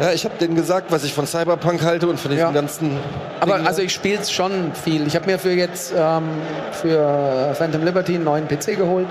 Ja, 0.00 0.12
ich 0.12 0.24
habe 0.24 0.34
denen 0.40 0.54
gesagt, 0.54 0.90
was 0.90 1.04
ich 1.04 1.12
von 1.12 1.26
Cyberpunk 1.26 1.82
halte 1.84 2.06
und 2.08 2.18
von 2.18 2.30
diesen 2.30 2.44
Ja. 2.46 2.52
ganzen. 2.52 2.96
Aber 3.40 3.54
Dingen. 3.56 3.66
also 3.66 3.82
ich 3.82 3.92
spiele 3.92 4.20
es 4.20 4.30
schon 4.30 4.72
viel. 4.72 5.06
Ich 5.06 5.14
habe 5.16 5.26
mir 5.26 5.38
für 5.38 5.50
jetzt 5.52 5.92
ähm, 5.96 6.22
für 6.72 7.52
Phantom 7.54 7.84
Liberty 7.84 8.14
einen 8.14 8.24
neuen 8.24 8.46
PC 8.48 8.76
geholt. 8.78 9.08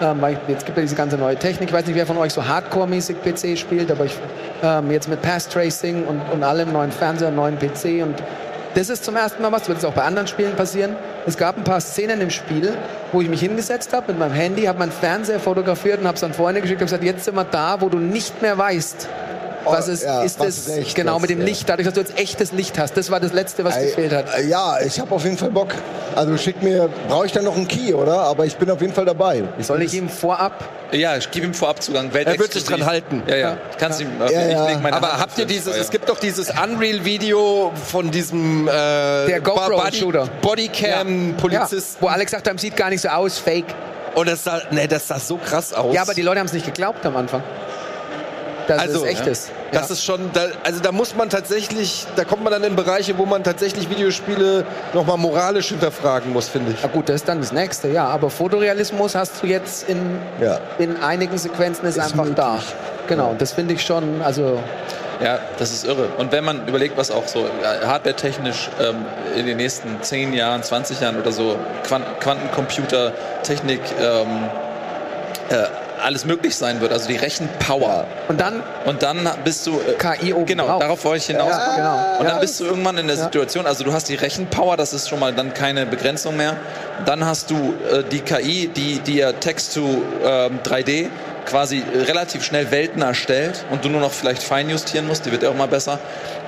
Ähm, 0.00 0.18
weil 0.20 0.38
jetzt 0.46 0.64
gibt 0.64 0.78
ja 0.78 0.82
diese 0.82 0.94
ganze 0.94 1.16
neue 1.16 1.34
Technik. 1.34 1.70
Ich 1.70 1.74
weiß 1.74 1.84
nicht, 1.86 1.96
wer 1.96 2.06
von 2.06 2.18
euch 2.18 2.32
so 2.32 2.44
Hardcore-mäßig 2.46 3.16
PC 3.24 3.58
spielt, 3.58 3.90
aber 3.90 4.04
ich 4.04 4.14
ähm, 4.62 4.92
jetzt 4.92 5.08
mit 5.08 5.20
Path 5.22 5.50
Tracing 5.50 6.04
und, 6.04 6.20
und 6.32 6.44
allem 6.44 6.72
neuen 6.72 6.92
Fernseher, 6.92 7.32
neuen 7.32 7.58
PC 7.58 8.04
und 8.04 8.14
das 8.74 8.90
ist 8.90 9.04
zum 9.04 9.16
ersten 9.16 9.42
Mal 9.42 9.52
was, 9.52 9.68
wird 9.68 9.78
es 9.78 9.84
auch 9.84 9.92
bei 9.92 10.02
anderen 10.02 10.28
Spielen 10.28 10.54
passieren. 10.54 10.96
Es 11.26 11.36
gab 11.36 11.56
ein 11.56 11.64
paar 11.64 11.80
Szenen 11.80 12.20
im 12.20 12.30
Spiel, 12.30 12.76
wo 13.12 13.20
ich 13.20 13.28
mich 13.28 13.40
hingesetzt 13.40 13.92
habe 13.92 14.12
mit 14.12 14.18
meinem 14.18 14.32
Handy, 14.32 14.64
habe 14.64 14.78
meinen 14.78 14.92
Fernseher 14.92 15.40
fotografiert 15.40 16.00
und 16.00 16.06
habe 16.06 16.16
es 16.16 16.24
an 16.24 16.34
Freunde 16.34 16.60
geschickt 16.60 16.80
und 16.80 16.86
gesagt, 16.86 17.04
jetzt 17.04 17.24
sind 17.24 17.34
wir 17.34 17.44
da, 17.44 17.80
wo 17.80 17.88
du 17.88 17.98
nicht 17.98 18.42
mehr 18.42 18.56
weißt, 18.56 19.08
was 19.72 19.88
es 19.88 20.02
ja, 20.02 20.22
ist. 20.22 20.38
was 20.38 20.46
Das, 20.46 20.58
ist 20.68 20.68
echt 20.78 20.94
genau, 20.94 21.18
mit 21.18 21.30
dem 21.30 21.40
ja. 21.40 21.44
Licht, 21.46 21.68
dadurch, 21.68 21.86
dass 21.86 21.94
du 21.94 22.00
jetzt 22.00 22.18
echtes 22.18 22.52
Licht 22.52 22.78
hast. 22.78 22.96
Das 22.96 23.10
war 23.10 23.20
das 23.20 23.32
Letzte, 23.32 23.64
was 23.64 23.76
Ey, 23.76 23.86
gefehlt 23.86 24.12
hat. 24.12 24.26
äh, 24.38 24.46
Ja, 24.46 24.78
ich 24.84 24.98
habe 25.00 25.14
auf 25.14 25.24
jeden 25.24 25.38
Fall 25.38 25.50
Bock. 25.50 25.74
Also 26.14 26.36
schick 26.36 26.62
mir, 26.62 26.88
brauche 27.08 27.26
ich 27.26 27.32
dann 27.32 27.44
noch 27.44 27.56
einen 27.56 27.68
Key, 27.68 27.94
oder? 27.94 28.20
Aber 28.20 28.46
ich 28.46 28.56
bin 28.56 28.70
auf 28.70 28.80
jeden 28.80 28.92
Fall 28.92 29.04
dabei. 29.04 29.44
Soll 29.60 29.82
ich 29.82 29.94
ihm 29.94 30.08
vorab 30.08 30.52
Ja, 30.92 31.16
ich 31.16 31.30
gebe 31.30 31.46
ihm 31.46 31.54
vorab 31.54 31.82
Zugang. 31.82 32.10
Er 32.12 32.38
wird 32.38 32.52
sich 32.52 32.64
dran 32.64 32.84
halten. 32.86 33.22
Ja, 33.26 33.36
ja. 33.36 33.56
Kannst 33.78 34.00
ihm, 34.00 34.08
äh, 34.20 34.32
Ja, 34.32 34.46
ich 34.46 34.52
ja. 34.52 34.66
leg 34.66 34.82
meine 34.82 34.96
Aber 34.96 35.12
Hand 35.12 35.20
habt 35.20 35.38
ihr 35.38 35.44
dieses, 35.46 35.76
es 35.76 35.90
gibt 35.90 36.08
doch 36.08 36.18
dieses 36.18 36.50
Unreal-Video 36.50 37.72
von 37.86 38.10
diesem 38.10 38.66
äh, 38.66 38.70
Der 39.26 39.40
GoPro-Shooter. 39.40 40.28
Body 40.40 40.68
Bodycam-Polizisten. 40.68 41.96
Ja, 42.00 42.02
wo 42.02 42.08
Alex 42.08 42.32
sagt, 42.32 42.60
sieht 42.60 42.76
gar 42.76 42.90
nicht 42.90 43.02
so 43.02 43.08
aus, 43.08 43.38
fake. 43.38 43.66
Und 44.14 44.28
das 44.28 44.42
sah, 44.44 44.60
nee, 44.70 44.86
das 44.86 45.06
sah 45.06 45.18
so 45.18 45.36
krass 45.36 45.72
aus. 45.72 45.94
Ja, 45.94 46.02
aber 46.02 46.14
die 46.14 46.22
Leute 46.22 46.40
haben 46.40 46.46
es 46.46 46.52
nicht 46.52 46.66
geglaubt 46.66 47.04
am 47.06 47.16
Anfang. 47.16 47.42
Dass 48.68 48.78
Also, 48.82 49.04
es 49.04 49.10
echt 49.12 49.26
ja. 49.26 49.32
ist. 49.32 49.50
Das 49.72 49.88
ja. 49.88 49.94
ist 49.94 50.04
schon, 50.04 50.30
da, 50.32 50.42
also 50.62 50.80
da 50.80 50.92
muss 50.92 51.16
man 51.16 51.28
tatsächlich, 51.30 52.06
da 52.16 52.24
kommt 52.24 52.44
man 52.44 52.52
dann 52.52 52.62
in 52.64 52.76
Bereiche, 52.76 53.16
wo 53.18 53.26
man 53.26 53.42
tatsächlich 53.42 53.90
Videospiele 53.90 54.64
nochmal 54.94 55.16
moralisch 55.16 55.68
hinterfragen 55.68 56.32
muss, 56.32 56.48
finde 56.48 56.72
ich. 56.72 56.82
Ja 56.82 56.88
gut, 56.88 57.08
das 57.08 57.16
ist 57.16 57.28
dann 57.28 57.40
das 57.40 57.50
Nächste, 57.52 57.88
ja. 57.88 58.06
Aber 58.06 58.30
Fotorealismus 58.30 59.14
hast 59.14 59.42
du 59.42 59.46
jetzt 59.46 59.88
in, 59.88 60.18
Ja. 60.40 60.58
in 60.78 60.96
einigen 61.02 61.36
Sequenzen 61.38 61.86
ist, 61.86 61.96
Ist 61.96 62.04
einfach 62.04 62.18
möglich. 62.24 62.36
da. 62.36 62.60
Genau, 63.08 63.34
das 63.38 63.52
finde 63.52 63.72
ich 63.74 63.82
schon, 63.82 64.20
also 64.22 64.58
Ja, 65.24 65.38
das 65.58 65.72
ist 65.72 65.84
irre. 65.84 66.08
Und 66.18 66.30
wenn 66.30 66.44
man 66.44 66.68
überlegt, 66.68 66.96
was 66.96 67.10
auch 67.10 67.26
so 67.26 67.40
äh, 67.46 67.86
hardware-technisch 67.86 68.68
ähm, 68.80 68.96
in 69.34 69.46
den 69.46 69.56
nächsten 69.56 70.00
10 70.02 70.32
Jahren, 70.34 70.62
20 70.62 71.00
Jahren 71.00 71.18
oder 71.18 71.32
so 71.32 71.56
Quant 71.86 72.04
Quantencomputer-Technik 72.20 73.80
ähm, 74.00 74.26
äh, 75.48 75.64
alles 75.98 76.24
möglich 76.24 76.56
sein 76.56 76.80
wird, 76.80 76.92
also 76.92 77.08
die 77.08 77.16
Rechenpower. 77.16 78.06
und 78.28 78.40
dann 78.40 78.62
Und 78.84 79.02
dann 79.02 79.28
bist 79.44 79.66
du... 79.66 79.78
Äh, 79.80 79.94
KI 79.98 80.32
oben 80.32 80.46
Genau, 80.46 80.66
drauf. 80.66 80.80
darauf 80.80 81.04
wollte 81.04 81.18
ich 81.18 81.26
hinaus. 81.26 81.50
Ja, 81.50 81.76
genau. 81.76 82.18
Und 82.20 82.24
Ja. 82.26 82.30
dann 82.32 82.40
bist 82.40 82.58
du 82.60 82.64
irgendwann 82.64 82.98
in 82.98 83.06
der 83.06 83.16
Situation, 83.16 83.66
also 83.66 83.84
du 83.84 83.92
hast 83.92 84.08
die 84.08 84.14
Rechenpower, 84.14 84.76
das 84.76 84.92
ist 84.92 85.08
schon 85.08 85.18
mal 85.20 85.32
dann 85.32 85.54
keine 85.54 85.86
Begrenzung 85.86 86.36
mehr. 86.36 86.56
Dann 87.04 87.24
hast 87.24 87.50
du 87.50 87.74
äh, 87.92 88.02
die 88.10 88.20
KI, 88.20 88.68
die 88.68 88.98
dir 89.00 89.38
Text 89.40 89.72
zu 89.72 90.02
ähm, 90.24 90.60
3D 90.64 91.08
quasi 91.46 91.78
äh, 91.94 92.02
relativ 92.02 92.44
schnell 92.44 92.70
Welten 92.70 93.02
erstellt 93.02 93.64
und 93.70 93.84
du 93.84 93.88
nur 93.88 94.00
noch 94.00 94.12
vielleicht 94.12 94.42
feinjustieren 94.42 95.06
musst, 95.06 95.26
die 95.26 95.32
wird 95.32 95.42
ja 95.42 95.50
auch 95.50 95.54
mal 95.56 95.68
besser. 95.68 95.98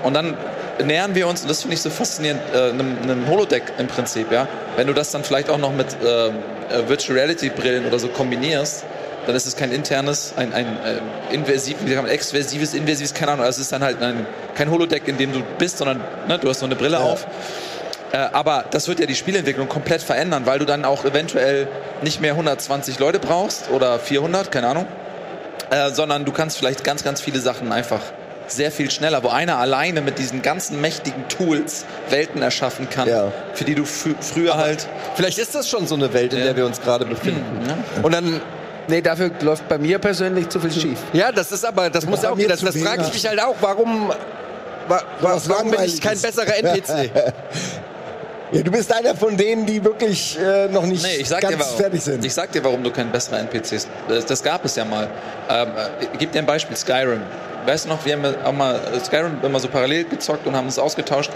Und 0.02 0.14
dann 0.14 0.36
nähern 0.84 1.14
wir 1.14 1.26
uns, 1.28 1.42
und 1.42 1.48
das 1.50 1.60
finde 1.62 1.74
ich 1.74 1.82
so 1.82 1.90
faszinierend, 1.90 2.40
äh, 2.54 2.70
einem, 2.70 2.96
einem 3.02 3.28
Holodeck 3.28 3.64
im 3.78 3.86
Prinzip, 3.86 4.32
ja. 4.32 4.46
Wenn 4.76 4.86
du 4.86 4.92
das 4.94 5.10
dann 5.10 5.24
vielleicht 5.24 5.50
auch 5.50 5.58
noch 5.58 5.72
mit 5.72 5.88
ähm, 6.04 6.34
äh, 6.70 6.88
Virtual 6.88 7.18
Reality 7.18 7.50
Brillen 7.50 7.86
oder 7.86 7.98
so 7.98 8.08
kombinierst, 8.08 8.84
dann 9.26 9.34
ist 9.36 9.46
es 9.46 9.56
kein 9.56 9.70
internes, 9.72 10.34
ein, 10.36 10.52
ein 10.52 10.66
äh, 10.66 11.34
inversiv, 11.34 11.76
wie 11.84 11.94
man, 11.94 12.06
exversives, 12.08 12.74
inversives, 12.74 13.14
keine 13.14 13.32
Ahnung. 13.32 13.44
Also 13.44 13.58
es 13.58 13.66
ist 13.66 13.72
dann 13.72 13.82
halt 13.84 14.02
ein, 14.02 14.26
kein 14.54 14.70
Holodeck, 14.70 15.06
in 15.08 15.18
dem 15.18 15.32
du 15.32 15.42
bist, 15.58 15.78
sondern 15.78 16.00
ne, 16.28 16.38
du 16.38 16.48
hast 16.48 16.60
so 16.60 16.66
eine 16.66 16.76
Brille 16.76 17.00
auf. 17.00 17.26
Äh, 18.12 18.16
aber 18.18 18.64
das 18.70 18.88
wird 18.88 18.98
ja 19.00 19.06
die 19.06 19.14
Spielentwicklung 19.14 19.68
komplett 19.68 20.02
verändern, 20.02 20.42
weil 20.46 20.58
du 20.58 20.64
dann 20.64 20.84
auch 20.84 21.04
eventuell 21.04 21.68
nicht 22.02 22.20
mehr 22.20 22.32
120 22.32 22.98
Leute 22.98 23.18
brauchst 23.20 23.70
oder 23.70 23.98
400, 23.98 24.50
keine 24.50 24.66
Ahnung, 24.68 24.86
äh, 25.70 25.90
sondern 25.90 26.24
du 26.24 26.32
kannst 26.32 26.58
vielleicht 26.58 26.82
ganz, 26.82 27.04
ganz 27.04 27.20
viele 27.20 27.38
Sachen 27.40 27.70
einfach 27.72 28.00
sehr 28.48 28.72
viel 28.72 28.90
schneller, 28.90 29.22
wo 29.22 29.28
einer 29.28 29.58
alleine 29.58 30.00
mit 30.00 30.18
diesen 30.18 30.42
ganzen 30.42 30.80
mächtigen 30.80 31.28
Tools 31.28 31.84
Welten 32.08 32.42
erschaffen 32.42 32.90
kann, 32.90 33.06
Ja. 33.08 33.30
für 33.54 33.62
die 33.62 33.76
du 33.76 33.84
früher 33.84 34.56
halt 34.56 34.88
Vielleicht 35.14 35.38
ist 35.38 35.54
das 35.54 35.68
schon 35.68 35.86
so 35.86 35.94
eine 35.94 36.12
Welt, 36.12 36.32
in 36.32 36.40
Ja. 36.40 36.46
der 36.46 36.56
wir 36.56 36.66
uns 36.66 36.80
gerade 36.80 37.04
befinden. 37.04 37.44
ja. 37.68 37.76
Und 38.02 38.10
dann, 38.12 38.40
nee, 38.90 39.00
dafür 39.00 39.30
läuft 39.40 39.68
bei 39.68 39.78
mir 39.78 39.98
persönlich 39.98 40.48
zu 40.48 40.60
viel 40.60 40.72
schief. 40.72 40.98
ja, 41.12 41.32
das 41.32 41.50
ist 41.52 41.64
aber, 41.64 41.88
das 41.88 42.04
muss 42.06 42.20
bei 42.20 42.28
auch 42.28 42.36
gehen. 42.36 42.48
Das, 42.48 42.60
das 42.60 42.76
frage 42.76 43.02
ich 43.02 43.12
mich 43.12 43.26
halt 43.26 43.40
auch, 43.40 43.56
warum, 43.60 44.08
wa, 44.88 45.02
wa, 45.20 45.40
warum 45.46 45.70
bin 45.70 45.80
ich 45.84 46.00
kein 46.00 46.20
besserer 46.20 46.56
NPC? 46.56 47.10
Ja, 48.52 48.62
du 48.62 48.70
bist 48.72 48.92
einer 48.92 49.14
von 49.14 49.36
denen, 49.36 49.64
die 49.64 49.84
wirklich 49.84 50.36
äh, 50.36 50.66
noch 50.66 50.84
nicht 50.84 51.04
Nee, 51.04 51.18
ich 51.20 51.28
sag, 51.28 51.40
ganz 51.40 51.54
dir, 51.54 51.60
warum, 51.60 51.78
fertig 51.78 52.02
sind. 52.02 52.24
ich 52.24 52.34
sag 52.34 52.50
dir, 52.50 52.64
warum 52.64 52.82
du 52.82 52.90
kein 52.90 53.10
besserer 53.12 53.38
NPC 53.38 53.70
bist. 53.70 53.88
Das, 54.08 54.26
das 54.26 54.42
gab 54.42 54.64
es 54.64 54.74
ja 54.74 54.84
mal. 54.84 55.08
Ähm, 55.48 55.68
äh, 55.68 56.04
ich 56.12 56.18
gebe 56.18 56.32
dir 56.32 56.40
ein 56.40 56.46
Beispiel, 56.46 56.76
Skyrim. 56.76 57.22
Weißt 57.64 57.84
du 57.84 57.90
noch, 57.90 58.04
wir 58.04 58.14
haben 58.14 58.24
auch 58.44 58.52
mal 58.52 58.74
äh, 58.74 58.98
Skyrim 59.04 59.38
immer 59.40 59.60
so 59.60 59.68
parallel 59.68 60.04
gezockt 60.04 60.48
und 60.48 60.56
haben 60.56 60.66
uns 60.66 60.80
ausgetauscht. 60.80 61.30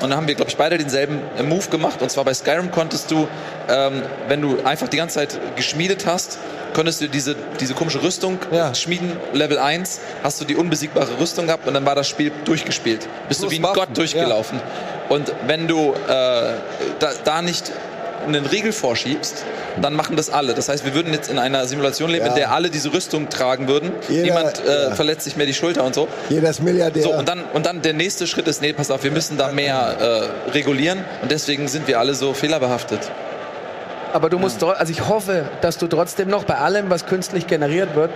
Und 0.00 0.10
dann 0.10 0.16
haben 0.16 0.26
wir, 0.28 0.34
glaube 0.34 0.50
ich, 0.50 0.56
beide 0.56 0.78
denselben 0.78 1.20
äh, 1.38 1.42
Move 1.42 1.68
gemacht. 1.68 2.00
Und 2.02 2.10
zwar 2.10 2.24
bei 2.24 2.32
Skyrim 2.34 2.70
konntest 2.70 3.10
du, 3.10 3.28
ähm, 3.68 4.02
wenn 4.28 4.40
du 4.40 4.56
einfach 4.64 4.88
die 4.88 4.96
ganze 4.96 5.16
Zeit 5.16 5.38
geschmiedet 5.56 6.06
hast, 6.06 6.38
konntest 6.72 7.00
du 7.00 7.08
diese, 7.08 7.36
diese 7.60 7.74
komische 7.74 8.02
Rüstung 8.02 8.38
Ja. 8.52 8.74
schmieden, 8.74 9.12
Level 9.32 9.58
1, 9.58 10.00
hast 10.22 10.40
du 10.40 10.44
die 10.44 10.56
unbesiegbare 10.56 11.18
Rüstung 11.18 11.46
gehabt 11.46 11.66
und 11.66 11.74
dann 11.74 11.84
war 11.84 11.94
das 11.94 12.08
Spiel 12.08 12.32
durchgespielt. 12.44 13.06
Bist 13.28 13.40
du 13.40 13.44
Plus 13.48 13.52
wie 13.52 13.60
ein 13.60 13.62
Waffen, 13.64 13.74
Gott 13.74 13.96
durchgelaufen. 13.96 14.60
Und 15.08 15.32
wenn 15.46 15.66
du 15.66 15.92
äh, 15.92 15.96
da, 16.06 17.10
da 17.24 17.42
nicht 17.42 17.72
einen 18.34 18.46
Riegel 18.46 18.72
vorschiebst, 18.72 19.44
dann 19.80 19.94
machen 19.94 20.16
das 20.16 20.30
alle. 20.30 20.54
Das 20.54 20.68
heißt, 20.68 20.84
wir 20.84 20.94
würden 20.94 21.12
jetzt 21.12 21.30
in 21.30 21.38
einer 21.38 21.66
Simulation 21.66 22.10
leben, 22.10 22.24
Ja. 22.26 22.30
in 22.32 22.36
der 22.36 22.52
alle 22.52 22.70
diese 22.70 22.92
Rüstung 22.92 23.28
tragen 23.28 23.68
würden. 23.68 23.92
Jeder- 24.08 24.22
Niemand 24.24 24.64
äh, 24.66 24.88
ja. 24.88 24.94
verletzt 24.94 25.24
sich 25.24 25.36
mehr 25.36 25.46
die 25.46 25.54
Schulter 25.54 25.84
und 25.84 25.94
so. 25.94 26.08
Jeder 26.28 26.50
ist 26.50 26.62
Milliardär. 26.62 27.02
So, 27.02 27.12
und 27.14 27.28
dann, 27.28 27.44
und 27.52 27.66
dann 27.66 27.82
der 27.82 27.92
nächste 27.92 28.26
Schritt 28.26 28.48
ist, 28.48 28.62
nee, 28.62 28.72
pass 28.72 28.90
auf, 28.90 29.04
wir 29.04 29.10
müssen 29.10 29.36
da 29.38 29.52
mehr 29.52 30.30
äh, 30.46 30.50
regulieren 30.50 31.04
und 31.22 31.30
deswegen 31.30 31.68
sind 31.68 31.86
wir 31.88 31.98
alle 31.98 32.14
so 32.14 32.32
fehlerbehaftet. 32.34 33.10
Aber 34.12 34.28
du 34.28 34.38
musst, 34.38 34.62
also 34.62 34.90
ich 34.92 35.08
hoffe, 35.08 35.44
dass 35.60 35.78
du 35.78 35.86
trotzdem 35.86 36.28
noch 36.28 36.44
bei 36.44 36.56
allem, 36.56 36.90
was 36.90 37.06
künstlich 37.06 37.46
generiert 37.46 37.94
wird, 37.94 38.10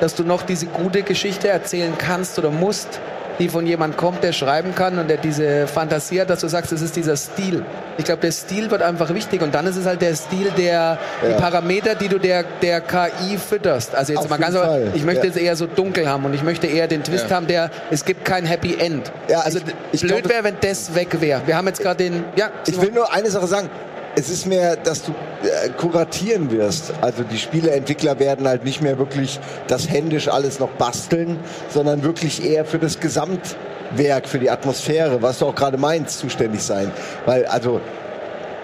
dass 0.00 0.14
du 0.14 0.22
noch 0.22 0.42
diese 0.42 0.66
gute 0.66 1.02
Geschichte 1.02 1.48
erzählen 1.48 1.92
kannst 1.98 2.38
oder 2.38 2.50
musst, 2.50 3.00
die 3.40 3.48
von 3.48 3.66
jemand 3.66 3.96
kommt, 3.96 4.22
der 4.22 4.32
schreiben 4.32 4.74
kann 4.74 4.98
und 4.98 5.08
der 5.08 5.16
diese 5.16 5.66
Fantasie 5.66 6.20
hat, 6.20 6.30
dass 6.30 6.40
du 6.40 6.48
sagst, 6.48 6.70
es 6.72 6.82
ist 6.82 6.94
dieser 6.94 7.16
Stil. 7.16 7.64
Ich 7.98 8.04
glaube, 8.04 8.20
der 8.20 8.30
Stil 8.32 8.70
wird 8.70 8.82
einfach 8.82 9.12
wichtig 9.14 9.42
und 9.42 9.54
dann 9.54 9.66
ist 9.66 9.76
es 9.76 9.86
halt 9.86 10.00
der 10.02 10.14
Stil, 10.14 10.52
der 10.56 10.70
Ja. 10.70 10.98
die 11.28 11.34
Parameter, 11.40 11.94
die 11.94 12.08
du 12.08 12.18
der, 12.18 12.44
der 12.62 12.80
KI 12.82 13.38
fütterst. 13.38 13.94
Also 13.94 14.12
jetzt 14.12 14.22
Auf 14.24 14.28
mal 14.30 14.38
ganz, 14.38 14.54
Fall. 14.56 14.92
ich 14.94 15.04
möchte 15.04 15.26
Ja. 15.26 15.32
jetzt 15.32 15.42
eher 15.42 15.56
so 15.56 15.66
dunkel 15.66 16.08
haben 16.08 16.24
und 16.26 16.34
ich 16.34 16.42
möchte 16.42 16.66
eher 16.66 16.86
den 16.86 17.02
Twist 17.02 17.30
Ja. 17.30 17.36
haben, 17.36 17.46
der 17.46 17.70
es 17.90 18.04
gibt 18.04 18.24
kein 18.24 18.44
Happy 18.44 18.76
End. 18.78 19.10
Ja, 19.28 19.40
also 19.40 19.58
ich- 19.58 19.64
ich 19.92 20.00
blöd 20.02 20.12
glaube- 20.22 20.28
wäre, 20.28 20.44
wenn 20.44 20.56
das 20.60 20.94
weg 20.94 21.20
wäre. 21.20 21.40
Wir 21.46 21.56
haben 21.56 21.66
jetzt 21.66 21.80
gerade 21.80 22.04
den, 22.04 22.24
ja, 22.36 22.50
Ich 22.66 22.80
will 22.80 22.92
nur 22.92 23.12
eine 23.12 23.30
Sache 23.30 23.46
sagen. 23.46 23.70
Es 24.16 24.28
ist 24.28 24.46
mehr, 24.46 24.76
dass 24.76 25.04
du 25.04 25.12
äh, 25.12 25.68
kuratieren 25.70 26.50
wirst. 26.50 26.92
Also 27.00 27.22
die 27.22 27.38
Spieleentwickler 27.38 28.18
werden 28.18 28.46
halt 28.48 28.64
nicht 28.64 28.82
mehr 28.82 28.98
wirklich 28.98 29.38
das 29.68 29.88
händisch 29.88 30.28
alles 30.28 30.58
noch 30.58 30.70
basteln, 30.70 31.38
sondern 31.68 32.02
wirklich 32.02 32.44
eher 32.44 32.64
für 32.64 32.78
das 32.78 32.98
Gesamtwerk, 32.98 34.28
für 34.28 34.38
die 34.38 34.50
Atmosphäre, 34.50 35.22
was 35.22 35.38
du 35.38 35.46
auch 35.46 35.54
gerade 35.54 35.78
meinst, 35.78 36.18
zuständig 36.18 36.62
sein. 36.62 36.90
Weil, 37.24 37.46
also, 37.46 37.80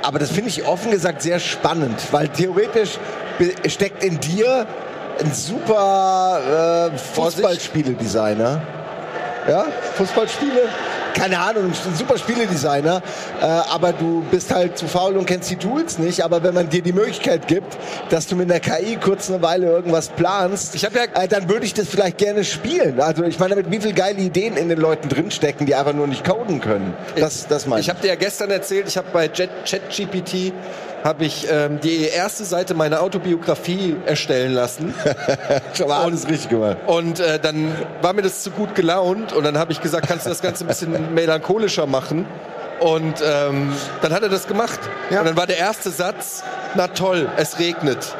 aber 0.02 0.18
das 0.18 0.30
finde 0.30 0.50
ich 0.50 0.66
offen 0.66 0.90
gesagt 0.90 1.22
sehr 1.22 1.38
spannend, 1.38 2.00
weil 2.10 2.28
theoretisch 2.28 2.98
steckt 3.66 4.02
in 4.02 4.18
dir 4.18 4.66
ein 5.20 5.32
super 5.32 6.90
äh, 6.92 6.98
Fußballspieledesigner. 6.98 8.60
Ja, 9.48 9.66
Fußballspiele? 9.94 10.68
Keine 11.16 11.38
Ahnung, 11.38 11.64
ein 11.72 11.94
super 11.96 12.18
Spieledesigner, 12.18 13.00
äh, 13.40 13.44
aber 13.44 13.94
du 13.94 14.22
bist 14.30 14.52
halt 14.54 14.76
zu 14.76 14.86
faul 14.86 15.16
und 15.16 15.24
kennst 15.24 15.50
die 15.50 15.56
Tools 15.56 15.98
nicht. 15.98 16.22
Aber 16.22 16.42
wenn 16.42 16.52
man 16.52 16.68
dir 16.68 16.82
die 16.82 16.92
Möglichkeit 16.92 17.48
gibt, 17.48 17.78
dass 18.10 18.26
du 18.26 18.36
mit 18.36 18.50
einer 18.50 18.60
KI 18.60 18.96
kurz 18.96 19.30
eine 19.30 19.40
Weile 19.40 19.66
irgendwas 19.66 20.10
planst, 20.10 20.74
Ich 20.74 20.84
hab 20.84 20.94
ja- 20.94 21.04
äh, 21.14 21.26
dann 21.26 21.48
würde 21.48 21.64
ich 21.64 21.72
das 21.72 21.88
vielleicht 21.88 22.18
gerne 22.18 22.44
spielen. 22.44 23.00
Also 23.00 23.24
ich 23.24 23.38
meine, 23.38 23.54
damit 23.54 23.70
wie 23.70 23.80
viele 23.80 23.94
geile 23.94 24.18
Ideen 24.20 24.58
in 24.58 24.68
den 24.68 24.78
Leuten 24.78 25.08
drinstecken, 25.08 25.64
die 25.66 25.74
einfach 25.74 25.94
nur 25.94 26.06
nicht 26.06 26.22
coden 26.22 26.60
können. 26.60 26.92
Das, 27.16 27.46
das 27.46 27.66
meine 27.66 27.80
Ich 27.80 27.88
habe 27.88 28.00
dir 28.02 28.08
ja 28.08 28.14
gestern 28.16 28.50
erzählt, 28.50 28.86
ich 28.86 28.98
habe 28.98 29.08
bei 29.12 29.26
Jet- 29.28 29.48
ChatGPT 29.64 30.52
habe 31.06 31.24
ich 31.24 31.46
ähm, 31.48 31.78
die 31.80 32.08
erste 32.08 32.44
Seite 32.44 32.74
meiner 32.74 33.00
Autobiografie 33.00 33.94
erstellen 34.06 34.52
lassen. 34.52 34.92
schon 35.74 35.86
mal 35.86 36.02
alles 36.02 36.28
richtig 36.28 36.50
gemacht. 36.50 36.78
Und 36.86 37.20
äh, 37.20 37.38
dann 37.38 37.72
war 38.02 38.12
mir 38.12 38.22
das 38.22 38.42
zu 38.42 38.50
gut 38.50 38.74
gelaunt 38.74 39.32
und 39.32 39.44
dann 39.44 39.56
habe 39.56 39.70
ich 39.70 39.80
gesagt, 39.80 40.08
kannst 40.08 40.26
du 40.26 40.30
das 40.30 40.42
Ganze 40.42 40.64
ein 40.64 40.66
bisschen 40.66 41.14
melancholischer 41.14 41.86
machen? 41.86 42.26
Und 42.80 43.22
ähm, 43.24 43.72
dann 44.02 44.12
hat 44.12 44.22
er 44.22 44.28
das 44.28 44.48
gemacht. 44.48 44.80
Ja. 45.10 45.20
Und 45.20 45.26
dann 45.26 45.36
war 45.36 45.46
der 45.46 45.58
erste 45.58 45.90
Satz, 45.90 46.42
na 46.74 46.88
toll, 46.88 47.28
es 47.36 47.58
regnet. 47.60 48.16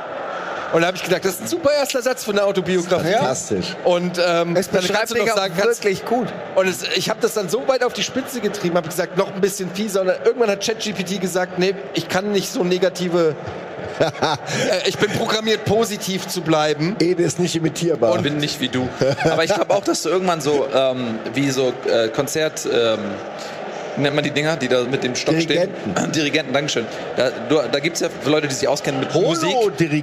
Und 0.72 0.80
da 0.80 0.88
habe 0.88 0.96
ich 0.96 1.02
gedacht, 1.02 1.24
das 1.24 1.34
ist 1.34 1.42
ein 1.42 1.48
super 1.48 1.70
erster 1.72 2.02
Satz 2.02 2.24
für 2.24 2.32
eine 2.32 2.44
Autobiografie. 2.44 3.12
Fantastisch. 3.12 3.76
Und 3.84 4.20
ähm, 4.24 4.56
Es 4.56 4.70
dann 4.70 4.84
kannst 4.86 5.14
du 5.14 5.18
noch 5.18 5.30
auch 5.30 5.36
sagen, 5.36 5.54
kannst, 5.56 5.84
wirklich 5.84 6.04
gut. 6.04 6.28
und 6.54 6.68
es, 6.68 6.82
ich 6.96 7.08
habe 7.08 7.20
das 7.20 7.34
dann 7.34 7.48
so 7.48 7.66
weit 7.68 7.84
auf 7.84 7.92
die 7.92 8.02
Spitze 8.02 8.40
getrieben, 8.40 8.76
habe 8.76 8.88
gesagt, 8.88 9.16
noch 9.16 9.32
ein 9.32 9.40
bisschen 9.40 9.70
fieser. 9.70 10.00
Und 10.02 10.08
dann, 10.08 10.16
irgendwann 10.24 10.50
hat 10.50 10.64
ChatGPT 10.64 11.20
gesagt, 11.20 11.58
nee, 11.58 11.74
ich 11.94 12.08
kann 12.08 12.32
nicht 12.32 12.50
so 12.50 12.64
negative. 12.64 13.34
äh, 14.00 14.88
ich 14.88 14.98
bin 14.98 15.10
programmiert, 15.12 15.64
positiv 15.64 16.26
zu 16.28 16.42
bleiben. 16.42 16.96
Ede 16.98 17.22
ist 17.22 17.38
nicht 17.38 17.54
imitierbar. 17.56 18.12
Und 18.12 18.22
bin 18.22 18.36
nicht 18.36 18.60
wie 18.60 18.68
du. 18.68 18.88
Aber 19.24 19.44
ich 19.44 19.54
glaube 19.54 19.72
auch, 19.74 19.84
dass 19.84 20.02
du 20.02 20.08
irgendwann 20.08 20.40
so 20.40 20.66
ähm, 20.74 21.18
wie 21.34 21.50
so 21.50 21.72
äh, 21.88 22.08
Konzert. 22.08 22.66
Ähm, 22.70 22.98
nennt 23.98 24.14
man 24.14 24.24
die 24.24 24.30
Dinger, 24.30 24.56
die 24.56 24.68
da 24.68 24.84
mit 24.84 25.02
dem 25.04 25.14
Stock 25.14 25.34
Dirigenten. 25.38 25.92
stehen? 25.96 26.12
Dirigenten, 26.12 26.52
Dankeschön. 26.52 26.84
Da, 27.16 27.30
du, 27.48 27.60
da 27.70 27.78
gibt 27.80 27.96
es 27.96 28.00
ja 28.02 28.08
für 28.08 28.30
Leute, 28.30 28.48
die 28.48 28.54
sich 28.54 28.68
auskennen 28.68 29.00
mit 29.00 29.14
Musik. 29.14 29.54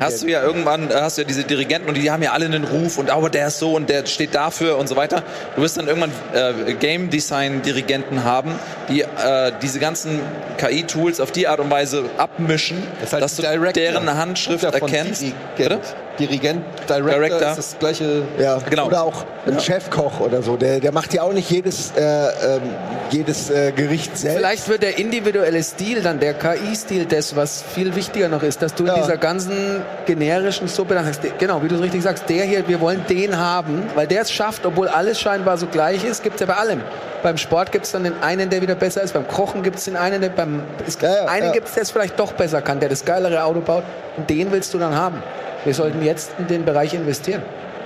Hast 0.02 0.24
du 0.24 0.28
ja 0.28 0.42
irgendwann, 0.44 0.90
äh, 0.90 0.96
hast 0.96 1.18
du 1.18 1.22
ja 1.22 1.28
diese 1.28 1.44
Dirigenten 1.44 1.90
und 1.90 1.96
die 1.96 2.10
haben 2.12 2.24
ja 2.24 2.32
alle 2.32 2.46
einen 2.46 2.64
Ruf 2.64 2.98
und 2.98 3.10
aber 3.10 3.30
der 3.30 3.48
ist 3.48 3.60
so 3.60 3.74
und 3.76 3.90
der 3.90 4.06
steht 4.06 4.36
dafür 4.36 4.78
und 4.78 4.88
so 4.88 4.96
weiter. 4.96 5.24
Du 5.56 5.62
wirst 5.62 5.78
dann 5.78 5.88
irgendwann 5.88 6.12
äh, 6.34 6.74
Game 6.74 7.10
Design 7.10 7.62
Dirigenten 7.62 8.24
haben, 8.24 8.52
die 8.90 9.02
äh, 9.02 9.52
diese 9.62 9.80
ganzen 9.80 10.20
KI-Tools 10.58 11.20
auf 11.20 11.32
die 11.32 11.48
Art 11.48 11.60
und 11.60 11.70
Weise 11.70 12.06
abmischen, 12.18 12.84
Das 13.00 13.10
ist 13.10 13.14
halt 13.14 13.24
dass 13.24 13.36
du 13.36 13.42
Director. 13.42 13.74
deren 13.74 14.18
Handschrift 14.18 14.64
erkennst. 14.64 15.22
Dirigent. 15.22 15.36
Bitte? 15.58 15.80
Dirigent, 16.20 16.64
Director, 16.88 17.14
Director. 17.14 17.50
ist 17.52 17.58
das 17.58 17.80
gleiche. 17.80 18.22
Ja, 18.40 18.60
Genau. 18.70 18.86
oder 18.86 19.04
auch 19.04 19.26
ein 19.48 19.60
Chefkoch 19.60 20.20
oder 20.20 20.42
so. 20.44 20.56
Der, 20.58 20.80
der 20.80 20.92
macht 20.92 21.14
ja 21.14 21.24
auch 21.24 21.34
nicht 21.34 21.50
jedes, 21.50 21.92
äh, 21.98 22.02
ähm, 22.02 22.62
jedes 23.10 23.50
äh, 23.50 23.72
Gericht 23.72 24.16
selbst. 24.18 24.38
Vielleicht 24.38 24.70
wird 24.70 24.84
der 24.84 25.00
individuelle 25.00 25.64
Stil 25.64 26.02
dann, 26.04 26.20
der 26.20 26.36
KI-Stil, 26.36 27.06
das, 27.06 27.36
was 27.36 27.64
viel 27.74 27.96
wichtiger 27.96 28.30
noch 28.30 28.44
ist, 28.44 28.62
dass 28.62 28.76
du 28.76 28.86
Ja. 28.86 28.94
in 28.94 29.02
dieser 29.02 29.18
ganzen 29.18 29.82
generischen 30.06 30.68
Suppe 30.68 30.94
dann 30.94 31.06
sagst, 31.06 31.22
genau, 31.40 31.64
wie 31.64 31.68
du 31.68 31.76
es 31.76 31.82
richtig 31.82 32.04
sagst, 32.04 32.26
der 32.30 32.44
hier, 32.46 32.68
wir 32.68 32.80
wollen 32.80 33.04
den 33.10 33.38
haben, 33.38 33.84
weil 33.96 34.06
der 34.08 34.22
es 34.22 34.32
schafft, 34.32 34.66
obwohl 34.66 34.88
alles 34.88 35.20
scheinbar 35.20 35.58
so 35.58 35.66
gleich 35.66 36.04
ist, 36.06 36.22
gibt 36.22 36.36
es 36.36 36.42
ja 36.42 36.48
bei 36.48 36.56
allem. 36.60 36.82
Beim 37.24 37.38
Sport 37.38 37.72
gibt 37.72 37.86
es 37.86 37.92
dann 37.92 38.04
den 38.04 38.22
einen, 38.22 38.50
der 38.50 38.62
wieder 38.62 38.76
besser 38.76 39.02
ist, 39.02 39.14
beim 39.14 39.28
Kochen 39.28 39.64
gibt 39.64 39.78
es 39.78 39.86
den 39.86 39.96
einen, 39.96 40.22
der 40.22 40.30
beim 40.30 40.62
es 40.86 41.00
gibt 41.00 41.04
Ja, 41.12 41.24
ja, 41.24 41.26
einen 41.26 41.48
ja. 41.48 41.52
gibt 41.54 41.70
es, 41.70 41.74
der 41.74 41.84
es 41.84 41.92
vielleicht 41.92 42.20
doch 42.20 42.34
besser 42.34 42.62
kann, 42.62 42.80
der 42.80 42.90
das 42.90 43.04
geilere 43.06 43.44
Auto 43.44 43.62
baut 43.62 43.84
und 44.18 44.30
den 44.30 44.52
willst 44.52 44.74
du 44.74 44.78
dann 44.78 44.94
haben. 44.96 45.24
Wir 45.66 45.74
sollten 45.74 46.04
jetzt 46.04 46.32
in 46.40 46.48
den 46.48 46.66
Bereich 46.66 46.94
investieren. 46.94 47.42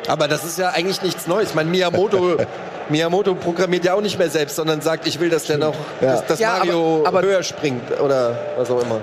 Aber 0.07 0.27
das 0.27 0.43
ist 0.45 0.57
ja 0.57 0.69
eigentlich 0.69 1.01
nichts 1.01 1.27
Neues. 1.27 1.49
Ich 1.49 1.55
meine, 1.55 1.69
Miyamoto, 1.69 2.37
Miyamoto 2.89 3.35
programmiert 3.35 3.83
ja 3.85 3.93
auch 3.93 4.01
nicht 4.01 4.17
mehr 4.17 4.29
selbst, 4.29 4.55
sondern 4.55 4.81
sagt, 4.81 5.07
ich 5.07 5.19
will, 5.19 5.29
dass 5.29 5.43
der 5.45 5.57
noch, 5.57 5.75
Ja. 6.01 6.07
dass, 6.13 6.25
dass 6.25 6.39
Ja, 6.39 6.49
aber- 6.53 6.57
Mario 6.59 7.03
aber- 7.05 7.21
höher 7.21 7.43
springt 7.43 7.99
oder 7.99 8.37
was 8.57 8.69
auch 8.71 8.81
immer. 8.81 8.99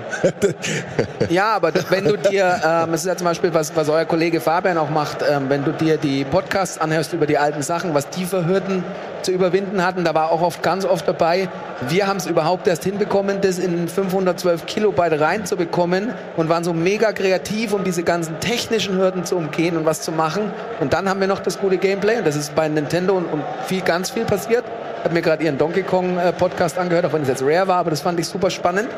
Ja, 1.29 1.55
aber 1.55 1.71
wenn 1.89 2.05
du 2.05 2.17
dir, 2.17 2.59
ähm, 2.65 2.93
es 2.93 3.01
ist 3.01 3.07
ja 3.07 3.15
zum 3.15 3.25
Beispiel, 3.25 3.53
was, 3.53 3.75
was 3.75 3.89
euer 3.89 4.05
Kollege 4.05 4.41
Fabian 4.41 4.77
auch 4.77 4.89
macht, 4.89 5.17
ähm, 5.29 5.45
wenn 5.49 5.63
du 5.63 5.71
dir 5.71 5.97
die 5.97 6.23
Podcasts 6.23 6.77
anhörst 6.77 7.13
über 7.13 7.25
die 7.25 7.37
alten 7.37 7.61
Sachen, 7.61 7.93
was 7.93 8.09
die 8.09 8.25
für 8.25 8.45
Hürden 8.45 8.83
zu 9.21 9.31
überwinden 9.31 9.83
hatten, 9.83 10.03
da 10.03 10.13
war 10.13 10.31
auch 10.31 10.41
oft 10.43 10.61
ganz 10.61 10.85
oft 10.85 11.07
dabei, 11.07 11.49
wir 11.89 12.05
haben 12.07 12.17
es 12.17 12.27
überhaupt 12.27 12.67
erst 12.67 12.83
hinbekommen, 12.83 13.41
das 13.41 13.57
in 13.57 13.87
512 13.87 14.65
Kilobyte 14.67 15.19
reinzubekommen 15.19 16.13
und 16.37 16.47
waren 16.47 16.63
so 16.63 16.73
mega 16.73 17.11
kreativ, 17.11 17.73
um 17.73 17.83
diese 17.83 18.03
ganzen 18.03 18.39
technischen 18.39 18.97
Hürden 18.97 19.25
zu 19.25 19.35
umgehen 19.35 19.77
und 19.77 19.85
was 19.85 20.01
zu 20.01 20.11
machen. 20.11 20.51
Und 20.79 20.93
dann 20.93 21.09
haben 21.09 21.19
wir 21.19 21.27
noch 21.27 21.39
das 21.39 21.59
gute 21.59 21.77
Gameplay 21.77 22.17
und 22.19 22.27
das 22.27 22.35
ist 22.35 22.53
bei 22.55 22.67
Nintendo 22.67 23.13
und, 23.15 23.25
und 23.25 23.41
viel, 23.75 23.81
ganz 23.83 24.09
viel 24.09 24.25
passiert. 24.25 24.63
Ich 24.99 25.03
habe 25.03 25.13
mir 25.13 25.21
gerade 25.21 25.43
ihren 25.43 25.57
Donkey 25.57 25.83
Kong 25.83 26.17
äh, 26.17 26.31
Podcast 26.31 26.77
angehört, 26.77 27.05
auch 27.05 27.13
wenn 27.13 27.23
es 27.23 27.27
jetzt 27.27 27.43
rare 27.43 27.67
war, 27.67 27.77
aber 27.77 27.89
das 27.89 28.01
fand 28.01 28.19
ich 28.19 28.27
super 28.27 28.49
spannend. 28.49 28.89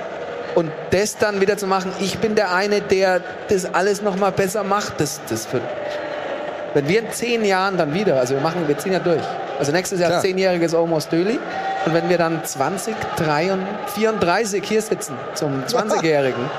Und 0.55 0.71
das 0.91 1.17
dann 1.17 1.41
wieder 1.41 1.57
zu 1.57 1.67
machen, 1.67 1.91
ich 1.99 2.17
bin 2.19 2.35
der 2.35 2.53
eine, 2.53 2.81
der 2.81 3.21
das 3.49 3.73
alles 3.73 4.01
noch 4.01 4.15
mal 4.17 4.31
besser 4.31 4.63
macht, 4.63 4.99
das, 4.99 5.21
das 5.29 5.51
wird. 5.51 5.63
Wenn 6.73 6.87
wir 6.87 6.99
in 6.99 7.11
zehn 7.11 7.43
Jahren 7.43 7.77
dann 7.77 7.93
wieder, 7.93 8.19
also 8.19 8.35
wir 8.35 8.41
machen, 8.41 8.67
wir 8.67 8.77
ziehen 8.77 8.93
ja 8.93 8.99
durch. 8.99 9.21
Also 9.59 9.71
nächstes 9.71 9.99
Jahr 9.99 10.09
Klar. 10.09 10.21
zehnjähriges 10.21 10.75
Almost 10.75 11.11
Döli. 11.11 11.39
Und 11.85 11.93
wenn 11.93 12.09
wir 12.09 12.17
dann 12.17 12.43
20, 12.43 12.95
33, 13.17 13.65
34 13.95 14.63
hier 14.63 14.81
sitzen, 14.81 15.15
zum 15.33 15.63
20-Jährigen. 15.67 16.49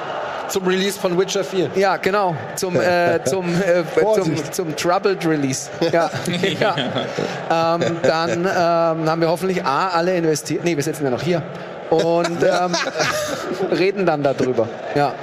Zum 0.48 0.66
Release 0.66 0.98
von 0.98 1.18
Witcher 1.18 1.44
4. 1.44 1.70
Ja, 1.76 1.96
genau. 1.96 2.34
Zum, 2.54 2.76
äh, 2.80 3.22
zum, 3.24 3.46
äh, 3.46 3.84
zum, 4.14 4.36
zum 4.52 4.76
Troubled 4.76 5.26
Release. 5.26 5.70
Ja. 5.92 6.10
ja. 6.60 7.74
Ähm, 7.76 7.96
dann 8.02 8.40
ähm, 8.40 9.10
haben 9.10 9.20
wir 9.20 9.28
hoffentlich 9.28 9.64
A, 9.64 9.88
alle 9.88 10.16
investiert. 10.16 10.64
Nee, 10.64 10.76
wir 10.76 10.82
sitzen 10.82 11.04
ja 11.04 11.10
noch 11.10 11.22
hier. 11.22 11.42
Und 11.90 12.42
ähm, 12.42 12.74
reden 13.72 14.04
dann 14.04 14.22
darüber. 14.22 14.68
Ja. 14.94 15.14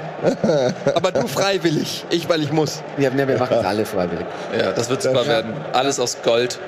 Aber 0.94 1.12
du 1.12 1.26
freiwillig, 1.28 2.04
ich 2.10 2.28
weil 2.28 2.42
ich 2.42 2.52
muss. 2.52 2.82
Ja, 2.98 3.16
wir 3.16 3.38
machen 3.38 3.58
es 3.60 3.64
alle 3.64 3.84
freiwillig. 3.84 4.26
Ja, 4.58 4.72
das 4.72 4.90
wird 4.90 5.02
super 5.02 5.26
werden. 5.26 5.52
Alles 5.72 6.00
aus 6.00 6.16
Gold. 6.24 6.58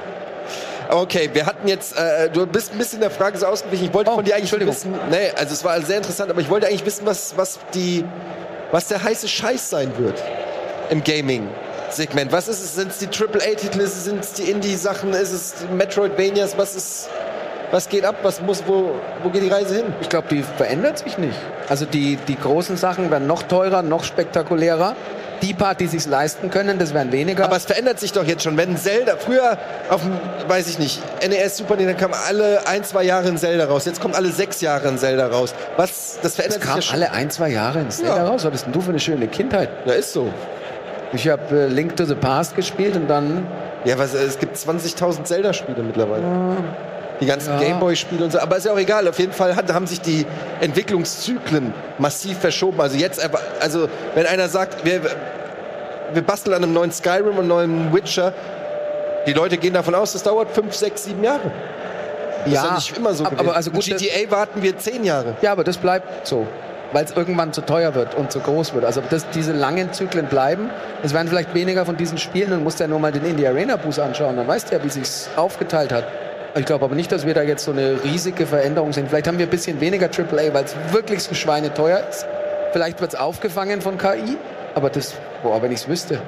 Okay, 0.90 1.28
wir 1.32 1.44
hatten 1.44 1.68
jetzt, 1.68 1.98
äh, 1.98 2.30
du 2.30 2.46
bist 2.46 2.72
ein 2.72 2.78
bisschen 2.78 3.00
der 3.00 3.10
Frage 3.10 3.36
so 3.36 3.46
ausgewichen. 3.46 3.86
Ich 3.86 3.94
wollte 3.94 4.10
Oh, 4.10 4.14
von 4.14 4.24
dir 4.24 4.36
eigentlich 4.36 4.50
wissen, 4.66 4.94
nee, 5.10 5.30
also 5.36 5.52
es 5.52 5.62
war 5.62 5.80
sehr 5.82 5.98
interessant, 5.98 6.30
aber 6.30 6.40
ich 6.40 6.48
wollte 6.48 6.66
eigentlich 6.66 6.86
wissen, 6.86 7.04
was, 7.04 7.36
was 7.36 7.58
die, 7.74 8.04
was 8.70 8.88
der 8.88 9.02
heiße 9.02 9.28
Scheiß 9.28 9.70
sein 9.70 9.96
wird 9.98 10.22
im 10.90 11.02
Gaming-Segment. 11.02 12.32
Was 12.32 12.48
ist 12.48 12.62
es? 12.62 12.74
Sind 12.74 12.90
es 12.90 12.98
die 12.98 13.06
AAA-Titel? 13.06 13.86
Sind 13.86 14.20
es 14.20 14.32
die 14.32 14.50
Indie-Sachen? 14.50 15.12
Ist 15.12 15.32
es 15.32 15.54
Metroidvanias? 15.70 16.56
Was 16.56 16.74
ist, 16.74 17.08
was 17.70 17.88
geht 17.88 18.04
ab? 18.04 18.16
Was 18.22 18.40
muss, 18.40 18.62
wo, 18.66 18.92
wo 19.22 19.30
geht 19.30 19.42
die 19.42 19.48
Reise 19.48 19.74
hin? 19.76 19.84
Ich 20.00 20.08
glaube, 20.08 20.28
die 20.30 20.42
verändert 20.42 20.98
sich 20.98 21.18
nicht. 21.18 21.36
Also 21.68 21.84
die, 21.84 22.16
die 22.28 22.36
großen 22.38 22.76
Sachen 22.76 23.10
werden 23.10 23.26
noch 23.26 23.42
teurer, 23.42 23.82
noch 23.82 24.04
spektakulärer. 24.04 24.94
Die 25.42 25.54
paar, 25.54 25.76
die 25.76 25.86
sich 25.86 26.04
leisten 26.06 26.50
können, 26.50 26.80
das 26.80 26.94
werden 26.94 27.12
weniger. 27.12 27.44
Aber 27.44 27.56
es 27.56 27.64
verändert 27.64 28.00
sich 28.00 28.12
doch 28.12 28.24
jetzt 28.24 28.42
schon. 28.42 28.56
Wenn 28.56 28.76
Zelda, 28.76 29.14
früher 29.18 29.56
auf 29.88 30.02
dem, 30.02 30.14
weiß 30.48 30.68
ich 30.68 30.80
nicht, 30.80 31.00
NES, 31.24 31.58
Super 31.58 31.76
Nintendo 31.76 32.00
kam 32.08 32.10
alle 32.28 32.66
ein, 32.66 32.82
zwei 32.82 33.04
Jahre 33.04 33.28
ein 33.28 33.38
Zelda 33.38 33.66
raus. 33.66 33.84
Jetzt 33.84 34.00
kommt 34.00 34.16
alle 34.16 34.30
sechs 34.32 34.60
Jahre 34.62 34.88
ein 34.88 34.98
Zelda 34.98 35.28
raus. 35.28 35.54
Was, 35.76 36.18
das 36.22 36.34
verändert 36.34 36.62
sich 36.62 36.68
kam 36.68 36.80
ja 36.80 36.92
alle 36.92 37.12
ein, 37.12 37.30
zwei 37.30 37.50
Jahre 37.50 37.78
ins 37.80 37.98
Zelda 37.98 38.16
Ja. 38.16 38.24
raus. 38.24 38.34
Was 38.40 38.44
hattest 38.46 38.66
denn 38.66 38.72
du 38.72 38.80
für 38.80 38.90
eine 38.90 38.98
schöne 38.98 39.28
Kindheit? 39.28 39.68
Ja, 39.84 39.92
ist 39.92 40.12
so. 40.12 40.28
Ich 41.12 41.28
habe 41.28 41.42
äh, 41.56 41.66
Link 41.68 41.94
to 41.96 42.04
the 42.04 42.16
Past 42.16 42.56
gespielt 42.56 42.96
und 42.96 43.06
dann 43.06 43.46
Ja, 43.84 43.96
was, 43.96 44.14
es 44.14 44.40
gibt 44.40 44.56
20.000 44.56 45.22
Zelda-Spiele 45.22 45.84
mittlerweile. 45.84 46.24
Die 47.20 47.26
ganzen 47.26 47.52
Ja. 47.54 47.60
Gameboy-Spiele 47.60 48.24
und 48.24 48.30
so. 48.32 48.38
Aber 48.38 48.56
ist 48.56 48.66
ja 48.66 48.72
auch 48.72 48.78
egal. 48.78 49.08
Auf 49.08 49.18
jeden 49.18 49.32
Fall 49.32 49.56
hat, 49.56 49.72
haben 49.72 49.86
sich 49.86 50.00
die 50.00 50.24
Entwicklungszyklen 50.60 51.72
massiv 51.98 52.38
verschoben. 52.38 52.80
Also 52.80 52.96
jetzt, 52.96 53.20
also 53.60 53.88
wenn 54.14 54.26
einer 54.26 54.48
sagt, 54.48 54.84
wir, 54.84 55.00
wir 56.12 56.22
basteln 56.22 56.54
an 56.54 56.62
einem 56.62 56.72
neuen 56.72 56.92
Skyrim 56.92 57.32
und 57.36 57.38
einem 57.40 57.48
neuen 57.48 57.94
Witcher, 57.94 58.32
die 59.26 59.32
Leute 59.32 59.56
gehen 59.58 59.74
davon 59.74 59.94
aus, 59.94 60.12
das 60.12 60.22
dauert 60.22 60.50
fünf, 60.52 60.74
sechs, 60.74 61.04
sieben 61.04 61.22
Jahre. 61.24 61.50
Das 62.44 62.54
ist 62.54 62.64
ja 62.64 62.74
nicht 62.74 62.96
immer 62.96 63.12
so 63.14 63.24
aber, 63.24 63.30
gewesen. 63.32 63.48
aber 63.48 63.56
also 63.56 63.70
gut, 63.70 63.90
Und 63.90 63.98
GTA 63.98 64.30
warten 64.30 64.62
wir 64.62 64.78
zehn 64.78 65.04
Jahre. 65.04 65.36
Ja, 65.42 65.52
aber 65.52 65.64
das 65.64 65.76
bleibt 65.76 66.26
so. 66.26 66.46
Weil 66.92 67.04
es 67.04 67.10
irgendwann 67.10 67.52
zu 67.52 67.60
teuer 67.60 67.94
wird 67.94 68.14
und 68.14 68.32
zu 68.32 68.40
groß 68.40 68.72
wird. 68.72 68.86
Also 68.86 69.02
das, 69.10 69.28
diese 69.30 69.52
langen 69.52 69.92
Zyklen 69.92 70.26
bleiben. 70.26 70.70
Es 71.02 71.12
werden 71.12 71.28
vielleicht 71.28 71.52
weniger 71.52 71.84
von 71.84 71.98
diesen 71.98 72.16
Spielen 72.16 72.52
und 72.52 72.62
musst 72.64 72.80
ja 72.80 72.86
nur 72.86 72.98
mal 73.00 73.12
den 73.12 73.26
Indie 73.26 73.46
Arena 73.46 73.76
Boost 73.76 74.00
anschauen. 74.00 74.36
Dann 74.36 74.48
weißt 74.48 74.70
du 74.70 74.76
ja, 74.76 74.82
wie 74.84 74.88
sich's 74.88 75.28
aufgeteilt 75.36 75.92
hat. 75.92 76.04
Ich 76.54 76.64
glaube 76.64 76.84
aber 76.84 76.94
nicht, 76.94 77.12
dass 77.12 77.26
wir 77.26 77.34
da 77.34 77.42
jetzt 77.42 77.64
so 77.64 77.72
eine 77.72 78.02
riesige 78.04 78.46
Veränderung 78.46 78.92
sehen. 78.92 79.06
Vielleicht 79.08 79.28
haben 79.28 79.38
wir 79.38 79.46
ein 79.46 79.50
bisschen 79.50 79.80
weniger 79.80 80.06
AAA, 80.06 80.54
weil 80.54 80.64
es 80.64 80.74
wirklich 80.92 81.22
so 81.22 81.34
schweineteuer 81.34 82.06
ist. 82.08 82.26
Vielleicht 82.72 83.00
wird 83.00 83.14
es 83.14 83.18
aufgefangen 83.18 83.80
von 83.80 83.98
KI. 83.98 84.36
Aber 84.74 84.90
das, 84.90 85.14
boah, 85.42 85.60
wenn 85.62 85.72
ich 85.72 85.80
es 85.80 85.88
wüsste. 85.88 86.20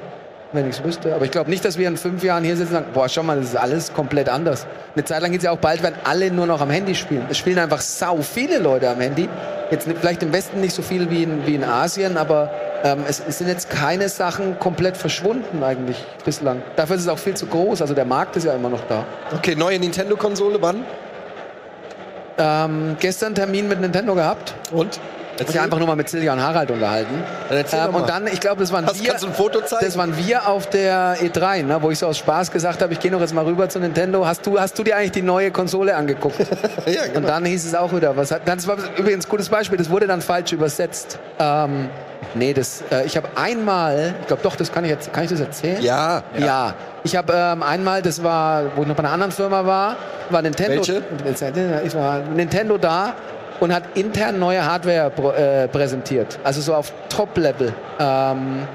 Wenn 0.53 0.67
ich 0.67 0.77
es 0.79 0.83
wüsste. 0.83 1.15
Aber 1.15 1.23
ich 1.23 1.31
glaube 1.31 1.49
nicht, 1.49 1.63
dass 1.63 1.77
wir 1.77 1.87
in 1.87 1.95
fünf 1.95 2.23
Jahren 2.23 2.43
hier 2.43 2.57
sitzen 2.57 2.75
und 2.75 2.81
sagen, 2.81 2.93
boah, 2.93 3.07
schau 3.07 3.23
mal, 3.23 3.37
das 3.37 3.49
ist 3.49 3.55
alles 3.55 3.93
komplett 3.93 4.27
anders. 4.27 4.67
Eine 4.95 5.05
Zeit 5.05 5.21
lang 5.21 5.31
geht 5.31 5.39
es 5.39 5.45
ja 5.45 5.51
auch 5.51 5.59
bald, 5.59 5.81
werden 5.81 5.95
alle 6.03 6.29
nur 6.29 6.45
noch 6.45 6.59
am 6.59 6.69
Handy 6.69 6.93
spielen. 6.93 7.25
Es 7.29 7.37
spielen 7.37 7.57
einfach 7.57 7.79
sau 7.79 8.17
viele 8.17 8.59
Leute 8.59 8.89
am 8.89 8.99
Handy. 8.99 9.29
Jetzt 9.69 9.87
vielleicht 9.87 10.21
im 10.23 10.33
Westen 10.33 10.59
nicht 10.59 10.75
so 10.75 10.81
viel 10.81 11.09
wie 11.09 11.23
in, 11.23 11.47
wie 11.47 11.55
in 11.55 11.63
Asien, 11.63 12.17
aber 12.17 12.51
ähm, 12.83 13.05
es, 13.07 13.21
es 13.25 13.37
sind 13.37 13.47
jetzt 13.47 13.69
keine 13.69 14.09
Sachen 14.09 14.59
komplett 14.59 14.97
verschwunden 14.97 15.63
eigentlich 15.63 16.03
bislang. 16.25 16.61
Dafür 16.75 16.97
ist 16.97 17.03
es 17.03 17.07
auch 17.07 17.19
viel 17.19 17.35
zu 17.35 17.45
groß. 17.45 17.81
Also 17.81 17.93
der 17.93 18.05
Markt 18.05 18.35
ist 18.35 18.43
ja 18.43 18.53
immer 18.53 18.69
noch 18.69 18.81
da. 18.89 19.05
Okay, 19.33 19.55
neue 19.55 19.79
Nintendo-Konsole, 19.79 20.61
wann? 20.61 20.83
Ähm, 22.37 22.97
gestern 22.99 23.35
Termin 23.35 23.69
mit 23.69 23.79
Nintendo 23.79 24.15
gehabt. 24.15 24.53
Und? 24.71 24.99
Ich 25.49 25.55
habe 25.55 25.65
einfach 25.65 25.77
nur 25.79 25.87
mal 25.87 25.95
mit 25.95 26.09
Silja 26.09 26.33
und 26.33 26.41
Harald 26.41 26.71
unterhalten. 26.71 27.23
Ähm, 27.49 27.95
und 27.95 28.07
dann, 28.09 28.27
ich 28.27 28.39
glaube, 28.39 28.61
das 28.61 28.71
waren 28.71 28.85
Hast- 28.85 29.01
wir. 29.01 29.09
kannst 29.09 29.23
du 29.23 29.27
ein 29.27 29.33
Foto 29.33 29.61
zeigen? 29.61 29.85
Das 29.85 29.97
waren 29.97 30.15
wir 30.17 30.47
auf 30.47 30.69
der 30.69 31.17
E3, 31.21 31.63
ne, 31.63 31.77
wo 31.81 31.91
ich 31.91 31.99
so 31.99 32.07
aus 32.07 32.17
Spaß 32.17 32.51
gesagt 32.51 32.81
habe, 32.81 32.93
ich 32.93 32.99
gehe 32.99 33.11
noch 33.11 33.19
jetzt 33.21 33.33
mal 33.33 33.45
rüber 33.45 33.67
zu 33.69 33.79
Nintendo. 33.79 34.25
Hast 34.25 34.45
du, 34.45 34.59
hast 34.59 34.77
du 34.77 34.83
dir 34.83 34.97
eigentlich 34.97 35.11
die 35.11 35.21
neue 35.21 35.51
Konsole 35.51 35.95
angeguckt? 35.95 36.39
ja, 36.85 37.05
genau. 37.07 37.17
Und 37.19 37.27
dann 37.27 37.45
hieß 37.45 37.65
es 37.65 37.75
auch 37.75 37.93
wieder, 37.93 38.15
was 38.15 38.31
hat, 38.31 38.41
das 38.45 38.67
war 38.67 38.77
übrigens 38.97 39.25
ein 39.25 39.29
gutes 39.29 39.49
Beispiel, 39.49 39.77
das 39.77 39.89
wurde 39.89 40.07
dann 40.07 40.21
falsch 40.21 40.51
übersetzt. 40.53 41.19
Ähm, 41.39 41.89
nee, 42.35 42.53
das, 42.53 42.83
äh, 42.91 43.05
ich 43.05 43.17
habe 43.17 43.27
einmal, 43.35 44.13
ich 44.21 44.27
glaube 44.27 44.43
doch, 44.43 44.55
das 44.55 44.71
kann 44.71 44.83
ich 44.85 44.91
jetzt, 44.91 45.11
kann 45.13 45.23
ich 45.23 45.29
das 45.31 45.39
erzählen? 45.39 45.81
ja. 45.81 46.23
Ja, 46.37 46.73
ich 47.03 47.15
habe 47.15 47.33
ähm, 47.35 47.63
einmal, 47.63 48.01
das 48.03 48.23
war, 48.23 48.63
wo 48.75 48.83
ich 48.83 48.87
noch 48.87 48.95
bei 48.95 49.03
einer 49.03 49.11
anderen 49.13 49.31
Firma 49.31 49.65
war, 49.65 49.95
war 50.29 50.41
Nintendo. 50.43 50.75
Welche? 50.87 51.01
Ich 51.83 51.95
war 51.95 52.19
Nintendo 52.19 52.77
da 52.77 53.13
und 53.61 53.73
hat 53.73 53.83
intern 53.95 54.39
neue 54.39 54.65
Hardware 54.65 55.11
äh, 55.37 55.67
präsentiert. 55.69 56.39
Also 56.43 56.61
so 56.61 56.73
auf 56.73 56.91
Top-Level. 57.09 57.73
Ähm, 57.99 58.67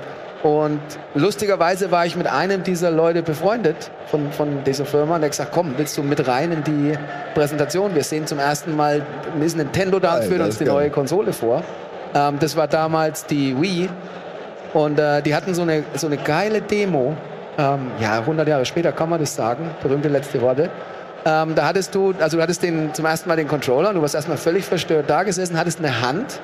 und 0.43 0.81
lustigerweise 1.15 1.91
war 1.91 2.07
ich 2.07 2.15
mit 2.15 2.29
einem 2.29 2.63
dieser 2.63 2.93
Leute 2.93 3.23
befreundet 3.23 3.91
von, 4.07 4.31
von 4.31 4.63
dieser 4.63 4.85
Firma 4.85 5.17
und 5.17 5.23
der 5.23 5.27
hat 5.27 5.33
gesagt, 5.33 5.51
komm, 5.53 5.75
willst 5.77 5.99
du 5.99 6.05
mit 6.05 6.27
rein 6.29 6.53
in 6.53 6.63
die 6.63 6.93
Präsentation? 7.35 7.97
Wir 7.97 8.05
sehen 8.05 8.29
zum 8.29 8.39
ersten 8.39 8.77
Mal, 8.77 9.05
ist 9.41 9.57
Nintendo 9.57 9.99
da 9.99 10.19
und 10.19 10.25
führt 10.25 10.41
uns 10.41 10.59
die 10.59 10.65
geil. 10.65 10.75
neue 10.75 10.91
Konsole 10.91 11.33
vor. 11.33 11.65
Ähm, 12.15 12.39
das 12.39 12.57
war 12.57 12.69
damals 12.69 13.27
die 13.27 13.61
Wii 13.61 13.89
und 14.73 15.01
äh, 15.01 15.21
die 15.21 15.35
hatten 15.35 15.53
so 15.53 15.63
eine, 15.63 15.83
so 15.95 16.07
eine 16.07 16.17
geile 16.17 16.63
Demo. 16.63 17.17
Ähm, 17.59 17.91
ja, 17.99 18.21
100 18.21 18.47
Jahre 18.47 18.65
später 18.67 18.93
kann 18.93 19.09
man 19.09 19.19
das 19.19 19.35
sagen. 19.35 19.69
Berühmte 19.83 20.09
letzte 20.09 20.41
Worte. 20.43 20.71
Ähm, 21.27 21.57
da 21.57 21.67
hattest 21.67 21.93
du, 21.97 22.15
also 22.21 22.37
du 22.37 22.43
hattest 22.43 22.63
den, 22.63 22.95
zum 22.95 23.05
ersten 23.05 23.29
Mal 23.29 23.35
den 23.35 23.49
Controller 23.49 23.89
und 23.89 23.97
du 23.97 24.03
warst 24.03 24.15
erstmal 24.15 24.37
völlig 24.37 24.65
verstört 24.65 25.11
da 25.11 25.25
gesessen, 25.25 25.59
hattest 25.59 25.81
eine 25.81 26.01
Hand 26.01 26.41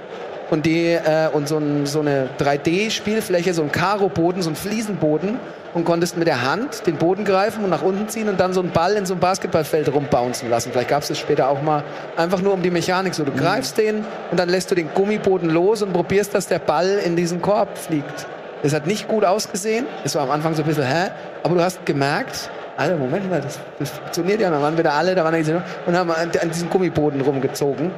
und, 0.51 0.66
die, 0.66 0.95
äh, 0.95 1.28
und 1.33 1.47
so, 1.47 1.59
ein, 1.59 1.87
so 1.87 2.01
eine 2.01 2.28
3D-Spielfläche, 2.41 3.55
so 3.55 3.62
ein 3.62 3.70
Karo-Boden, 3.70 4.43
so 4.43 4.51
ein 4.51 4.57
Fliesenboden 4.57 5.39
und 5.72 5.85
konntest 5.85 6.16
mit 6.16 6.26
der 6.26 6.43
Hand 6.43 6.85
den 6.89 6.97
Boden 6.97 7.24
greifen 7.24 7.62
und 7.62 7.70
nach 7.70 7.83
unten 7.83 8.09
ziehen 8.09 8.28
und 8.28 8.41
dann 8.41 8.53
so 8.53 8.61
einen 8.61 8.72
Ball 8.72 8.95
in 8.95 9.07
so 9.07 9.14
ein 9.14 9.20
Basketballfeld 9.20 9.95
rumbouncen 9.95 10.51
lassen. 10.51 10.72
Vielleicht 10.72 10.89
gab 10.89 11.03
es 11.03 11.09
das 11.09 11.18
später 11.18 11.49
auch 11.49 11.62
mal 11.62 11.85
einfach 12.16 12.43
nur 12.43 12.53
um 12.53 12.62
die 12.62 12.72
Mechanik. 12.72 13.14
So, 13.14 13.22
du 13.22 13.30
greifst 13.30 13.78
den 13.78 14.05
und 14.33 14.41
dann 14.41 14.49
lässt 14.49 14.68
du 14.72 14.74
den 14.74 14.93
Gummiboden 14.93 15.49
los 15.49 15.83
und 15.83 15.93
probierst, 15.93 16.35
dass 16.35 16.49
der 16.49 16.59
Ball 16.59 16.99
in 17.05 17.14
diesen 17.14 17.41
Korb 17.41 17.78
fliegt. 17.78 18.26
Das 18.64 18.74
hat 18.74 18.89
nicht 18.89 19.07
gut 19.07 19.24
ausgesehen. 19.24 19.87
Es 20.03 20.16
war 20.16 20.22
am 20.22 20.33
Anfang 20.33 20.57
so 20.57 20.62
ein 20.62 20.66
bisschen, 20.66 20.87
hä? 20.87 21.11
Aber 21.45 21.55
du 21.55 21.62
hast 21.62 21.87
gemerkt, 21.87 22.51
Alter, 22.77 22.97
Moment 22.97 23.29
mal, 23.31 23.41
das, 23.41 23.59
das 23.79 23.91
funktioniert 23.91 24.41
ja. 24.41 24.51
Dann 24.51 24.62
waren 24.62 24.79
wieder 24.79 24.93
alle, 24.93 25.14
da 25.14 25.25
waren 25.25 25.35
diese, 25.35 25.62
und 25.87 25.97
haben 25.97 26.11
an, 26.11 26.31
an 26.41 26.51
diesem 26.51 26.70
Gummiboden 26.70 27.20
rumgezogen. 27.20 27.91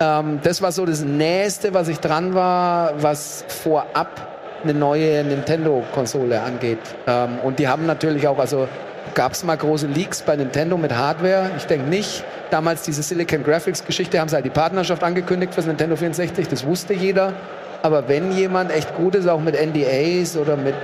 Ähm, 0.00 0.40
das 0.42 0.62
war 0.62 0.72
so 0.72 0.86
das 0.86 1.02
Nächste, 1.02 1.74
was 1.74 1.88
ich 1.88 2.00
dran 2.00 2.34
war, 2.34 2.94
was 3.02 3.44
vorab 3.48 4.08
eine 4.62 4.74
neue 4.74 5.24
Nintendo-Konsole 5.24 6.40
angeht. 6.40 6.78
Ähm, 7.06 7.38
und 7.42 7.58
die 7.58 7.68
haben 7.68 7.86
natürlich 7.86 8.26
auch, 8.28 8.38
also 8.38 8.68
gab 9.14 9.32
es 9.32 9.44
mal 9.44 9.56
große 9.56 9.86
Leaks 9.86 10.22
bei 10.22 10.36
Nintendo 10.36 10.76
mit 10.76 10.94
Hardware? 10.94 11.50
Ich 11.56 11.64
denke 11.64 11.88
nicht. 11.88 12.24
Damals 12.50 12.82
diese 12.82 13.02
Silicon 13.02 13.44
Graphics-Geschichte 13.44 14.18
haben 14.18 14.28
sie 14.28 14.34
halt 14.34 14.44
die 14.44 14.50
Partnerschaft 14.50 15.02
angekündigt 15.04 15.54
fürs 15.54 15.66
Nintendo 15.66 15.96
64, 15.96 16.48
das 16.48 16.66
wusste 16.66 16.94
jeder. 16.94 17.32
Aber 17.82 18.08
wenn 18.08 18.32
jemand 18.32 18.70
echt 18.72 18.94
gut 18.94 19.14
ist, 19.14 19.26
auch 19.28 19.40
mit 19.40 19.54
NDAs 19.54 20.36
oder 20.36 20.56
mit 20.56 20.74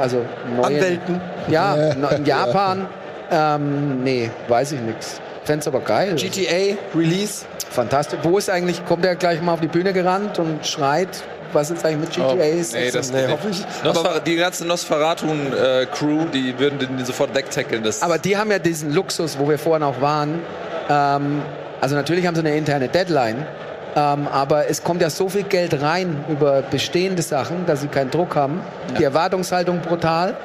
also 0.00 0.24
neuen, 0.56 0.64
Anwälten. 0.64 1.20
Ja, 1.48 1.74
in 1.74 2.24
Japan, 2.24 2.86
ähm, 3.30 4.02
nee, 4.02 4.30
weiß 4.48 4.72
ich 4.72 4.80
nichts. 4.80 5.20
Fänd's 5.44 5.66
aber 5.68 5.80
geil. 5.80 6.14
GTA, 6.16 6.76
Release. 6.96 7.44
Fantastisch. 7.70 8.18
Wo 8.22 8.38
ist 8.38 8.48
eigentlich, 8.50 8.84
kommt 8.86 9.04
er 9.04 9.14
gleich 9.16 9.40
mal 9.42 9.52
auf 9.54 9.60
die 9.60 9.68
Bühne 9.68 9.92
gerannt 9.92 10.38
und 10.38 10.66
schreit, 10.66 11.08
was 11.52 11.70
ist 11.70 11.84
eigentlich 11.84 12.00
mit 12.00 12.10
GTA 12.10 12.28
Oh, 12.30 12.34
nee, 12.34 12.62
6? 12.62 12.92
das 12.92 13.12
Nee, 13.12 13.28
hoffe 13.28 13.48
ich. 13.50 13.64
Nosfer 13.84 14.20
die 14.24 14.36
ganze 14.36 14.66
Nosferatu-Crew, 14.66 16.24
die 16.32 16.58
würden 16.58 16.78
den 16.78 17.04
sofort 17.04 17.34
wegtackeln. 17.34 17.82
Das 17.82 18.02
Aber 18.02 18.18
die 18.18 18.36
haben 18.36 18.50
ja 18.50 18.58
diesen 18.58 18.92
Luxus, 18.92 19.38
wo 19.38 19.48
wir 19.48 19.58
vorhin 19.58 19.82
auch 19.82 20.00
waren. 20.00 20.40
Ähm, 20.88 21.42
also 21.80 21.94
natürlich 21.96 22.26
haben 22.26 22.34
sie 22.34 22.40
eine 22.40 22.56
interne 22.56 22.88
Deadline, 22.88 23.46
ähm, 23.96 24.26
aber 24.32 24.68
es 24.68 24.82
kommt 24.82 25.02
ja 25.02 25.10
so 25.10 25.28
viel 25.28 25.44
Geld 25.44 25.80
rein 25.82 26.24
über 26.28 26.62
bestehende 26.62 27.22
Sachen, 27.22 27.66
dass 27.66 27.80
sie 27.82 27.88
keinen 27.88 28.10
Druck 28.10 28.34
haben. 28.36 28.60
Die 28.98 29.04
Erwartungshaltung 29.04 29.80
brutal, 29.80 30.36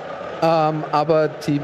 ähm, 0.41 0.83
aber 0.91 1.27
die, 1.27 1.59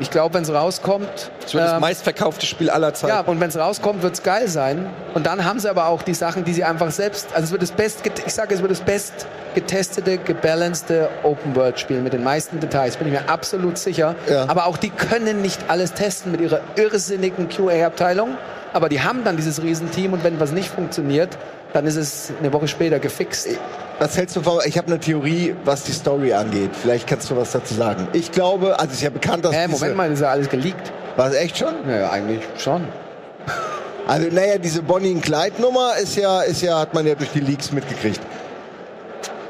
ich 0.00 0.10
glaube, 0.10 0.34
wenn 0.34 0.42
es 0.42 0.52
rauskommt, 0.52 1.08
Das 1.42 1.54
wird 1.54 1.64
das 1.64 1.72
ähm, 1.74 1.80
meistverkaufte 1.80 2.46
Spiel 2.46 2.70
aller 2.70 2.94
Zeiten. 2.94 3.14
ja, 3.14 3.20
und 3.20 3.40
wenn 3.40 3.48
es 3.48 3.56
rauskommt, 3.58 4.02
wird 4.02 4.14
es 4.14 4.22
geil 4.22 4.46
sein. 4.48 4.86
Und 5.14 5.26
dann 5.26 5.44
haben 5.44 5.58
sie 5.58 5.68
aber 5.68 5.86
auch 5.86 6.02
die 6.02 6.14
Sachen, 6.14 6.44
die 6.44 6.52
sie 6.52 6.62
einfach 6.64 6.90
selbst, 6.90 7.28
also 7.32 7.46
es 7.46 7.50
wird 7.52 7.62
das 7.62 7.72
best, 7.72 8.02
ich 8.26 8.34
sage, 8.34 8.54
es 8.54 8.60
wird 8.60 8.70
das 8.70 8.80
best 8.80 9.26
getestete, 9.54 10.18
gebalancete 10.18 11.08
Open-World-Spiel 11.24 12.00
mit 12.00 12.12
den 12.12 12.22
meisten 12.22 12.60
Details, 12.60 12.96
bin 12.96 13.08
ich 13.08 13.14
mir 13.14 13.28
absolut 13.28 13.78
sicher. 13.78 14.14
Ja. 14.30 14.44
Aber 14.48 14.66
auch 14.66 14.76
die 14.76 14.90
können 14.90 15.42
nicht 15.42 15.58
alles 15.68 15.94
testen 15.94 16.30
mit 16.32 16.40
ihrer 16.40 16.60
irrsinnigen 16.76 17.48
QA-Abteilung. 17.48 18.36
Aber 18.72 18.88
die 18.88 19.00
haben 19.00 19.24
dann 19.24 19.36
dieses 19.36 19.62
Riesenteam 19.62 20.12
und 20.12 20.24
wenn 20.24 20.38
was 20.40 20.52
nicht 20.52 20.68
funktioniert, 20.68 21.36
dann 21.72 21.86
ist 21.86 21.96
es 21.96 22.32
eine 22.38 22.52
Woche 22.52 22.68
später 22.68 22.98
gefixt. 22.98 23.48
Was 23.98 24.16
hältst 24.16 24.36
du 24.36 24.42
von, 24.42 24.60
ich 24.64 24.78
habe 24.78 24.86
eine 24.88 25.00
Theorie, 25.00 25.54
was 25.64 25.84
die 25.84 25.92
Story 25.92 26.32
angeht. 26.32 26.70
Vielleicht 26.80 27.06
kannst 27.06 27.30
du 27.30 27.36
was 27.36 27.52
dazu 27.52 27.74
sagen. 27.74 28.06
Ich 28.12 28.30
glaube, 28.30 28.78
also 28.78 28.90
es 28.90 28.98
ist 28.98 29.02
ja 29.02 29.10
bekannt, 29.10 29.44
dass 29.44 29.52
Hä, 29.52 29.66
diese, 29.68 29.80
Moment 29.80 29.96
mal, 29.96 30.12
ist 30.12 30.20
ja 30.20 30.28
alles 30.28 30.48
geleakt. 30.48 30.92
War 31.16 31.28
es 31.28 31.34
echt 31.34 31.58
schon? 31.58 31.74
Naja, 31.86 32.10
eigentlich 32.10 32.42
schon. 32.56 32.86
Also 34.06 34.28
naja, 34.30 34.56
diese 34.58 34.82
Bonnie 34.82 35.12
und 35.12 35.22
Clyde 35.22 35.60
Nummer 35.60 35.94
ist 36.00 36.16
ja, 36.16 36.42
ist 36.42 36.62
ja, 36.62 36.78
hat 36.78 36.94
man 36.94 37.06
ja 37.06 37.14
durch 37.14 37.30
die 37.30 37.40
Leaks 37.40 37.72
mitgekriegt. 37.72 38.20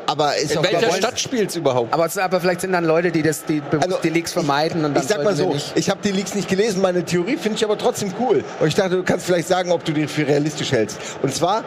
Aber 0.08 0.34
ist 0.36 0.52
In 0.52 0.58
auch 0.58 0.62
welcher 0.64 0.90
Stadt 0.92 1.20
spielt's 1.20 1.54
überhaupt? 1.54 1.92
Aber, 1.92 2.06
es- 2.06 2.16
aber 2.16 2.40
vielleicht 2.40 2.62
sind 2.62 2.72
dann 2.72 2.84
Leute, 2.84 3.10
die 3.10 3.22
das, 3.22 3.44
die 3.44 3.60
bewusst 3.60 3.86
Also, 3.86 3.98
die 4.02 4.08
Leaks 4.08 4.32
vermeiden 4.32 4.84
und 4.84 4.94
dann 4.94 5.02
ich 5.02 5.08
sag 5.08 5.22
mal 5.22 5.36
so, 5.36 5.54
ich 5.74 5.90
habe 5.90 6.00
die 6.02 6.12
Leaks 6.12 6.34
nicht 6.34 6.48
gelesen, 6.48 6.80
meine 6.80 7.04
Theorie 7.04 7.36
finde 7.36 7.56
ich 7.58 7.64
aber 7.64 7.76
trotzdem 7.76 8.12
cool. 8.18 8.42
Und 8.58 8.68
ich 8.68 8.74
dachte, 8.74 8.96
du 8.96 9.02
kannst 9.02 9.26
vielleicht 9.26 9.48
sagen, 9.48 9.70
ob 9.70 9.84
du 9.84 9.92
die 9.92 10.06
für 10.06 10.26
realistisch 10.26 10.72
hältst. 10.72 10.98
Und 11.22 11.34
zwar 11.34 11.62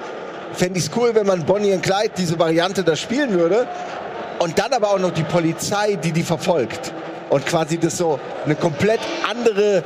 fände 0.54 0.80
ich 0.80 0.86
es 0.86 0.92
cool, 0.98 1.12
wenn 1.14 1.28
man 1.28 1.46
Bonnie 1.46 1.72
und 1.74 1.84
Clyde 1.84 2.12
diese 2.18 2.40
Variante 2.40 2.84
da 2.84 2.96
spielen 2.96 3.32
würde 3.34 3.68
und 4.40 4.58
dann 4.58 4.74
aber 4.74 4.90
auch 4.90 5.00
noch 5.00 5.12
die 5.12 5.24
Polizei, 5.24 6.00
die 6.04 6.12
die 6.12 6.24
verfolgt. 6.24 6.92
Und 7.30 7.46
quasi 7.46 7.78
das 7.78 7.96
so 7.98 8.20
eine 8.44 8.56
komplett 8.56 9.00
andere, 9.30 9.84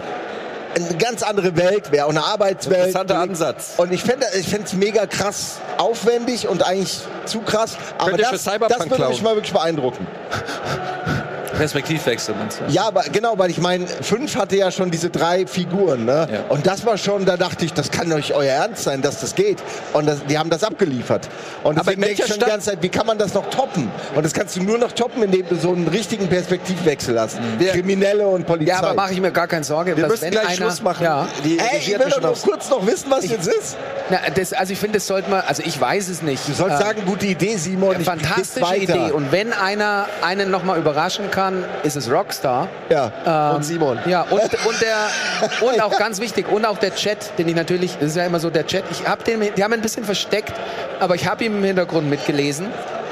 eine 0.76 0.98
ganz 0.98 1.24
andere 1.24 1.56
Welt 1.56 1.92
wäre, 1.92 2.10
eine 2.10 2.24
Arbeitswelt. 2.24 2.88
Interessanter 2.88 3.20
Ansatz. 3.20 3.74
Und 3.78 3.94
ich 3.94 4.04
fände 4.04 4.26
ich 4.38 4.48
fänd's 4.48 4.74
mega 4.74 5.06
krass 5.06 5.60
aufwendig 5.78 6.48
und 6.48 6.64
eigentlich 6.66 7.00
zu 7.26 7.42
krass. 7.42 7.78
Aber 7.98 8.18
das, 8.18 8.44
das 8.44 8.90
würde 8.90 9.08
mich 9.08 9.22
mal 9.22 9.36
wirklich 9.36 9.54
beeindrucken. 9.54 10.06
Perspektivwechsel, 11.56 12.36
meinst 12.38 12.60
du? 12.60 12.72
Ja, 12.72 12.84
aber 12.88 13.04
genau, 13.12 13.38
weil 13.38 13.50
ich 13.50 13.60
meine, 13.60 13.88
fünf 13.88 14.36
hatte 14.36 14.56
ja 14.56 14.72
schon 14.72 14.92
diese 14.92 15.10
drei 15.10 15.48
Figuren, 15.48 16.06
ne? 16.06 16.28
Ja. 16.32 16.40
Und 16.50 16.68
das 16.68 16.86
war 16.86 16.98
schon, 16.98 17.26
da 17.26 17.38
dachte 17.38 17.66
ich, 17.66 17.74
das 17.74 17.92
kann 17.92 18.10
doch 18.10 18.18
nicht 18.18 18.34
euer 18.34 18.52
Ernst 18.52 18.84
sein, 18.84 19.02
dass 19.02 19.22
das 19.22 19.36
geht. 19.36 19.58
Und 19.94 20.06
das, 20.06 20.24
die 20.26 20.38
haben 20.38 20.50
das 20.50 20.64
abgeliefert. 20.64 21.28
Und 21.64 21.78
Aber 21.78 21.86
deswegen 21.92 22.02
denke 22.02 22.14
ich 22.22 22.28
schon 22.28 22.28
die 22.38 22.42
Stadt- 22.42 22.50
ganze 22.50 22.70
Zeit, 22.72 22.82
wie 22.82 22.90
kann 22.90 23.08
man 23.08 23.18
das 23.18 23.34
noch 23.34 23.50
toppen? 23.50 23.90
Und 24.16 24.24
das 24.26 24.34
kannst 24.34 24.56
du 24.56 24.64
nur 24.64 24.78
noch 24.78 24.92
toppen, 24.92 25.24
indem 25.24 25.48
du 25.48 25.56
so 25.56 25.72
einen 25.72 25.88
richtigen 25.88 26.28
Perspektivwechsel 26.28 27.20
hast. 27.20 27.38
Kriminelle 27.72 28.28
und 28.28 28.46
Polizei. 28.46 28.72
Ja, 28.74 28.80
aber 28.80 28.94
mache 28.94 29.14
ich 29.14 29.22
mir 29.22 29.32
gar 29.32 29.48
keine 29.48 29.64
Sorge. 29.64 29.96
Wir 29.96 30.04
dass 30.04 30.12
müssen 30.12 30.24
wenn 30.26 30.32
gleich 30.32 30.46
einer, 30.48 30.56
Schluss 30.56 30.82
machen. 30.82 31.04
Ja. 31.04 31.28
Die 31.44 31.58
Ey, 31.60 31.66
Regie 31.78 31.78
ich 31.94 32.00
will 32.00 32.06
doch 32.06 32.14
schon 32.14 32.24
nur 32.24 32.34
kurz 32.34 32.70
noch 32.70 32.86
wissen, 32.86 33.10
was 33.10 33.28
jetzt 33.30 33.48
ist. 33.48 33.78
Na, 34.10 34.18
das, 34.34 34.54
also 34.54 34.74
ich 34.74 34.80
finde, 34.80 34.98
das 34.98 35.08
sollte 35.08 35.30
man, 35.30 35.42
also 35.42 35.64
ich 35.66 35.80
weiß 35.80 36.10
es 36.10 36.22
nicht. 36.22 36.48
Du 36.48 36.54
sollst 36.54 36.80
Äh, 36.80 36.84
sagen, 36.84 37.02
gute 37.06 37.26
Idee, 37.26 37.56
Simon. 37.58 37.96
ich 38.00 38.06
Fantastische. 38.06 38.76
Idee. 38.76 39.12
Und 39.12 39.32
wenn 39.32 39.54
einer 39.54 40.08
einen 40.22 40.52
noch 40.52 40.64
mal 40.64 40.78
überraschen 40.78 41.32
kann, 41.32 41.45
ist 41.84 41.96
es 41.96 42.10
Rockstar. 42.12 42.68
Ja, 42.90 43.12
Ähm, 43.26 43.56
und 43.58 43.64
Simon. 43.64 44.00
Ja, 44.06 44.22
und, 44.24 44.42
und, 44.42 44.82
der, 44.82 44.98
und 45.70 45.82
auch 45.82 45.98
ganz 45.98 46.20
wichtig, 46.20 46.52
und 46.52 46.66
auch 46.66 46.78
der 46.78 46.94
Chat, 46.96 47.38
den 47.38 47.48
ich 47.48 47.56
natürlich, 47.56 47.98
das 48.00 48.10
ist 48.10 48.18
ja 48.18 48.26
immer 48.26 48.40
so 48.40 48.50
der 48.50 48.66
Chat, 48.66 48.84
ich 48.92 49.08
habe 49.08 49.24
den, 49.24 49.42
die 49.56 49.64
haben 49.64 49.74
ein 49.74 49.82
bisschen 49.82 50.04
versteckt, 50.06 50.54
aber 51.00 51.16
ich 51.16 51.28
habe 51.28 51.44
ihn 51.44 51.58
im 51.58 51.64
Hintergrund 51.64 52.10
mitgelesen. 52.10 52.68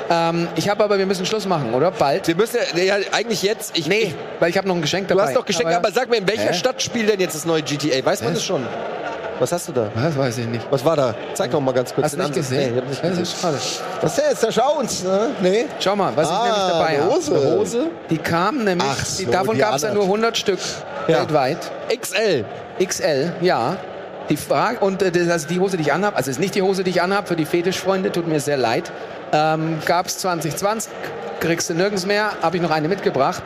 Ähm, 0.09 0.47
ich 0.55 0.67
habe 0.69 0.83
aber, 0.83 0.97
wir 0.97 1.05
müssen 1.05 1.25
Schluss 1.25 1.45
machen, 1.47 1.73
oder? 1.73 1.91
Bald? 1.91 2.27
Wir 2.27 2.35
müssen 2.35 2.57
ja, 2.75 2.83
ja 2.83 2.95
eigentlich 3.11 3.41
jetzt. 3.43 3.77
Ich, 3.77 3.87
Nee, 3.87 4.13
weil 4.39 4.49
ich 4.49 4.57
habe 4.57 4.67
noch 4.67 4.75
ein 4.75 4.81
Geschenk 4.81 5.07
Du 5.07 5.15
dabei. 5.15 5.27
hast 5.27 5.35
doch 5.35 5.45
Geschenke, 5.45 5.75
aber, 5.75 5.91
sag 5.91 6.09
mir, 6.09 6.17
in 6.17 6.27
welcher 6.27 6.49
Hä? 6.49 6.53
Stadt 6.53 6.81
spielt 6.81 7.09
denn 7.09 7.19
jetzt 7.19 7.35
das 7.35 7.45
neue 7.45 7.61
GTA? 7.61 8.03
Weiß 8.05 8.21
man 8.21 8.29
Hä? 8.31 8.35
das 8.35 8.43
schon? 8.43 8.65
Was 9.39 9.51
hast 9.51 9.67
du 9.67 9.71
da? 9.71 9.89
Das 9.95 10.15
weiß 10.17 10.37
ich 10.37 10.45
nicht. 10.45 10.65
Was 10.69 10.85
war 10.85 10.95
da? 10.95 11.15
Zeig 11.33 11.49
doch 11.51 11.59
mal 11.59 11.73
ganz 11.73 11.93
kurz 11.93 12.05
Hast 12.05 12.13
du 12.15 12.19
nicht 12.19 12.33
gesehen? 12.35 12.59
Nee, 12.59 12.69
ich 12.71 12.77
hab 12.77 12.87
nicht 12.89 13.03
das 13.03 13.09
gesehen. 13.09 13.23
ist 13.23 13.41
schade. 13.41 13.57
Was 14.01 14.17
ist 14.17 14.31
das? 14.31 14.39
Da 14.41 14.51
schau 14.51 14.79
uns, 14.79 15.03
ne? 15.03 15.29
Nee. 15.41 15.65
Schau 15.79 15.95
mal, 15.95 16.11
was 16.15 16.27
ich 16.29 16.33
Ah, 16.35 16.43
nämlich 16.43 16.63
dabei 16.71 16.85
eine 16.87 17.03
habe. 17.03 17.15
Hose. 17.15 17.31
Eine 17.35 17.51
Hose? 17.57 17.85
Die 18.09 18.17
kamen 18.19 18.63
nämlich, 18.63 18.87
so, 19.03 19.25
die, 19.25 19.31
davon 19.31 19.57
gab 19.57 19.75
es 19.75 19.81
ja 19.81 19.93
nur 19.93 20.03
100 20.03 20.37
Stück 20.37 20.59
Ja. 21.07 21.19
weltweit. 21.19 21.57
XL. 21.99 22.45
XL, 22.81 23.33
ja. 23.41 23.77
Die 24.29 24.37
Frage, 24.37 24.79
und 24.79 25.01
äh, 25.01 25.11
das, 25.11 25.29
also 25.29 25.47
die 25.47 25.59
Hose, 25.59 25.77
die 25.77 25.83
ich 25.83 25.93
anhabe, 25.93 26.15
also 26.15 26.31
ist 26.31 26.39
nicht 26.39 26.55
die 26.55 26.61
Hose, 26.61 26.83
die 26.83 26.91
ich 26.91 27.01
anhabe, 27.01 27.27
für 27.27 27.35
die 27.35 27.45
Fetischfreunde, 27.45 28.11
tut 28.11 28.27
mir 28.27 28.39
sehr 28.39 28.57
leid. 28.57 28.91
Ähm, 29.33 29.79
Gab 29.85 30.05
es 30.07 30.17
2020, 30.19 30.91
kriegst 31.39 31.69
du 31.69 31.73
nirgends 31.73 32.05
mehr, 32.05 32.31
habe 32.41 32.55
ich 32.57 32.63
noch 32.63 32.71
eine 32.71 32.87
mitgebracht. 32.87 33.43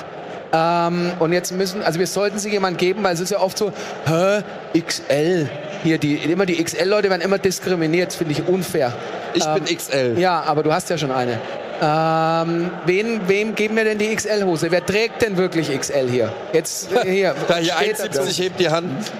Ähm, 0.53 1.11
und 1.19 1.33
jetzt 1.33 1.51
müssen, 1.51 1.81
also 1.83 1.99
wir 1.99 2.07
sollten 2.07 2.39
sie 2.39 2.49
jemand 2.49 2.77
geben, 2.77 3.03
weil 3.03 3.13
es 3.13 3.19
ist 3.19 3.31
ja 3.31 3.39
oft 3.39 3.57
so, 3.57 3.71
hä, 4.05 4.41
XL. 4.79 5.49
Hier, 5.83 5.97
die, 5.97 6.15
immer 6.15 6.45
die 6.45 6.63
XL-Leute 6.63 7.09
werden 7.09 7.21
immer 7.21 7.37
diskriminiert, 7.37 8.13
finde 8.13 8.33
ich 8.33 8.47
unfair. 8.47 8.93
Ich 9.33 9.45
Ähm, 9.45 9.55
bin 9.55 9.77
XL. 9.77 10.15
Ja, 10.17 10.41
aber 10.45 10.63
du 10.63 10.71
hast 10.71 10.89
ja 10.89 10.97
schon 10.97 11.11
eine. 11.11 11.39
Ähm, 11.79 12.71
wen, 12.85 13.27
wem 13.27 13.53
geben 13.53 13.75
wir 13.75 13.83
denn 13.83 13.97
die 13.97 14.15
XL-Hose? 14.15 14.71
Wer 14.71 14.85
trägt 14.85 15.21
denn 15.21 15.37
wirklich 15.37 15.69
XL 15.77 16.09
hier? 16.09 16.33
Jetzt 16.53 16.91
äh, 16.91 17.09
hier. 17.09 17.35
Da 17.47 17.57
hier 17.57 17.73
steht 17.73 17.99
1,70 17.99 18.41
hebt 18.41 18.59
die 18.59 18.69
Hand. 18.69 18.91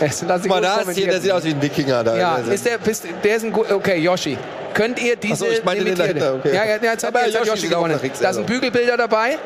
Ich 0.00 0.22
Mal 0.48 0.60
da 0.60 0.80
ist 0.80 0.92
hier, 0.92 1.06
der 1.06 1.20
sieht 1.20 1.32
aus 1.32 1.44
wie 1.44 1.50
ein 1.50 1.62
Wikinger 1.62 2.04
da. 2.04 2.16
Ja, 2.16 2.36
ist 2.36 2.64
der, 2.66 2.78
bist, 2.78 3.04
der 3.24 3.36
ist 3.36 3.44
ein 3.44 3.52
gut. 3.52 3.70
Okay, 3.70 3.98
Yoshi. 3.98 4.38
Könnt 4.74 5.02
ihr 5.02 5.16
diese 5.16 5.34
Ach 5.34 5.38
so, 5.38 5.46
ich 5.46 5.64
meine 5.64 5.84
den 5.84 5.96
dahinter, 5.96 6.34
okay. 6.34 6.54
Ja, 6.54 6.64
ja, 6.64 6.92
jetzt 6.92 7.04
hat, 7.04 7.14
jetzt 7.14 7.36
hat 7.36 7.46
Yoshi 7.46 7.48
Yoshi 7.48 7.60
sieht 7.62 7.74
auch 7.74 7.84
gewonnen. 7.84 8.10
Da 8.20 8.32
sind. 8.32 8.46
Bügelbilder 8.46 8.96
dabei. 8.96 9.38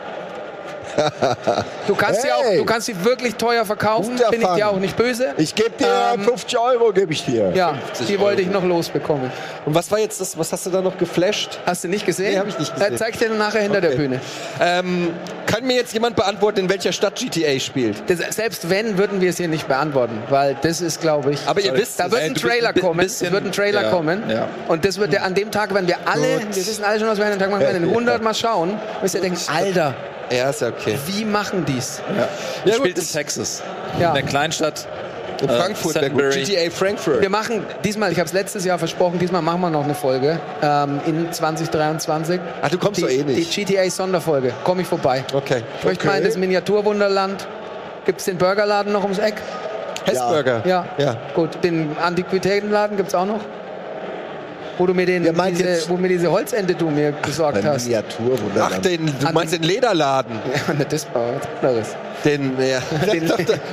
Du 1.86 1.94
kannst, 1.94 2.22
sie 2.22 2.32
auch, 2.32 2.42
Hey. 2.44 2.58
du 2.58 2.64
kannst 2.64 2.86
sie 2.86 3.04
wirklich 3.04 3.34
teuer 3.36 3.64
verkaufen, 3.64 4.16
Guter 4.16 4.30
bin 4.30 4.42
ich 4.42 4.48
dir 4.48 4.68
auch 4.68 4.76
nicht 4.78 4.96
böse. 4.96 5.28
Ich 5.36 5.54
gebe 5.54 5.70
dir 5.70 5.86
Ähm, 6.14 6.22
50 6.22 6.58
Euro, 6.58 6.92
gebe 6.92 7.12
ich 7.12 7.24
dir. 7.24 7.50
ja, 7.54 7.74
die 8.08 8.18
wollte 8.20 8.42
ich 8.42 8.48
noch 8.48 8.64
losbekommen. 8.64 9.30
Und 9.64 9.74
was 9.74 9.90
war 9.90 9.98
jetzt 9.98 10.20
das, 10.20 10.36
was 10.38 10.52
hast 10.52 10.66
du 10.66 10.70
da 10.70 10.80
noch 10.80 10.96
geflasht? 10.98 11.58
Hast 11.66 11.84
du 11.84 11.88
nicht 11.88 12.04
gesehen? 12.06 12.32
Nee, 12.32 12.38
hab 12.38 12.48
ich 12.48 12.58
nicht 12.58 12.74
gesehen. 12.74 12.92
Äh, 12.94 12.96
zeig 12.96 13.18
dir 13.18 13.30
nachher 13.30 13.60
hinter 13.62 13.80
der 13.80 13.90
Okay. 13.90 13.98
Bühne. 13.98 14.20
Ähm, 14.60 15.10
kann 15.46 15.64
mir 15.66 15.76
jetzt 15.76 15.92
jemand 15.92 16.16
beantworten, 16.16 16.60
in 16.60 16.68
welcher 16.70 16.92
Stadt 16.92 17.16
GTA 17.16 17.58
spielt? 17.60 18.02
Das, 18.08 18.18
selbst 18.34 18.70
wenn, 18.70 18.96
würden 18.98 19.20
wir 19.20 19.30
es 19.30 19.36
hier 19.36 19.48
nicht 19.48 19.68
beantworten, 19.68 20.22
weil 20.30 20.56
das 20.62 20.80
ist, 20.80 21.00
glaube 21.00 21.32
ich. 21.32 21.40
Aber 21.46 21.60
ihr 21.60 21.74
wisst 21.74 22.00
da 22.00 22.06
es. 22.06 22.12
wird 22.12 22.22
Ey, 22.22 22.28
ein 22.28 22.34
Trailer 22.34 22.72
kommen. 22.72 23.00
bisschen- 23.00 23.26
es 23.28 23.32
wird 23.32 23.44
ein 23.44 23.52
Trailer 23.52 23.82
ja, 23.82 23.90
kommen. 23.90 24.22
ja. 24.30 24.48
Und 24.68 24.84
das 24.84 24.98
wird 24.98 25.12
der, 25.12 25.24
an 25.24 25.34
dem 25.34 25.50
Tag, 25.50 25.74
wenn 25.74 25.86
wir 25.86 25.96
alle, 26.06 26.40
wir 26.40 26.56
wissen 26.56 26.84
alle 26.84 26.98
schon, 26.98 27.08
was 27.08 27.18
wir 27.18 27.24
an 27.26 27.32
dem 27.32 27.38
Tag 27.38 27.50
machen 27.50 27.60
werden, 27.62 27.82
in 27.84 27.90
100 27.90 28.22
Mal 28.22 28.34
schauen, 28.34 28.78
müsst 29.02 29.14
ihr 29.14 29.20
denken, 29.20 29.38
Alter, 29.54 29.94
Ja, 30.32 30.50
ist 30.50 30.60
ja 30.60 30.68
okay. 30.68 30.98
wie 31.06 31.24
machen 31.24 31.64
die's? 31.64 32.00
Ja. 32.16 32.28
Ja, 32.64 32.74
spielt 32.74 32.98
in 32.98 33.06
Texas. 33.06 33.62
Ja. 34.00 34.08
In 34.08 34.14
der 34.14 34.22
Kleinstadt. 34.24 34.86
In 35.42 35.48
äh, 35.48 35.58
Frankfurt. 35.58 35.94
Sudbury. 35.94 36.44
GTA 36.44 36.70
Frankfurt. 36.70 37.20
Wir 37.20 37.30
machen 37.30 37.64
diesmal, 37.84 38.12
ich 38.12 38.18
habe 38.18 38.26
es 38.26 38.32
letztes 38.32 38.64
Jahr 38.64 38.78
versprochen, 38.78 39.18
diesmal 39.18 39.42
machen 39.42 39.60
wir 39.60 39.70
noch 39.70 39.84
eine 39.84 39.94
Folge 39.94 40.40
ähm, 40.62 41.00
in 41.06 41.32
2023. 41.32 42.40
Ach, 42.62 42.70
du 42.70 42.78
kommst 42.78 42.98
die, 42.98 43.02
doch 43.02 43.10
eh 43.10 43.24
nicht. 43.24 43.56
Die 43.56 43.64
GTA-Sonderfolge, 43.64 44.52
komme 44.64 44.82
ich 44.82 44.88
vorbei. 44.88 45.24
Okay. 45.32 45.62
Ich 45.78 45.84
möchte 45.84 46.06
mal 46.06 46.18
in 46.18 46.24
das 46.24 46.36
Miniaturwunderland. 46.36 47.46
Gibt 48.04 48.20
es 48.20 48.26
den 48.26 48.38
Burgerladen 48.38 48.92
noch 48.92 49.02
ums 49.02 49.18
Eck? 49.18 49.34
Hessburger. 50.04 50.62
Ja. 50.66 50.86
ja. 50.98 51.16
Gut, 51.34 51.62
den 51.62 51.96
Antiquitätenladen 52.00 52.96
gibt 52.96 53.08
es 53.08 53.14
auch 53.14 53.26
noch? 53.26 53.40
Wo 54.78 54.86
du 54.86 54.94
mir, 54.94 55.04
den, 55.06 55.34
meint 55.36 55.58
diese, 55.58 55.68
jetzt- 55.68 55.88
wo 55.90 55.96
du 55.96 56.02
mir 56.02 56.08
diese 56.08 56.30
Holzente 56.30 56.74
du 56.74 56.88
mir 56.90 57.12
besorgt 57.12 57.62
hast. 57.64 57.84
Miniatur, 57.84 58.34
Ach, 58.38 58.42
wunderbar. 58.42 58.78
den, 58.80 59.06
du 59.06 59.32
meinst 59.32 59.52
den 59.54 59.62
Lederladen. 59.62 60.38
Ja, 60.68 60.84
das 60.84 61.06
war 61.12 61.22
was 61.34 61.48
anderes. 61.62 61.88
Den, 62.24 62.52
ja. 62.60 62.80
Den- 63.12 63.30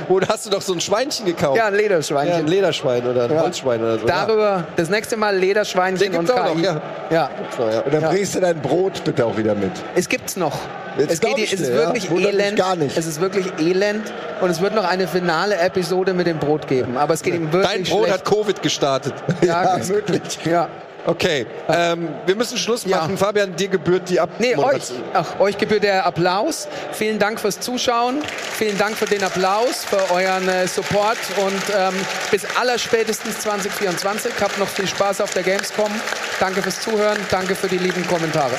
Wo 0.08 0.20
hast 0.28 0.46
du 0.46 0.50
doch 0.50 0.62
so 0.62 0.72
ein 0.72 0.80
Schweinchen 0.80 1.26
gekauft? 1.26 1.56
Ja, 1.56 1.66
ein 1.66 1.72
Ja, 1.72 1.78
ein 1.78 1.82
Lederschweinchen. 1.84 2.46
Lederschwein 2.46 3.06
oder 3.06 3.24
ein 3.24 3.32
Ja. 3.32 3.42
Holzschwein 3.42 3.80
oder 3.82 3.98
so. 3.98 4.06
Darüber, 4.06 4.64
das 4.76 4.88
nächste 4.90 5.16
Mal 5.16 5.36
Lederschweinchen 5.36 6.10
Den 6.12 6.18
und 6.20 6.26
gibt's 6.26 6.40
auch 6.40 6.46
KI. 6.52 6.56
noch, 6.56 6.62
ja. 6.64 6.80
ja. 7.10 7.30
Ja. 7.58 7.70
Ja. 7.72 7.80
Und 7.80 7.94
dann 7.94 8.02
Ja. 8.02 8.08
bringst 8.10 8.34
du 8.34 8.40
dein 8.40 8.60
Brot 8.60 9.04
bitte 9.04 9.24
auch 9.24 9.36
wieder 9.36 9.54
mit. 9.54 9.72
Es 9.94 10.08
gibt's 10.08 10.36
noch. 10.36 10.58
Jetzt 10.98 11.12
es, 11.14 11.20
geht, 11.20 11.38
ich 11.38 11.52
es 11.52 11.60
ist 11.60 11.68
ja. 11.68 11.76
wirklich 11.76 12.10
elend. 12.10 12.56
gar 12.58 12.74
nicht. 12.76 12.96
Es 12.98 13.06
ist 13.06 13.20
wirklich 13.20 13.46
elend. 13.60 14.12
Und 14.40 14.50
es 14.50 14.60
wird 14.60 14.74
noch 14.74 14.88
eine 14.88 15.06
finale 15.06 15.56
Episode 15.56 16.12
mit 16.14 16.26
dem 16.26 16.38
Brot 16.38 16.66
geben. 16.66 16.96
Aber 16.96 17.14
es 17.14 17.22
geht 17.22 17.34
ihm 17.34 17.52
wirklich 17.52 17.70
Dein 17.72 17.82
Brot 17.84 18.06
schlecht. 18.06 18.14
hat 18.14 18.24
Covid 18.24 18.62
gestartet. 18.62 19.14
ja, 19.42 19.62
Ja, 19.78 19.88
wirklich. 19.88 20.38
Ja. 20.44 20.68
Okay, 21.10 21.44
ähm, 21.68 22.08
wir 22.24 22.36
müssen 22.36 22.56
Schluss 22.56 22.84
Ja. 22.84 22.98
machen. 22.98 23.18
Fabian, 23.18 23.56
dir 23.56 23.66
gebührt 23.66 24.08
die 24.08 24.20
Nee, 24.38 24.54
euch, 24.54 24.92
ach, 25.12 25.40
euch 25.40 25.58
gebührt 25.58 25.82
der 25.82 26.06
Applaus. 26.06 26.68
Vielen 26.92 27.18
Dank 27.18 27.40
fürs 27.40 27.58
Zuschauen. 27.58 28.22
Vielen 28.56 28.78
Dank 28.78 28.96
für 28.96 29.06
den 29.06 29.24
Applaus, 29.24 29.84
für 29.84 30.14
euren 30.14 30.48
äh, 30.48 30.68
Support 30.68 31.18
und 31.38 31.62
ähm, 31.76 31.94
bis 32.30 32.44
allerspätestens 32.60 33.40
2024. 33.40 34.32
Habt 34.40 34.56
noch 34.58 34.68
viel 34.68 34.86
Spaß 34.86 35.20
auf 35.20 35.32
der 35.32 35.42
Gamescom. 35.42 35.90
Danke 36.38 36.62
fürs 36.62 36.80
Zuhören. 36.80 37.18
Danke 37.28 37.56
für 37.56 37.66
die 37.66 37.78
lieben 37.78 38.06
Kommentare. 38.06 38.54